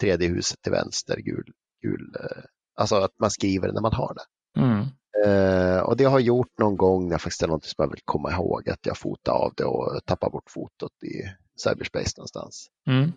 tredje 0.01 0.29
huset 0.29 0.63
till 0.63 0.73
vänster, 0.73 1.17
gul, 1.17 1.53
gul 1.83 2.17
eh, 2.21 2.43
Alltså 2.75 2.97
att 2.97 3.19
man 3.19 3.31
skriver 3.31 3.73
när 3.73 3.81
man 3.81 3.93
har 3.93 4.15
det. 4.15 4.61
Mm. 4.61 4.87
Uh, 5.27 5.81
och 5.81 5.97
det 5.97 6.05
har 6.05 6.19
jag 6.19 6.27
gjort 6.27 6.59
någon 6.59 6.77
gång 6.77 7.09
när 7.09 7.19
faktiskt 7.19 7.43
är 7.43 7.49
något 7.49 7.65
som 7.65 7.83
jag 7.83 7.91
vill 7.91 8.01
komma 8.05 8.33
ihåg 8.33 8.69
att 8.71 8.87
jag 8.87 8.99
fotar 8.99 9.33
av 9.33 9.53
det 9.57 9.65
och 9.65 10.01
tappar 10.05 10.31
bort 10.31 10.51
fotot 10.51 11.03
i 11.03 11.23
cyberspace 11.63 12.13
någonstans. 12.17 12.67
Mm. 12.87 13.13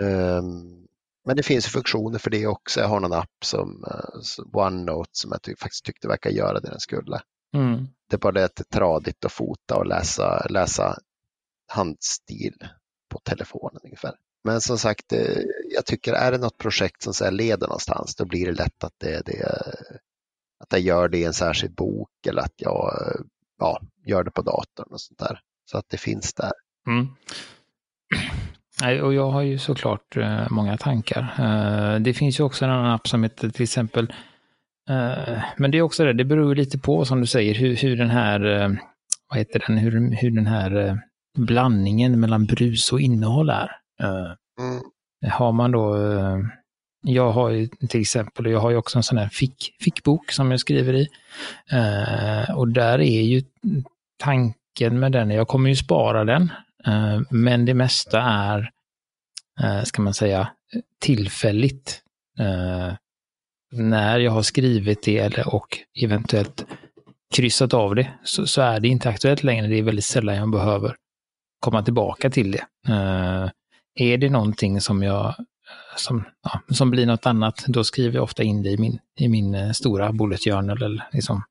Um, 0.00 0.86
men 1.26 1.36
det 1.36 1.42
finns 1.42 1.66
funktioner 1.66 2.18
för 2.18 2.30
det 2.30 2.46
också. 2.46 2.80
Jag 2.80 2.88
har 2.88 3.00
någon 3.00 3.12
app 3.12 3.44
som 3.44 3.84
uh, 3.84 4.56
OneNote 4.66 5.10
som 5.12 5.30
jag 5.32 5.42
ty 5.42 5.56
faktiskt 5.56 5.84
tyckte 5.84 6.08
verkar 6.08 6.30
göra 6.30 6.60
det 6.60 6.70
den 6.70 6.80
skulle. 6.80 7.20
Mm. 7.54 7.86
Det 8.10 8.16
är 8.16 8.18
bara 8.18 8.32
det 8.32 8.44
att 8.44 8.56
det 8.56 8.62
är 8.62 8.78
tradigt 8.78 9.24
att 9.24 9.32
fota 9.32 9.76
och 9.76 9.86
läsa, 9.86 10.46
läsa 10.50 10.98
handstil 11.68 12.54
på 13.08 13.18
telefonen 13.24 13.80
ungefär. 13.84 14.14
Men 14.48 14.60
som 14.60 14.78
sagt, 14.78 15.12
eh, 15.12 15.42
jag 15.74 15.86
tycker 15.86 16.12
är 16.12 16.32
det 16.32 16.38
något 16.38 16.58
projekt 16.58 17.02
som 17.02 17.14
så 17.14 17.30
leder 17.30 17.66
någonstans, 17.66 18.16
då 18.16 18.24
blir 18.24 18.46
det 18.46 18.52
lätt 18.52 18.84
att, 18.84 18.92
det, 18.98 19.22
det, 19.26 19.46
att 20.60 20.72
jag 20.72 20.80
gör 20.80 21.08
det 21.08 21.18
i 21.18 21.24
en 21.24 21.32
särskild 21.32 21.74
bok 21.74 22.10
eller 22.28 22.42
att 22.42 22.54
jag 22.56 22.94
eh, 23.00 23.20
ja, 23.58 23.80
gör 24.06 24.24
det 24.24 24.30
på 24.30 24.42
datorn 24.42 24.88
och 24.90 25.00
sånt 25.00 25.18
där. 25.18 25.40
Så 25.70 25.78
att 25.78 25.84
det 25.88 25.96
finns 25.96 26.34
där. 26.34 26.52
Mm. 26.86 27.08
Och 29.04 29.14
jag 29.14 29.30
har 29.30 29.42
ju 29.42 29.58
såklart 29.58 30.16
eh, 30.16 30.50
många 30.50 30.76
tankar. 30.76 31.98
Det 31.98 32.14
finns 32.14 32.40
ju 32.40 32.44
också 32.44 32.64
en 32.64 32.70
annan 32.70 32.94
app 32.94 33.08
som 33.08 33.22
heter 33.22 33.50
till 33.50 33.62
exempel, 33.62 34.12
men 35.56 35.70
det 35.70 35.78
är 35.78 35.82
också 35.82 36.04
det, 36.04 36.12
det 36.12 36.24
beror 36.24 36.54
lite 36.54 36.78
på 36.78 37.04
som 37.04 37.20
du 37.20 37.26
säger 37.26 37.54
hur, 37.54 37.76
hur 37.76 37.96
den 37.96 38.10
här, 38.10 38.40
vad 39.28 39.38
heter 39.38 39.64
den, 39.66 39.78
hur, 39.78 40.16
hur 40.16 40.30
den 40.30 40.46
här 40.46 40.98
blandningen 41.38 42.20
mellan 42.20 42.46
brus 42.46 42.92
och 42.92 43.00
innehåll 43.00 43.50
är. 43.50 43.70
Mm. 44.00 44.82
Har 45.32 45.52
man 45.52 45.70
då, 45.70 45.96
eh, 45.96 46.38
jag 47.02 47.32
har 47.32 47.50
ju 47.50 47.66
till 47.66 48.00
exempel, 48.00 48.46
jag 48.46 48.60
har 48.60 48.70
ju 48.70 48.76
också 48.76 48.98
en 48.98 49.02
sån 49.02 49.18
här 49.18 49.28
fick, 49.28 49.76
fickbok 49.80 50.32
som 50.32 50.50
jag 50.50 50.60
skriver 50.60 50.94
i. 50.94 51.08
Eh, 51.70 52.56
och 52.56 52.68
där 52.68 52.98
är 52.98 53.22
ju 53.22 53.42
tanken 54.18 54.98
med 55.00 55.12
den, 55.12 55.30
jag 55.30 55.48
kommer 55.48 55.68
ju 55.68 55.76
spara 55.76 56.24
den, 56.24 56.52
men 57.30 57.64
det 57.64 57.74
mesta 57.74 58.20
är, 58.20 58.70
ska 59.84 60.02
man 60.02 60.14
säga, 60.14 60.48
tillfälligt. 61.00 62.02
När 63.72 64.18
jag 64.18 64.32
har 64.32 64.42
skrivit 64.42 65.02
det 65.02 65.18
eller 65.18 65.54
och 65.54 65.78
eventuellt 66.02 66.66
kryssat 67.34 67.74
av 67.74 67.94
det 67.94 68.10
så, 68.24 68.46
så, 68.46 68.62
är 68.62 68.80
det 68.80 68.88
inte 68.88 69.08
aktuellt 69.08 69.42
längre. 69.42 69.66
Det 69.66 69.78
är 69.78 69.82
väldigt 69.82 70.04
sällan 70.04 70.36
jag 70.36 70.50
behöver 70.50 70.96
komma 71.60 71.82
tillbaka 71.82 72.30
till 72.30 72.50
det. 72.52 72.66
Är 74.00 74.18
det 74.18 74.30
någonting 74.30 74.80
som 74.80 75.02
jag 75.02 75.34
som, 75.96 76.24
ja, 76.42 76.60
som 76.74 76.90
blir 76.90 77.06
något 77.06 77.26
annat, 77.26 77.64
då 77.66 77.84
skriver 77.84 78.14
jag 78.14 78.24
ofta 78.24 78.42
in 78.42 78.62
det 78.62 78.70
i 78.70 78.78
min, 78.78 78.98
i 79.18 79.28
min 79.28 79.54
eh, 79.54 79.70
stora 79.70 80.12
bullet 80.12 80.44
journal 80.44 80.82
eller 80.82 81.08
liksom 81.12 81.42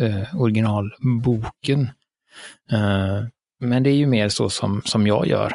eh, 0.00 0.40
originalboken. 0.40 1.80
Eh, 2.70 3.20
men 3.60 3.82
det 3.82 3.90
är 3.90 3.94
ju 3.94 4.06
mer 4.06 4.28
så 4.28 4.50
som, 4.50 4.82
som 4.84 5.06
jag 5.06 5.26
gör. 5.26 5.52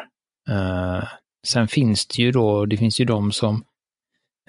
Eh, 0.50 1.04
sen 1.48 1.68
finns 1.68 2.08
det 2.08 2.22
ju 2.22 2.32
då, 2.32 2.66
det 2.66 2.78
finns 2.78 3.00
ju 3.00 3.06
de 3.06 3.32
som, 3.32 3.64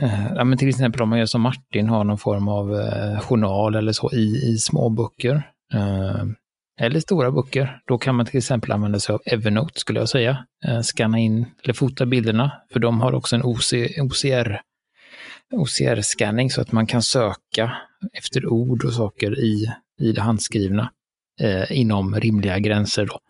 eh, 0.01 0.27
ja 0.35 0.45
men 0.45 0.59
till 0.59 0.69
exempel 0.69 1.03
om 1.03 1.09
man 1.09 1.19
gör 1.19 1.27
som 1.27 1.41
Martin, 1.41 1.89
har 1.89 2.05
någon 2.05 2.19
form 2.19 2.49
av 2.49 2.81
eh, 2.81 3.21
journal 3.21 3.75
eller 3.75 3.93
så 3.93 4.13
i, 4.13 4.53
i 4.53 4.59
små 4.59 4.89
böcker 4.89 5.51
eh, 5.75 6.25
eller 6.79 7.01
stora 7.01 7.31
böcker. 7.31 7.81
Då 7.87 7.99
kan 7.99 8.15
man 8.15 8.27
till 8.27 8.39
exempel 8.39 8.73
använda 8.73 9.01
sig 9.01 9.13
av 9.13 9.21
Evernote 9.25 9.81
skulle 9.81 9.99
jag 9.99 10.09
säga. 10.09 10.45
Eh, 10.65 10.81
scanna 10.81 11.19
in 11.19 11.47
eller 11.63 11.75
fota 11.75 12.07
bilderna, 12.07 12.53
för 12.73 12.81
de 12.81 13.01
har 13.01 13.13
också 13.13 13.37
en 13.37 13.43
OC, 13.43 13.73
OCR, 14.01 14.61
OCR-scanning 15.53 16.51
så 16.51 16.61
att 16.61 16.73
man 16.73 16.87
kan 16.87 17.03
söka 17.03 17.73
efter 18.13 18.47
ord 18.47 18.85
och 18.85 18.93
saker 18.93 19.39
i, 19.39 19.73
i 20.01 20.13
det 20.13 20.21
handskrivna 20.21 20.91
eh, 21.41 21.79
inom 21.81 22.15
rimliga 22.15 22.59
gränser 22.59 23.07
då, 23.07 23.21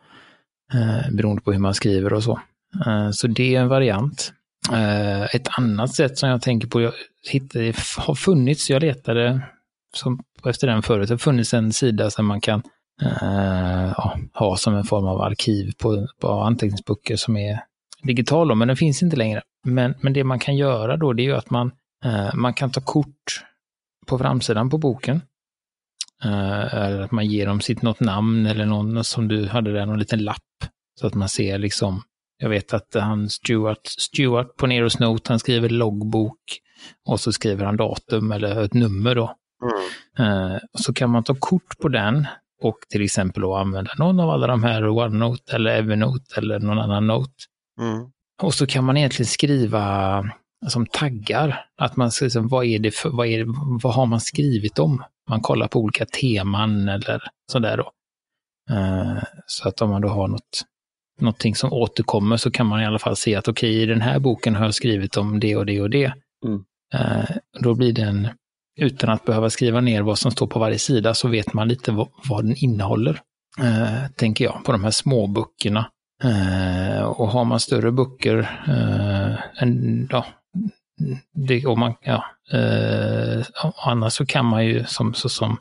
eh, 0.79 1.11
beroende 1.13 1.43
på 1.43 1.53
hur 1.53 1.59
man 1.59 1.75
skriver 1.75 2.13
och 2.13 2.23
så. 2.23 2.41
Eh, 2.87 3.11
så 3.11 3.27
det 3.27 3.55
är 3.55 3.61
en 3.61 3.69
variant. 3.69 4.33
Eh, 4.73 5.23
ett 5.23 5.49
annat 5.59 5.95
sätt 5.95 6.19
som 6.19 6.29
jag 6.29 6.43
tänker 6.43 6.69
på, 6.69 6.81
jag 6.81 6.93
hittade, 7.31 7.73
har 7.97 8.15
funnits, 8.15 8.71
jag 8.71 8.83
letade 8.83 9.41
som, 9.97 10.21
efter 10.47 10.67
den 10.67 10.83
förut, 10.83 11.09
det 11.09 11.15
har 11.15 11.19
funnits 11.19 11.55
en 11.55 11.73
sida 11.73 12.11
som 12.11 12.27
man 12.27 12.41
kan 12.41 12.63
ja, 13.97 14.19
ha 14.35 14.57
som 14.57 14.75
en 14.75 14.85
form 14.85 15.07
av 15.07 15.21
arkiv 15.21 15.73
på, 15.79 16.07
på 16.21 16.29
anteckningsböcker 16.29 17.17
som 17.17 17.37
är 17.37 17.61
digital, 18.03 18.55
men 18.55 18.69
den 18.69 18.77
finns 18.77 19.03
inte 19.03 19.17
längre. 19.17 19.43
Men, 19.65 19.95
men 20.01 20.13
det 20.13 20.25
man 20.25 20.39
kan 20.39 20.57
göra 20.57 20.97
då, 20.97 21.13
det 21.13 21.23
är 21.23 21.25
ju 21.25 21.37
att 21.37 21.51
man, 21.51 21.71
uh, 22.07 22.35
man 22.35 22.55
kan 22.55 22.71
ta 22.71 22.81
kort 22.81 23.45
på 24.07 24.19
framsidan 24.19 24.71
på 24.71 24.79
boken. 24.79 25.23
Uh, 26.25 26.75
eller 26.75 27.01
att 27.01 27.11
man 27.11 27.27
ger 27.27 27.47
dem 27.47 27.61
sitt 27.61 27.83
något 27.83 28.01
namn 28.01 28.47
eller 28.47 28.67
någon 28.67 29.05
som 29.05 29.29
du 29.29 29.47
hade 29.47 29.73
där, 29.73 29.87
någon 29.87 29.99
liten 29.99 30.25
lapp. 30.25 30.43
Så 31.01 31.07
att 31.07 31.15
man 31.15 31.29
ser 31.29 31.59
liksom, 31.59 32.03
jag 32.39 32.49
vet 32.49 32.75
att 32.75 32.95
han 32.95 33.29
Stuart, 33.29 33.87
Stuart 33.87 34.57
på 34.57 34.67
Neros 34.67 34.99
Note, 34.99 35.33
han 35.33 35.39
skriver 35.39 35.69
loggbok 35.69 36.41
och 37.07 37.21
så 37.21 37.33
skriver 37.33 37.65
han 37.65 37.77
datum 37.77 38.33
eller 38.33 38.63
ett 38.63 38.75
nummer 38.75 39.15
då. 39.15 39.35
Mm. 40.19 40.61
Så 40.79 40.95
kan 40.95 41.11
man 41.11 41.25
ta 41.25 41.35
kort 41.35 41.79
på 41.79 41.89
den 41.89 42.27
och 42.63 42.79
till 42.89 43.03
exempel 43.03 43.43
då 43.43 43.57
använda 43.57 43.91
någon 43.99 44.21
av 44.21 44.31
alla 44.31 44.47
de 44.47 44.63
här, 44.65 44.89
OneNote 44.89 45.57
eller 45.57 45.71
Evernote 45.71 46.39
eller 46.39 46.59
någon 46.59 46.79
annan 46.79 47.07
Note. 47.07 47.33
Mm. 47.81 48.11
Och 48.43 48.55
så 48.55 48.67
kan 48.67 48.85
man 48.85 48.97
egentligen 48.97 49.27
skriva 49.27 50.25
som 50.67 50.87
taggar, 50.87 51.65
att 51.77 51.97
man 51.97 52.11
ska 52.11 52.25
liksom, 52.25 52.49
vad 52.49 52.65
är 52.65 52.79
det 52.79 52.91
för, 52.91 53.11
vad, 53.11 53.27
är 53.27 53.45
vad 53.83 53.95
har 53.95 54.07
man 54.07 54.21
skrivit 54.21 54.79
om? 54.79 55.03
Man 55.29 55.41
kollar 55.41 55.69
på 55.69 55.81
olika 55.81 56.07
teman 56.07 56.89
eller 56.89 57.23
sådär 57.53 57.77
då. 57.77 57.93
Uh, 58.75 59.23
så 59.47 59.69
att 59.69 59.83
om 59.83 59.91
man 59.91 60.03
då 60.03 60.09
har 60.09 60.29
något, 60.29 60.63
någonting 61.21 61.55
som 61.55 61.73
återkommer 61.73 62.37
så 62.37 62.51
kan 62.51 62.67
man 62.67 62.81
i 62.81 62.87
alla 62.87 62.99
fall 62.99 63.17
se 63.17 63.35
att 63.35 63.49
okej, 63.49 63.71
okay, 63.71 63.83
i 63.83 63.87
den 63.87 64.01
här 64.01 64.19
boken 64.19 64.57
har 64.57 64.65
jag 64.65 64.75
skrivit 64.75 65.17
om 65.17 65.41
det 65.41 65.57
och 65.57 65.67
det 65.67 65.81
och 65.81 65.91
det. 65.91 66.13
Mm. 66.47 66.65
Uh, 66.95 67.37
då 67.61 67.75
blir 67.75 67.93
det 67.93 68.03
en, 68.03 68.29
utan 68.79 69.11
att 69.11 69.25
behöva 69.25 69.51
skriva 69.51 69.81
ner 69.81 70.03
vad 70.03 70.19
som 70.19 70.31
står 70.31 70.47
på 70.47 70.59
varje 70.59 70.79
sida 70.79 71.15
så 71.15 71.29
vet 71.29 71.53
man 71.53 71.69
lite 71.69 71.93
vad, 71.93 72.09
vad 72.29 72.45
den 72.45 72.57
innehåller, 72.57 73.21
eh, 73.61 74.11
tänker 74.17 74.45
jag, 74.45 74.65
på 74.65 74.73
de 74.73 74.85
här 74.85 74.91
små 74.91 75.27
böckerna. 75.27 75.91
Eh, 76.25 77.03
och 77.03 77.29
har 77.29 77.45
man 77.45 77.61
större 77.61 77.93
böcker, 77.93 78.39
eh, 78.69 79.63
än, 79.63 80.09
ja, 80.11 80.27
det, 81.35 81.67
och 81.67 81.79
man, 81.79 81.95
ja, 82.01 82.25
eh, 82.53 83.45
annars 83.87 84.13
så 84.13 84.27
kan 84.27 84.47
man 84.47 84.67
ju 84.67 84.85
som, 84.85 85.15
så, 85.15 85.29
som 85.29 85.57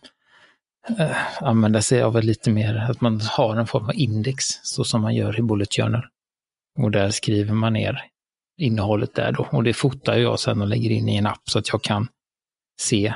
eh, 0.99 1.43
använda 1.43 1.81
sig 1.81 2.01
av 2.01 2.23
lite 2.23 2.51
mer, 2.51 2.87
att 2.89 3.01
man 3.01 3.21
har 3.31 3.55
en 3.55 3.67
form 3.67 3.85
av 3.85 3.95
index, 3.95 4.45
så 4.63 4.83
som 4.83 5.01
man 5.01 5.15
gör 5.15 5.39
i 5.39 5.41
Bullet 5.41 5.75
Journal. 5.75 6.05
Och 6.79 6.91
där 6.91 7.09
skriver 7.09 7.53
man 7.53 7.73
ner 7.73 8.03
innehållet 8.57 9.15
där 9.15 9.31
då. 9.31 9.47
Och 9.51 9.63
det 9.63 9.73
fotar 9.73 10.15
jag 10.17 10.39
sen 10.39 10.61
och 10.61 10.67
lägger 10.67 10.89
in 10.89 11.09
i 11.09 11.15
en 11.15 11.27
app 11.27 11.41
så 11.49 11.59
att 11.59 11.69
jag 11.69 11.81
kan 11.81 12.07
se 12.77 13.13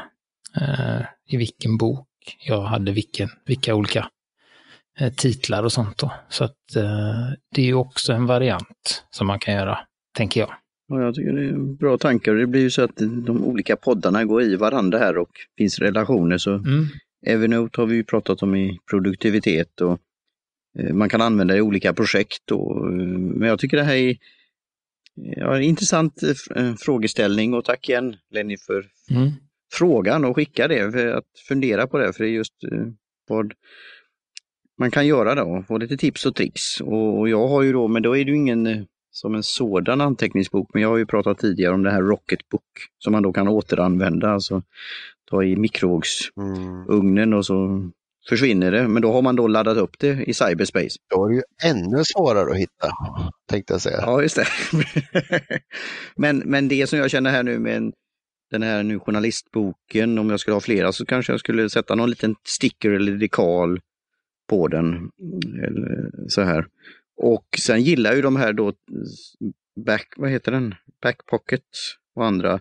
eh, 0.62 1.01
i 1.28 1.38
vilken 1.38 1.78
bok 1.78 2.07
jag 2.47 2.62
hade 2.62 2.91
vilken, 2.91 3.30
vilka 3.45 3.76
olika 3.76 4.09
eh, 4.99 5.14
titlar 5.14 5.64
och 5.64 5.72
sånt 5.72 5.97
då. 5.97 6.12
Så 6.30 6.43
att 6.43 6.76
eh, 6.76 7.30
det 7.55 7.62
är 7.62 7.66
ju 7.66 7.74
också 7.74 8.14
en 8.14 8.26
variant 8.26 9.03
som 9.09 9.28
man 9.28 9.39
kan 9.39 9.53
göra, 9.53 9.80
tänker 10.18 10.39
jag. 10.39 10.49
Ja, 10.88 11.01
jag 11.01 11.16
tycker 11.16 11.34
det 11.34 11.45
är 11.45 11.76
bra 11.76 11.97
tankar. 11.97 12.36
Det 12.36 12.47
blir 12.47 12.62
ju 12.62 12.70
så 12.70 12.84
att 12.84 12.97
de 12.97 13.43
olika 13.43 13.76
poddarna 13.76 14.26
går 14.26 14.43
i 14.43 14.55
varandra 14.55 14.99
här 14.99 15.18
och 15.18 15.30
finns 15.57 15.80
relationer. 15.80 16.38
Så 16.38 16.51
Mm. 16.51 16.88
Evernote 17.26 17.82
har 17.82 17.88
vi 17.88 17.95
ju 17.95 18.03
pratat 18.03 18.43
om 18.43 18.55
i 18.55 18.80
produktivitet 18.89 19.82
och 19.82 19.99
eh, 20.80 20.93
man 20.93 21.09
kan 21.09 21.22
använda 21.22 21.53
det 21.53 21.57
i 21.57 21.62
olika 21.62 21.93
projekt. 21.93 22.51
Och, 22.51 22.88
eh, 22.88 22.93
men 23.18 23.47
jag 23.47 23.59
tycker 23.59 23.78
det 23.78 23.84
här 23.84 23.95
är 23.95 24.18
ja, 25.16 25.55
en 25.55 25.64
intressant 25.64 26.24
eh, 26.55 26.74
frågeställning 26.80 27.53
och 27.53 27.66
tack 27.66 27.89
igen 27.89 28.16
Lenny 28.32 28.57
för 28.57 28.86
Mm. 29.12 29.32
Frågan 29.72 30.26
och 30.26 30.36
skicka 30.36 30.67
det 30.67 30.91
för 30.91 31.07
att 31.07 31.26
fundera 31.47 31.88
på 31.88 31.97
det. 31.97 32.13
För 32.13 32.24
det 32.24 32.30
är 32.30 32.34
just 32.34 32.63
eh, 32.72 32.88
vad 33.28 33.53
man 34.80 34.91
kan 34.91 35.07
göra 35.07 35.36
då, 35.36 35.63
få 35.67 35.78
lite 35.78 35.97
tips 35.97 36.26
och 36.26 36.36
tricks. 36.36 36.82
Och, 36.82 37.19
och 37.19 37.30
jag 37.30 37.47
har 37.47 37.61
ju 37.61 37.72
då, 37.74 37.88
men 37.88 38.03
då 38.03 38.17
är 38.17 38.26
det 38.26 38.32
ju 38.32 38.38
ingen 38.38 38.67
eh, 38.67 38.84
som 39.11 39.36
en 39.36 39.43
sådan 39.43 40.01
anteckningsbok, 40.01 40.69
men 40.74 40.82
jag 40.82 40.89
har 40.89 40.97
ju 40.97 41.05
pratat 41.05 41.38
tidigare 41.38 41.74
om 41.74 41.84
det 41.84 41.91
här 41.91 42.01
Rocketbook 42.01 42.63
som 42.97 43.11
man 43.11 43.24
då 43.24 43.34
kan 43.34 43.47
återanvända, 43.47 44.30
alltså 44.30 44.61
ta 45.30 45.43
i 45.43 45.55
mikrovågsugnen 45.55 47.17
Mm. 47.17 47.34
och 47.34 47.45
så 47.45 47.89
försvinner 48.30 48.72
det. 48.72 48.88
Men 48.88 49.01
då 49.01 49.11
har 49.11 49.22
man 49.22 49.36
då 49.36 49.47
laddat 49.47 49.78
upp 49.78 49.99
det 49.99 50.24
i 50.24 50.34
cyberspace. 50.34 50.97
Då 51.15 51.26
är 51.26 51.30
det 51.30 51.36
ju 51.36 51.41
ännu 51.63 52.03
svårare 52.03 52.51
att 52.51 52.57
hitta, 52.57 52.91
tänkte 53.49 53.74
jag 53.74 53.82
säga. 53.82 53.97
Ja, 54.01 54.22
just 54.22 54.36
det. 54.36 54.47
men, 56.15 56.38
men 56.38 56.67
det 56.67 56.88
som 56.88 56.99
jag 56.99 57.11
känner 57.11 57.32
här 57.32 57.43
nu 57.43 57.59
med 57.59 57.78
en, 57.78 57.93
den 58.51 58.63
här 58.63 58.83
nu 58.83 58.99
journalistboken, 58.99 60.17
om 60.17 60.29
jag 60.29 60.39
skulle 60.39 60.53
ha 60.53 60.61
flera 60.61 60.91
så 60.91 61.05
kanske 61.05 61.33
jag 61.33 61.39
skulle 61.39 61.69
sätta 61.69 61.95
någon 61.95 62.09
liten 62.09 62.35
sticker 62.43 62.91
eller 62.91 63.11
dekal 63.11 63.79
på 64.49 64.67
den. 64.67 65.11
Så 66.27 66.41
här. 66.41 66.65
Och 67.17 67.45
sen 67.59 67.81
gillar 67.81 68.13
ju 68.13 68.21
de 68.21 68.35
här 68.35 68.53
då 68.53 68.73
back, 69.85 70.13
vad 70.17 70.29
heter 70.29 70.51
den? 70.51 70.75
Backpocket 71.01 71.63
och 72.15 72.25
andra 72.25 72.59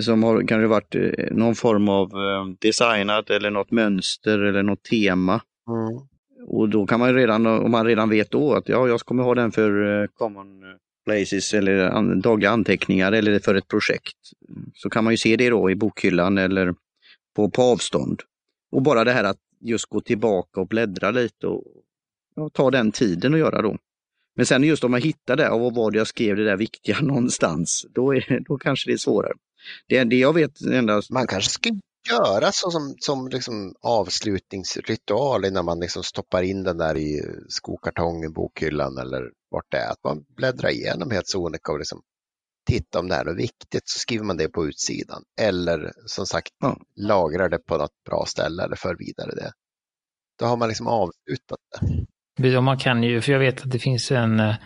som 0.00 0.22
har 0.22 0.46
kanske 0.46 0.66
varit 0.66 0.94
eh, 0.94 1.26
någon 1.30 1.54
form 1.54 1.88
av 1.88 2.10
eh, 2.10 2.46
designat 2.60 3.30
eller 3.30 3.50
något 3.50 3.70
mönster 3.70 4.38
eller 4.38 4.62
något 4.62 4.82
tema. 4.82 5.40
Mm. 5.68 6.08
Och 6.48 6.68
då 6.68 6.86
kan 6.86 7.00
man 7.00 7.08
ju 7.08 7.16
redan, 7.16 7.46
om 7.46 7.70
man 7.70 7.86
redan 7.86 8.10
vet 8.10 8.30
då 8.30 8.52
att 8.52 8.68
ja, 8.68 8.88
jag 8.88 9.00
kommer 9.00 9.22
ha 9.22 9.34
den 9.34 9.52
för 9.52 10.02
eh, 10.02 10.06
common 10.06 10.62
places 11.08 11.54
eller 11.54 11.78
an, 11.78 12.20
dagliga 12.20 12.50
anteckningar 12.50 13.12
eller 13.12 13.38
för 13.38 13.54
ett 13.54 13.68
projekt. 13.68 14.16
Så 14.74 14.90
kan 14.90 15.04
man 15.04 15.12
ju 15.12 15.16
se 15.16 15.36
det 15.36 15.50
då 15.50 15.70
i 15.70 15.74
bokhyllan 15.74 16.38
eller 16.38 16.74
på, 17.36 17.50
på 17.50 17.62
avstånd. 17.62 18.22
Och 18.70 18.82
bara 18.82 19.04
det 19.04 19.12
här 19.12 19.24
att 19.24 19.38
just 19.60 19.86
gå 19.86 20.00
tillbaka 20.00 20.60
och 20.60 20.68
bläddra 20.68 21.10
lite 21.10 21.46
och 21.46 21.64
och 22.38 22.52
ta 22.52 22.70
den 22.70 22.92
tiden 22.92 23.34
att 23.34 23.40
göra 23.40 23.62
då. 23.62 23.76
Men 24.36 24.46
sen 24.46 24.64
just 24.64 24.84
om 24.84 24.90
man 24.90 25.02
hittar 25.02 25.36
det, 25.36 25.50
och 25.50 25.60
vad 25.60 25.74
var 25.74 25.90
det 25.90 25.98
jag 25.98 26.06
skrev 26.06 26.36
det 26.36 26.44
där 26.44 26.56
viktiga 26.56 27.00
någonstans, 27.02 27.86
då, 27.94 28.14
är, 28.14 28.40
då 28.48 28.58
kanske 28.58 28.90
det 28.90 28.94
är 28.94 28.98
svårare. 28.98 29.32
Det, 29.88 30.04
det 30.04 30.16
jag 30.18 30.32
vet 30.32 30.60
endast, 30.60 31.10
Man 31.10 31.26
kanske 31.26 31.50
skriver 31.50 31.80
göra 32.10 32.52
så 32.52 32.70
som, 32.70 32.94
som 32.98 33.28
liksom 33.28 33.74
avslutningsritual 33.82 35.44
innan 35.44 35.64
man 35.64 35.80
liksom 35.80 36.02
stoppar 36.02 36.42
in 36.42 36.62
den 36.62 36.78
där 36.78 36.96
i 36.96 37.20
skokartongen, 37.48 38.32
bokhyllan 38.32 38.98
eller 38.98 39.22
vart 39.50 39.66
det 39.70 39.76
är. 39.78 39.90
Att 39.90 40.04
man 40.04 40.24
bläddrar 40.36 40.70
igenom 40.70 41.10
helt 41.10 41.28
sonika 41.28 41.72
och 41.72 41.78
liksom 41.78 42.00
titta 42.68 42.98
om 42.98 43.08
det 43.08 43.14
här 43.14 43.26
är 43.26 43.34
viktigt 43.34 43.82
så 43.84 43.98
skriver 43.98 44.24
man 44.24 44.36
det 44.36 44.48
på 44.48 44.66
utsidan. 44.66 45.22
Eller 45.40 45.92
som 46.06 46.26
sagt 46.26 46.48
Ja. 46.60 46.76
lagrar 46.96 47.48
det 47.48 47.58
på 47.58 47.76
något 47.76 48.04
bra 48.10 48.24
ställe 48.26 48.62
eller 48.64 48.76
för 48.76 48.96
vidare 48.98 49.30
det. 49.34 49.52
Då 50.38 50.46
har 50.46 50.56
man 50.56 50.68
liksom 50.68 50.86
avslutat 50.86 51.58
det. 52.38 52.60
Man 52.60 52.78
kan 52.78 53.02
ju, 53.02 53.20
för 53.20 53.32
jag 53.32 53.38
vet 53.38 53.62
att 53.62 53.70
det 53.70 53.78
finns 53.78 54.10
en, 54.10 54.40
eh, 54.40 54.56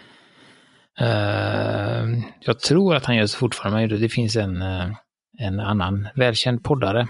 jag 2.40 2.60
tror 2.60 2.94
att 2.94 3.04
han 3.04 3.16
gör 3.16 3.26
så 3.26 3.38
fortfarande, 3.38 3.88
men 3.88 4.00
det 4.00 4.08
finns 4.08 4.36
en, 4.36 4.62
eh, 4.62 4.90
en 5.38 5.60
annan 5.60 6.08
välkänd 6.14 6.64
poddare 6.64 7.08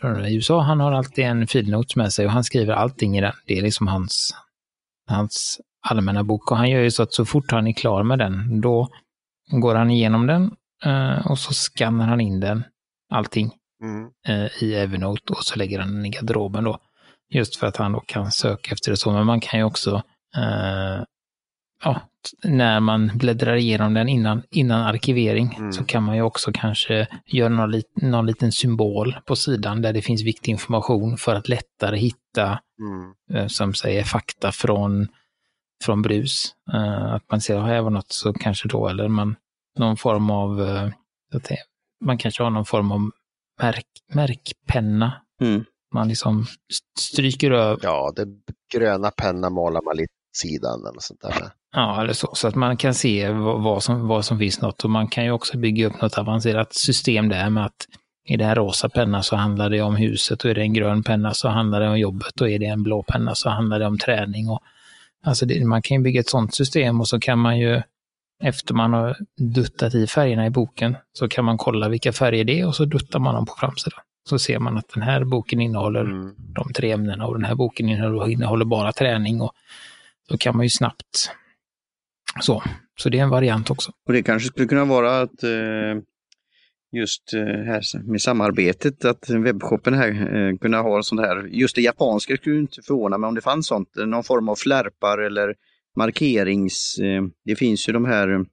från 0.00 0.24
USA. 0.24 0.60
Han 0.60 0.80
har 0.80 0.92
alltid 0.92 1.24
en 1.24 1.46
filnotes 1.46 1.96
med 1.96 2.12
sig 2.12 2.26
och 2.26 2.32
han 2.32 2.44
skriver 2.44 2.72
allting 2.74 3.18
i 3.18 3.20
den. 3.20 3.32
Det 3.46 3.58
är 3.58 3.62
liksom 3.62 3.86
hans, 3.86 4.34
hans 5.08 5.60
allmänna 5.88 6.24
bok 6.24 6.50
och 6.50 6.56
han 6.56 6.70
gör 6.70 6.80
ju 6.80 6.90
så 6.90 7.02
att 7.02 7.12
så 7.12 7.24
fort 7.24 7.50
han 7.50 7.66
är 7.66 7.72
klar 7.72 8.02
med 8.02 8.18
den, 8.18 8.60
då 8.60 8.88
går 9.50 9.74
han 9.74 9.90
igenom 9.90 10.26
den 10.26 10.50
eh, 10.84 11.26
och 11.30 11.38
så 11.38 11.52
skannar 11.54 12.06
han 12.06 12.20
in 12.20 12.40
den, 12.40 12.64
allting, 13.12 13.52
Mm. 13.82 14.10
eh, 14.28 14.62
i 14.62 14.74
Evernote 14.74 15.32
och 15.32 15.44
så 15.44 15.58
lägger 15.58 15.78
han 15.78 15.94
den 15.94 16.06
i 16.06 16.08
garderoben 16.10 16.64
då. 16.64 16.78
Just 17.34 17.56
för 17.56 17.66
att 17.66 17.76
han 17.76 17.92
då 17.92 18.00
kan 18.00 18.30
söka 18.32 18.72
efter 18.74 18.90
det 18.90 18.96
så. 18.96 19.12
Men 19.12 19.26
man 19.26 19.40
kan 19.40 19.60
ju 19.60 19.64
också, 19.64 20.02
eh, 20.36 21.02
ja, 21.84 22.00
när 22.44 22.80
man 22.80 23.10
bläddrar 23.14 23.56
igenom 23.56 23.94
den 23.94 24.08
innan, 24.08 24.42
innan 24.50 24.80
arkivering 24.80 25.54
Mm. 25.58 25.72
så 25.72 25.84
kan 25.84 26.02
man 26.02 26.16
ju 26.16 26.22
också 26.22 26.50
kanske 26.54 27.06
göra 27.26 27.48
någon, 27.48 27.70
lit, 27.70 27.92
någon 28.02 28.26
liten 28.26 28.52
symbol 28.52 29.16
på 29.26 29.36
sidan 29.36 29.82
där 29.82 29.92
det 29.92 30.02
finns 30.02 30.22
viktig 30.22 30.52
information 30.52 31.16
för 31.16 31.34
att 31.34 31.48
lättare 31.48 31.96
hitta, 31.98 32.60
Mm. 32.80 33.12
eh, 33.42 33.46
som 33.46 33.74
säger, 33.74 34.04
fakta 34.04 34.52
från, 34.52 35.08
från 35.84 36.02
brus. 36.02 36.54
Eh, 36.74 37.14
att 37.14 37.30
man 37.30 37.40
ser, 37.40 37.68
jag 37.68 37.82
var 37.82 37.90
något 37.90 38.12
så 38.12 38.32
kanske 38.32 38.68
då, 38.68 38.88
eller 38.88 39.08
man, 39.08 39.36
någon 39.78 39.96
form 39.96 40.30
av, 40.30 40.62
eh, 40.62 40.88
man 42.04 42.18
kanske 42.18 42.42
har 42.42 42.50
någon 42.50 42.64
form 42.64 42.92
av 42.92 43.10
märk, 43.62 43.86
märkpenna 44.12 45.12
mm, 45.40 45.64
man 45.94 46.08
liksom 46.08 46.42
st- 46.70 47.00
stryker 47.12 47.50
över, 47.50 47.78
Ja, 47.82 48.12
det 48.16 48.26
gröna 48.74 49.10
penna 49.10 49.50
målar 49.50 49.82
man 49.82 49.96
lite 49.96 50.12
sidan 50.36 50.80
eller 50.86 51.00
sånt 51.00 51.20
där. 51.20 51.50
Ja 51.72 52.02
eller 52.02 52.12
så, 52.12 52.30
så 52.34 52.48
att 52.48 52.54
man 52.54 52.76
kan 52.76 52.94
se 52.94 53.28
vad, 53.30 53.82
som, 53.82 54.08
vad 54.08 54.24
som 54.24 54.38
finns 54.38 54.60
något 54.60 54.84
och 54.84 54.90
man 54.90 55.08
kan 55.08 55.24
ju 55.24 55.30
också 55.30 55.58
bygga 55.58 55.86
upp 55.86 56.02
något 56.02 56.18
avancerat 56.18 56.74
system 56.74 57.28
där 57.28 57.50
med 57.50 57.64
att 57.64 57.86
i 58.28 58.42
här 58.42 58.54
rosa 58.54 58.88
penna 58.88 59.22
så 59.22 59.36
handlar 59.36 59.70
det 59.70 59.80
om 59.80 59.96
huset 59.96 60.44
och 60.44 60.50
är 60.50 60.54
det 60.54 60.60
en 60.60 60.72
grön 60.72 61.02
penna 61.02 61.34
så 61.34 61.48
handlar 61.48 61.80
det 61.80 61.88
om 61.88 61.98
jobbet 61.98 62.40
och 62.40 62.50
är 62.50 62.58
det 62.58 62.66
en 62.66 62.82
blå 62.82 63.02
penna 63.02 63.34
så 63.34 63.50
handlar 63.50 63.78
det 63.78 63.86
om 63.86 63.98
träning. 63.98 64.48
Och, 64.48 64.60
alltså 65.24 65.46
det, 65.46 65.64
man 65.64 65.82
kan 65.82 65.96
ju 65.96 66.02
bygga 66.02 66.20
ett 66.20 66.28
sånt 66.28 66.54
system 66.54 67.00
och 67.00 67.08
så 67.08 67.20
kan 67.20 67.38
man 67.38 67.58
ju 67.58 67.82
efter 68.42 68.74
man 68.74 68.92
har 68.92 69.16
duttat 69.36 69.94
i 69.94 70.06
färgerna 70.06 70.46
i 70.46 70.50
boken 70.50 70.96
så 71.12 71.28
kan 71.28 71.44
man 71.44 71.58
kolla 71.58 71.88
vilka 71.88 72.12
färger 72.12 72.44
det 72.44 72.60
är 72.60 72.66
och 72.66 72.74
så 72.74 72.84
duttar 72.84 73.18
man 73.18 73.34
dem 73.34 73.46
på 73.46 73.54
framsidan. 73.58 74.00
Så 74.28 74.38
ser 74.38 74.58
man 74.58 74.78
att 74.78 74.88
den 74.94 75.02
här 75.02 75.24
boken 75.24 75.60
innehåller 75.60 76.00
Mm. 76.00 76.34
de 76.38 76.72
tre 76.72 76.92
ämnena 76.92 77.26
och 77.26 77.34
den 77.34 77.44
här 77.44 77.54
boken 77.54 77.88
innehåller 77.88 78.64
bara 78.64 78.92
träning 78.92 79.40
och 79.40 79.52
då 80.28 80.36
kan 80.36 80.56
man 80.56 80.66
ju 80.66 80.70
snabbt 80.70 81.30
så. 82.40 82.62
Så 83.00 83.08
det 83.08 83.18
är 83.18 83.22
en 83.22 83.30
variant 83.30 83.70
också. 83.70 83.92
Och 84.06 84.12
det 84.12 84.22
kanske 84.22 84.48
skulle 84.48 84.66
kunna 84.66 84.84
vara 84.84 85.20
att 85.20 85.42
eh, 85.42 86.02
just 86.92 87.34
eh, 87.34 87.40
här 87.40 88.10
med 88.10 88.22
samarbetet, 88.22 89.04
att 89.04 89.30
webbshoppen 89.30 89.94
här 89.94 90.36
eh, 90.36 90.56
kunna 90.56 90.82
ha 90.82 91.02
sånt 91.02 91.20
här, 91.20 91.46
just 91.50 91.76
det 91.76 91.82
japanska 91.82 92.36
skulle 92.36 92.58
inte 92.58 92.82
förvåna 92.82 93.18
mig 93.18 93.28
om 93.28 93.34
det 93.34 93.40
fanns 93.40 93.66
sånt, 93.66 93.88
någon 93.96 94.24
form 94.24 94.48
av 94.48 94.56
flärpar 94.56 95.18
eller 95.18 95.54
markerings, 95.96 96.96
det 97.44 97.56
finns 97.56 97.88
ju 97.88 97.92
de 97.92 98.04
här 98.04 98.44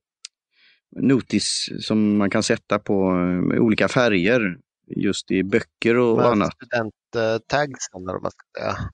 notis 1.01 1.69
som 1.79 2.17
man 2.17 2.29
kan 2.29 2.43
sätta 2.43 2.79
på 2.79 3.11
med 3.11 3.59
olika 3.59 3.87
färger, 3.87 4.57
just 4.87 5.31
i 5.31 5.43
böcker 5.43 5.97
och, 5.97 6.31
annat. 6.31 6.51
Studenttagsen 6.53 8.01
eller 8.01 8.13
vad 8.13 8.21
man 8.21 8.31
ska 8.31 8.61
säga. 8.61 8.89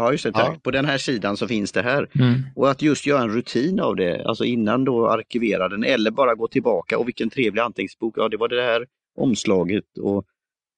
Ja, 0.00 0.12
just 0.12 0.24
det, 0.24 0.32
tack. 0.32 0.54
Ja. 0.54 0.60
På 0.62 0.70
den 0.70 0.84
här 0.84 0.98
sidan 0.98 1.36
så 1.36 1.48
finns 1.48 1.72
det 1.72 1.82
här. 1.82 2.08
Mm. 2.14 2.34
Och 2.56 2.70
att 2.70 2.82
just 2.82 3.06
göra 3.06 3.22
en 3.22 3.30
rutin 3.30 3.80
av 3.80 3.96
det, 3.96 4.24
alltså 4.24 4.44
innan 4.44 4.84
då 4.84 5.08
arkivera 5.08 5.68
den 5.68 5.84
eller 5.84 6.10
bara 6.10 6.34
gå 6.34 6.48
tillbaka 6.48 6.98
och 6.98 7.08
vilken 7.08 7.30
trevlig 7.30 7.62
anteckningsbok, 7.62 8.14
ja 8.18 8.28
det 8.28 8.36
var 8.36 8.48
det 8.48 8.62
här 8.62 8.86
omslaget 9.16 9.98
och, 10.00 10.24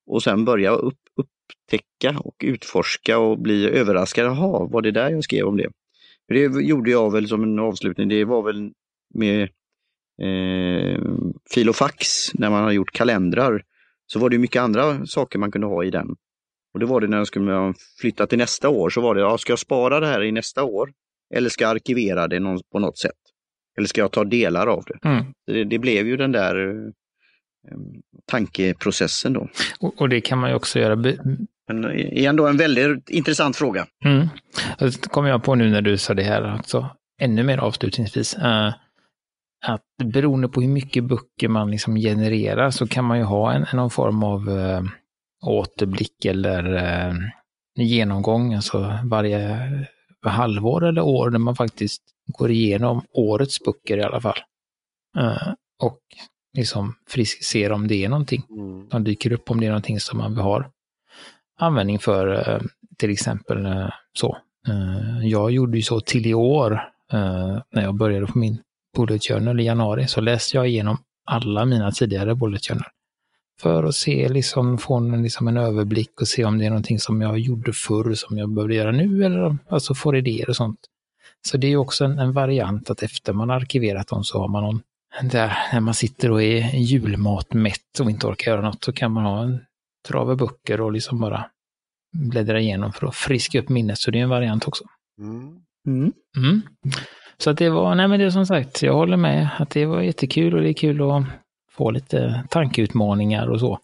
och 0.07 0.23
sen 0.23 0.45
börja 0.45 0.71
upp, 0.71 0.99
upptäcka 1.17 2.19
och 2.19 2.35
utforska 2.45 3.19
och 3.19 3.39
bli 3.39 3.69
överraskad. 3.69 4.27
Jaha, 4.27 4.67
var 4.67 4.83
det 4.83 4.91
där 4.91 5.11
jag 5.11 5.25
skrev 5.25 5.47
om 5.47 5.57
det? 5.57 5.69
För 6.29 6.35
det 6.35 6.65
gjorde 6.65 6.91
jag 6.91 7.13
väl 7.13 7.29
som 7.29 7.43
en 7.43 7.59
avslutning, 7.59 8.09
det 8.09 8.25
var 8.25 8.43
väl 8.43 8.71
med 9.15 9.43
eh, 10.23 11.03
fil 11.55 11.69
och 11.69 11.77
fax 11.77 12.35
när 12.35 12.51
man 12.51 12.63
har 12.63 12.73
gjort 12.73 12.93
kalendrar. 12.93 13.63
Så 14.07 14.19
var 14.19 14.31
det 14.31 14.39
mycket 14.39 14.63
andra 14.63 15.07
saker 15.07 15.39
man 15.39 15.53
kunde 15.53 15.67
ha 15.67 15.85
i 15.85 15.91
den. 15.91 16.17
Och 16.75 16.81
det 16.81 16.87
var 16.87 17.01
det 17.01 17.07
när 17.07 17.17
jag 17.17 17.27
skulle 17.27 17.75
flytta 18.01 18.27
till 18.27 18.39
nästa 18.39 18.69
år, 18.69 18.91
så 18.91 19.01
var 19.01 19.15
det, 19.15 19.21
ja, 19.21 19.39
ska 19.39 19.53
jag 19.53 19.59
spara 19.59 20.01
det 20.01 20.07
här 20.07 20.23
i 20.23 20.33
nästa 20.33 20.63
år? 20.63 20.93
Eller 21.35 21.49
ska 21.49 21.65
jag 21.65 21.71
arkivera 21.71 22.29
det 22.29 22.41
någon, 22.41 22.61
på 22.73 22.79
något 22.79 22.99
sätt? 22.99 23.13
Eller 23.79 23.89
ska 23.89 24.01
jag 24.01 24.11
ta 24.11 24.25
delar 24.25 24.67
av 24.67 24.85
det? 24.87 25.09
Mm. 25.09 25.25
Det, 25.47 25.65
det 25.65 25.79
blev 25.79 26.07
ju 26.07 26.17
den 26.17 26.33
där 26.33 26.69
eh, 27.71 27.77
tankeprocessen 28.27 29.33
då. 29.33 29.49
Och, 29.81 30.01
och 30.01 30.09
det 30.09 30.21
kan 30.21 30.39
man 30.39 30.51
ju 30.51 30.57
också 30.57 30.79
göra. 30.79 30.97
Men 31.69 31.91
igen 31.99 32.37
då 32.37 32.47
en 32.47 32.57
väldigt 32.57 33.11
intressant 33.11 33.57
fråga. 33.57 33.87
Mm. 34.05 34.29
Så 34.79 35.01
kommer 35.01 35.29
jag 35.29 35.45
på 35.45 35.55
nu 35.55 35.71
när 35.71 35.83
du 35.83 35.99
sa 35.99 36.15
det 36.15 36.23
här, 36.23 36.43
alltså, 36.43 36.89
ännu 37.21 37.43
mer 37.43 37.59
avslutningsvis, 37.59 38.35
eh, 38.35 38.73
att 39.67 39.85
beroende 40.05 40.49
på 40.49 40.61
hur 40.61 40.69
mycket 40.69 41.05
böcker 41.05 41.49
man 41.49 41.71
liksom 41.71 41.97
genererar 41.97 42.71
så 42.71 42.87
kan 42.87 43.05
man 43.05 43.19
ju 43.19 43.25
ha 43.25 43.53
en, 43.53 43.67
någon 43.73 43.91
form 43.91 44.23
av 44.23 44.49
eh, 44.59 44.83
återblick 45.43 46.25
eller 46.25 46.75
eh, 46.75 47.15
genomgång, 47.77 48.55
alltså 48.55 48.99
varje, 49.05 49.59
halvår 50.27 50.85
eller 50.85 51.03
år 51.03 51.31
där 51.31 51.39
man 51.39 51.57
faktiskt 51.57 52.03
går 52.39 52.51
igenom 52.51 53.03
årets 53.15 53.61
böcker 53.65 53.99
i 53.99 54.03
alla 54.03 54.21
fall. 54.21 54.39
Eh, 55.19 55.49
och 55.83 55.99
liksom 56.57 56.95
frisk 57.09 57.45
ser 57.45 57.73
om 57.73 57.89
det 57.89 58.05
är 58.05 58.09
någonting 58.09 58.43
Mm. 58.51 58.91
som 58.91 59.05
dyker 59.05 59.33
upp, 59.33 59.51
om 59.51 59.61
det 59.61 59.67
är 59.67 59.71
någonting 59.71 60.01
som 60.01 60.19
man 60.19 60.37
har 60.37 60.71
användning 61.59 61.99
för, 61.99 62.49
eh, 62.55 62.61
till 62.99 63.11
exempel 63.11 63.67
eh, 63.67 63.89
så. 64.19 64.37
Eh, 64.69 65.27
Jag 65.29 65.51
gjorde 65.51 65.77
ju 65.77 65.83
så 65.83 66.01
till 66.01 66.27
i 66.27 66.35
år, 66.35 66.73
eh, 67.13 67.59
när 67.75 67.83
jag 67.83 67.95
började 67.95 68.27
på 68.27 68.39
min 68.39 68.59
bullet 68.97 69.25
journal 69.27 69.61
i 69.61 69.65
januari, 69.65 70.07
så 70.07 70.21
läste 70.21 70.57
jag 70.57 70.69
igenom 70.69 70.99
alla 71.27 71.65
mina 71.65 71.91
tidigare 71.91 72.35
bullet 72.35 72.67
journal. 72.67 72.85
För 73.61 73.85
att 73.85 73.95
se, 73.95 74.29
liksom, 74.29 74.79
få 74.79 74.97
en, 74.97 75.23
liksom 75.23 75.49
en 75.49 75.57
överblick 75.57 76.21
och 76.21 76.29
se 76.29 76.45
om 76.45 76.59
det 76.59 76.67
är 76.67 76.71
någonting 76.71 76.99
som 76.99 77.21
jag 77.21 77.39
gjorde 77.39 77.73
förr 77.73 78.15
som 78.15 78.39
jag 78.39 78.49
behöver 78.55 78.75
göra 78.75 78.93
nu, 78.93 79.25
eller 79.25 79.59
alltså 79.69 79.95
få 79.95 80.17
idéer 80.17 80.49
och 80.49 80.57
sånt. 80.57 80.79
Så 81.49 81.57
det 81.57 81.67
är 81.67 81.69
ju 81.69 81.77
också 81.77 82.05
en, 82.05 82.19
en 82.19 82.33
variant 82.33 82.91
att 82.91 83.03
efter 83.03 83.33
man 83.33 83.49
har 83.49 83.57
arkiverat 83.57 84.09
dem 84.09 84.25
så 84.25 84.39
har 84.39 84.49
man 84.49 84.63
någon, 84.63 84.81
där 85.23 85.59
när 85.73 85.81
man 85.81 85.95
sitter 85.95 86.31
och 86.31 86.43
är 86.43 86.75
julmatmätt 86.75 88.01
och 88.01 88.11
inte 88.11 88.27
orkar 88.27 88.51
göra 88.51 88.61
något, 88.61 88.85
så 88.85 88.93
kan 88.93 89.13
man 89.13 89.25
ha 89.25 89.43
en 89.43 89.61
trave 90.09 90.37
böcker 90.37 90.81
och 90.81 90.93
liksom 90.93 91.21
bara 91.21 91.47
bläddra 92.13 92.61
igenom 92.61 92.93
för 92.93 93.07
att 93.07 93.15
friska 93.15 93.59
upp 93.59 93.69
minnet. 93.69 93.99
Så 93.99 94.11
det 94.11 94.19
är 94.19 94.23
en 94.23 94.29
variant 94.29 94.69
också. 94.69 94.85
Mm. 95.19 95.63
Mm. 95.87 96.13
Mm. 96.37 96.63
Så 97.39 97.51
att 97.51 97.59
det 97.59 97.71
var, 97.71 97.95
nej 97.95 98.09
men 98.09 98.21
det 98.21 98.27
är 98.27 98.31
som 98.31 98.47
sagt, 98.47 98.83
jag 98.83 98.95
håller 98.95 99.17
med 99.17 99.49
att 99.59 99.71
det 99.71 99.87
var 99.87 100.01
jättekul 100.01 100.55
och 100.55 100.63
det 100.63 100.69
är 100.69 100.75
kul 100.75 101.03
att 101.03 101.25
få 101.77 101.91
lite 101.91 102.45
tankeutmaningar 102.51 103.51
och 103.51 103.61
så. 103.61 103.79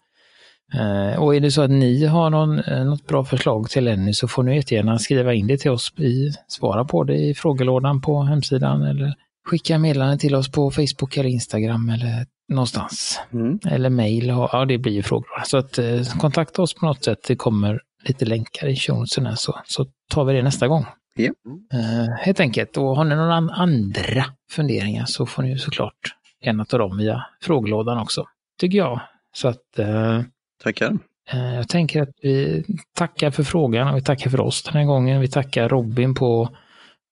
Eh, 0.73 1.19
och 1.23 1.35
är 1.35 1.39
det 1.39 1.51
så 1.51 1.61
att 1.61 1.69
ni 1.69 2.05
har 2.05 2.29
någon, 2.29 2.59
eh, 2.59 2.85
något 2.85 3.07
bra 3.07 3.25
förslag 3.25 3.69
till 3.69 3.83
Lenny 3.83 4.13
så 4.13 4.27
får 4.27 4.43
ni 4.43 4.55
jättegärna 4.55 4.99
skriva 4.99 5.33
in 5.33 5.47
det 5.47 5.57
till 5.57 5.71
oss, 5.71 5.93
i, 5.97 6.31
svara 6.47 6.85
på 6.85 7.03
det 7.03 7.15
i 7.17 7.33
frågelådan 7.33 8.01
på 8.01 8.21
hemsidan 8.23 8.83
eller 8.83 9.13
skicka 9.49 9.77
meddelande 9.77 10.17
till 10.17 10.35
oss 10.35 10.51
på 10.51 10.71
Facebook 10.71 11.17
eller 11.17 11.29
Instagram 11.29 11.89
eller 11.89 12.25
någonstans. 12.49 13.19
Mm. 13.33 13.59
Eller 13.65 13.89
mejl, 13.89 14.27
ja 14.27 14.65
det 14.67 14.77
blir 14.77 14.93
ju 14.93 15.03
frågor. 15.03 15.43
Så 15.45 15.57
att 15.57 15.77
eh, 15.77 16.01
kontakta 16.19 16.61
oss 16.61 16.73
på 16.73 16.85
något 16.85 17.03
sätt, 17.03 17.19
det 17.27 17.35
kommer 17.35 17.79
lite 18.07 18.25
länkar 18.25 18.67
i 18.67 18.75
show 18.75 18.97
notesen 18.99 19.25
här, 19.25 19.35
så, 19.35 19.59
så 19.65 19.85
tar 20.09 20.25
vi 20.25 20.33
det 20.33 20.41
nästa 20.41 20.67
gång. 20.67 20.85
Ja. 21.15 21.31
Eh, 21.73 22.15
helt 22.19 22.39
enkelt, 22.39 22.77
och 22.77 22.95
har 22.95 23.03
ni 23.03 23.15
några 23.15 23.35
an- 23.35 23.49
andra 23.49 24.25
funderingar 24.51 25.05
så 25.05 25.25
får 25.25 25.43
ni 25.43 25.49
ju 25.49 25.57
såklart 25.57 25.93
gärna 26.41 26.65
ta 26.65 26.77
dem 26.77 26.97
via 26.97 27.25
frågelådan 27.41 27.97
också, 27.97 28.25
tycker 28.59 28.77
jag. 28.77 29.01
Så 29.33 29.47
att 29.47 29.79
eh, 29.79 30.21
Tackar. 30.63 30.97
eh, 31.31 31.55
jag 31.55 31.69
tänker 31.69 32.01
att 32.01 32.09
vi 32.21 32.63
tackar 32.95 33.31
för 33.31 33.43
frågan 33.43 33.87
och 33.87 33.97
vi 33.97 34.01
tackar 34.01 34.29
för 34.29 34.39
oss 34.41 34.63
den 34.63 34.73
här 34.73 34.85
gången. 34.85 35.21
Vi 35.21 35.27
tackar 35.27 35.69
Robin 35.69 36.15
på 36.15 36.49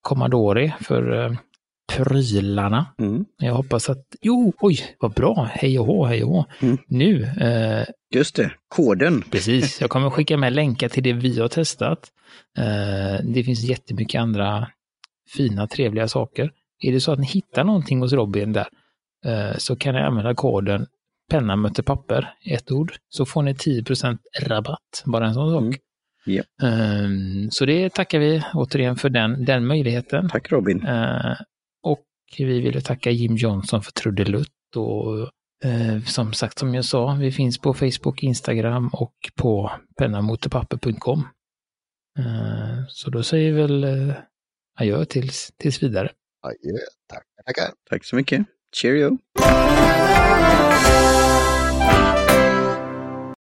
Commodore 0.01 0.73
för 0.81 1.25
eh, 1.25 1.31
prylarna. 1.93 2.85
Mm. 2.99 3.25
Jag 3.37 3.53
hoppas 3.53 3.89
att, 3.89 4.05
jo, 4.21 4.53
oj, 4.59 4.79
vad 4.99 5.13
bra, 5.13 5.49
hej 5.51 5.79
och 5.79 5.85
hå, 5.85 6.05
hej 6.05 6.23
och 6.23 6.29
hå. 6.29 6.45
Mm. 6.61 6.77
Nu, 6.87 7.23
eh, 7.23 7.85
Just 8.15 8.35
det, 8.35 8.51
koden. 8.67 9.21
precis, 9.31 9.81
jag 9.81 9.89
kommer 9.89 10.09
skicka 10.09 10.37
med 10.37 10.53
länkar 10.53 10.89
till 10.89 11.03
det 11.03 11.13
vi 11.13 11.39
har 11.39 11.47
testat. 11.47 11.99
Eh, 12.57 13.25
det 13.25 13.43
finns 13.43 13.63
jättemycket 13.63 14.21
andra 14.21 14.67
fina, 15.35 15.67
trevliga 15.67 16.07
saker. 16.07 16.51
Är 16.79 16.91
det 16.91 17.01
så 17.01 17.11
att 17.11 17.19
ni 17.19 17.25
hittar 17.25 17.63
någonting 17.63 17.99
hos 18.01 18.13
Robin 18.13 18.53
där, 18.53 18.67
så 19.57 19.75
kan 19.75 19.95
ni 19.95 20.01
använda 20.01 20.35
koden 20.35 20.87
penna 21.29 21.55
möter 21.55 21.83
papper, 21.83 22.33
ett 22.45 22.71
ord, 22.71 22.93
så 23.09 23.25
får 23.25 23.43
ni 23.43 23.53
10% 23.53 24.17
rabatt. 24.41 25.03
Bara 25.05 25.27
en 25.27 25.33
sån 25.33 25.51
sak. 25.51 25.81
Mm. 26.27 26.43
Eh, 26.61 27.49
så 27.49 27.65
det 27.65 27.93
tackar 27.93 28.19
vi 28.19 28.43
återigen 28.53 28.95
för 28.95 29.09
den, 29.09 29.45
den 29.45 29.65
möjligheten. 29.65 30.29
Tack 30.29 30.51
Robin. 30.51 30.85
Eh, 30.85 31.35
och 31.83 32.05
vi 32.37 32.61
vill 32.61 32.83
tacka 32.83 33.11
Jim 33.11 33.35
Johnson 33.35 33.83
för 33.83 33.91
trudelutt 33.91 34.75
och 34.75 35.19
eh, 35.69 36.03
som 36.05 36.33
sagt, 36.33 36.59
som 36.59 36.75
jag 36.75 36.85
sa, 36.85 37.17
vi 37.19 37.31
finns 37.31 37.57
på 37.57 37.73
Facebook, 37.73 38.23
Instagram 38.23 38.89
och 38.93 39.15
på 39.35 39.71
pennamotorpapper.com. 39.97 41.27
Eh, 42.19 42.85
så 42.87 43.09
då 43.09 43.23
säger 43.23 43.53
vi 43.53 43.61
väl 43.61 43.83
eh, 43.83 44.15
adjö 44.79 45.05
tills, 45.05 45.51
tills 45.57 45.83
vidare. 45.83 46.11
Adjö. 46.41 46.77
Tackar, 47.07 47.43
tackar. 47.45 47.73
Tack 47.89 48.05
så 48.05 48.15
mycket. 48.15 48.47
Cheerio. 48.71 49.19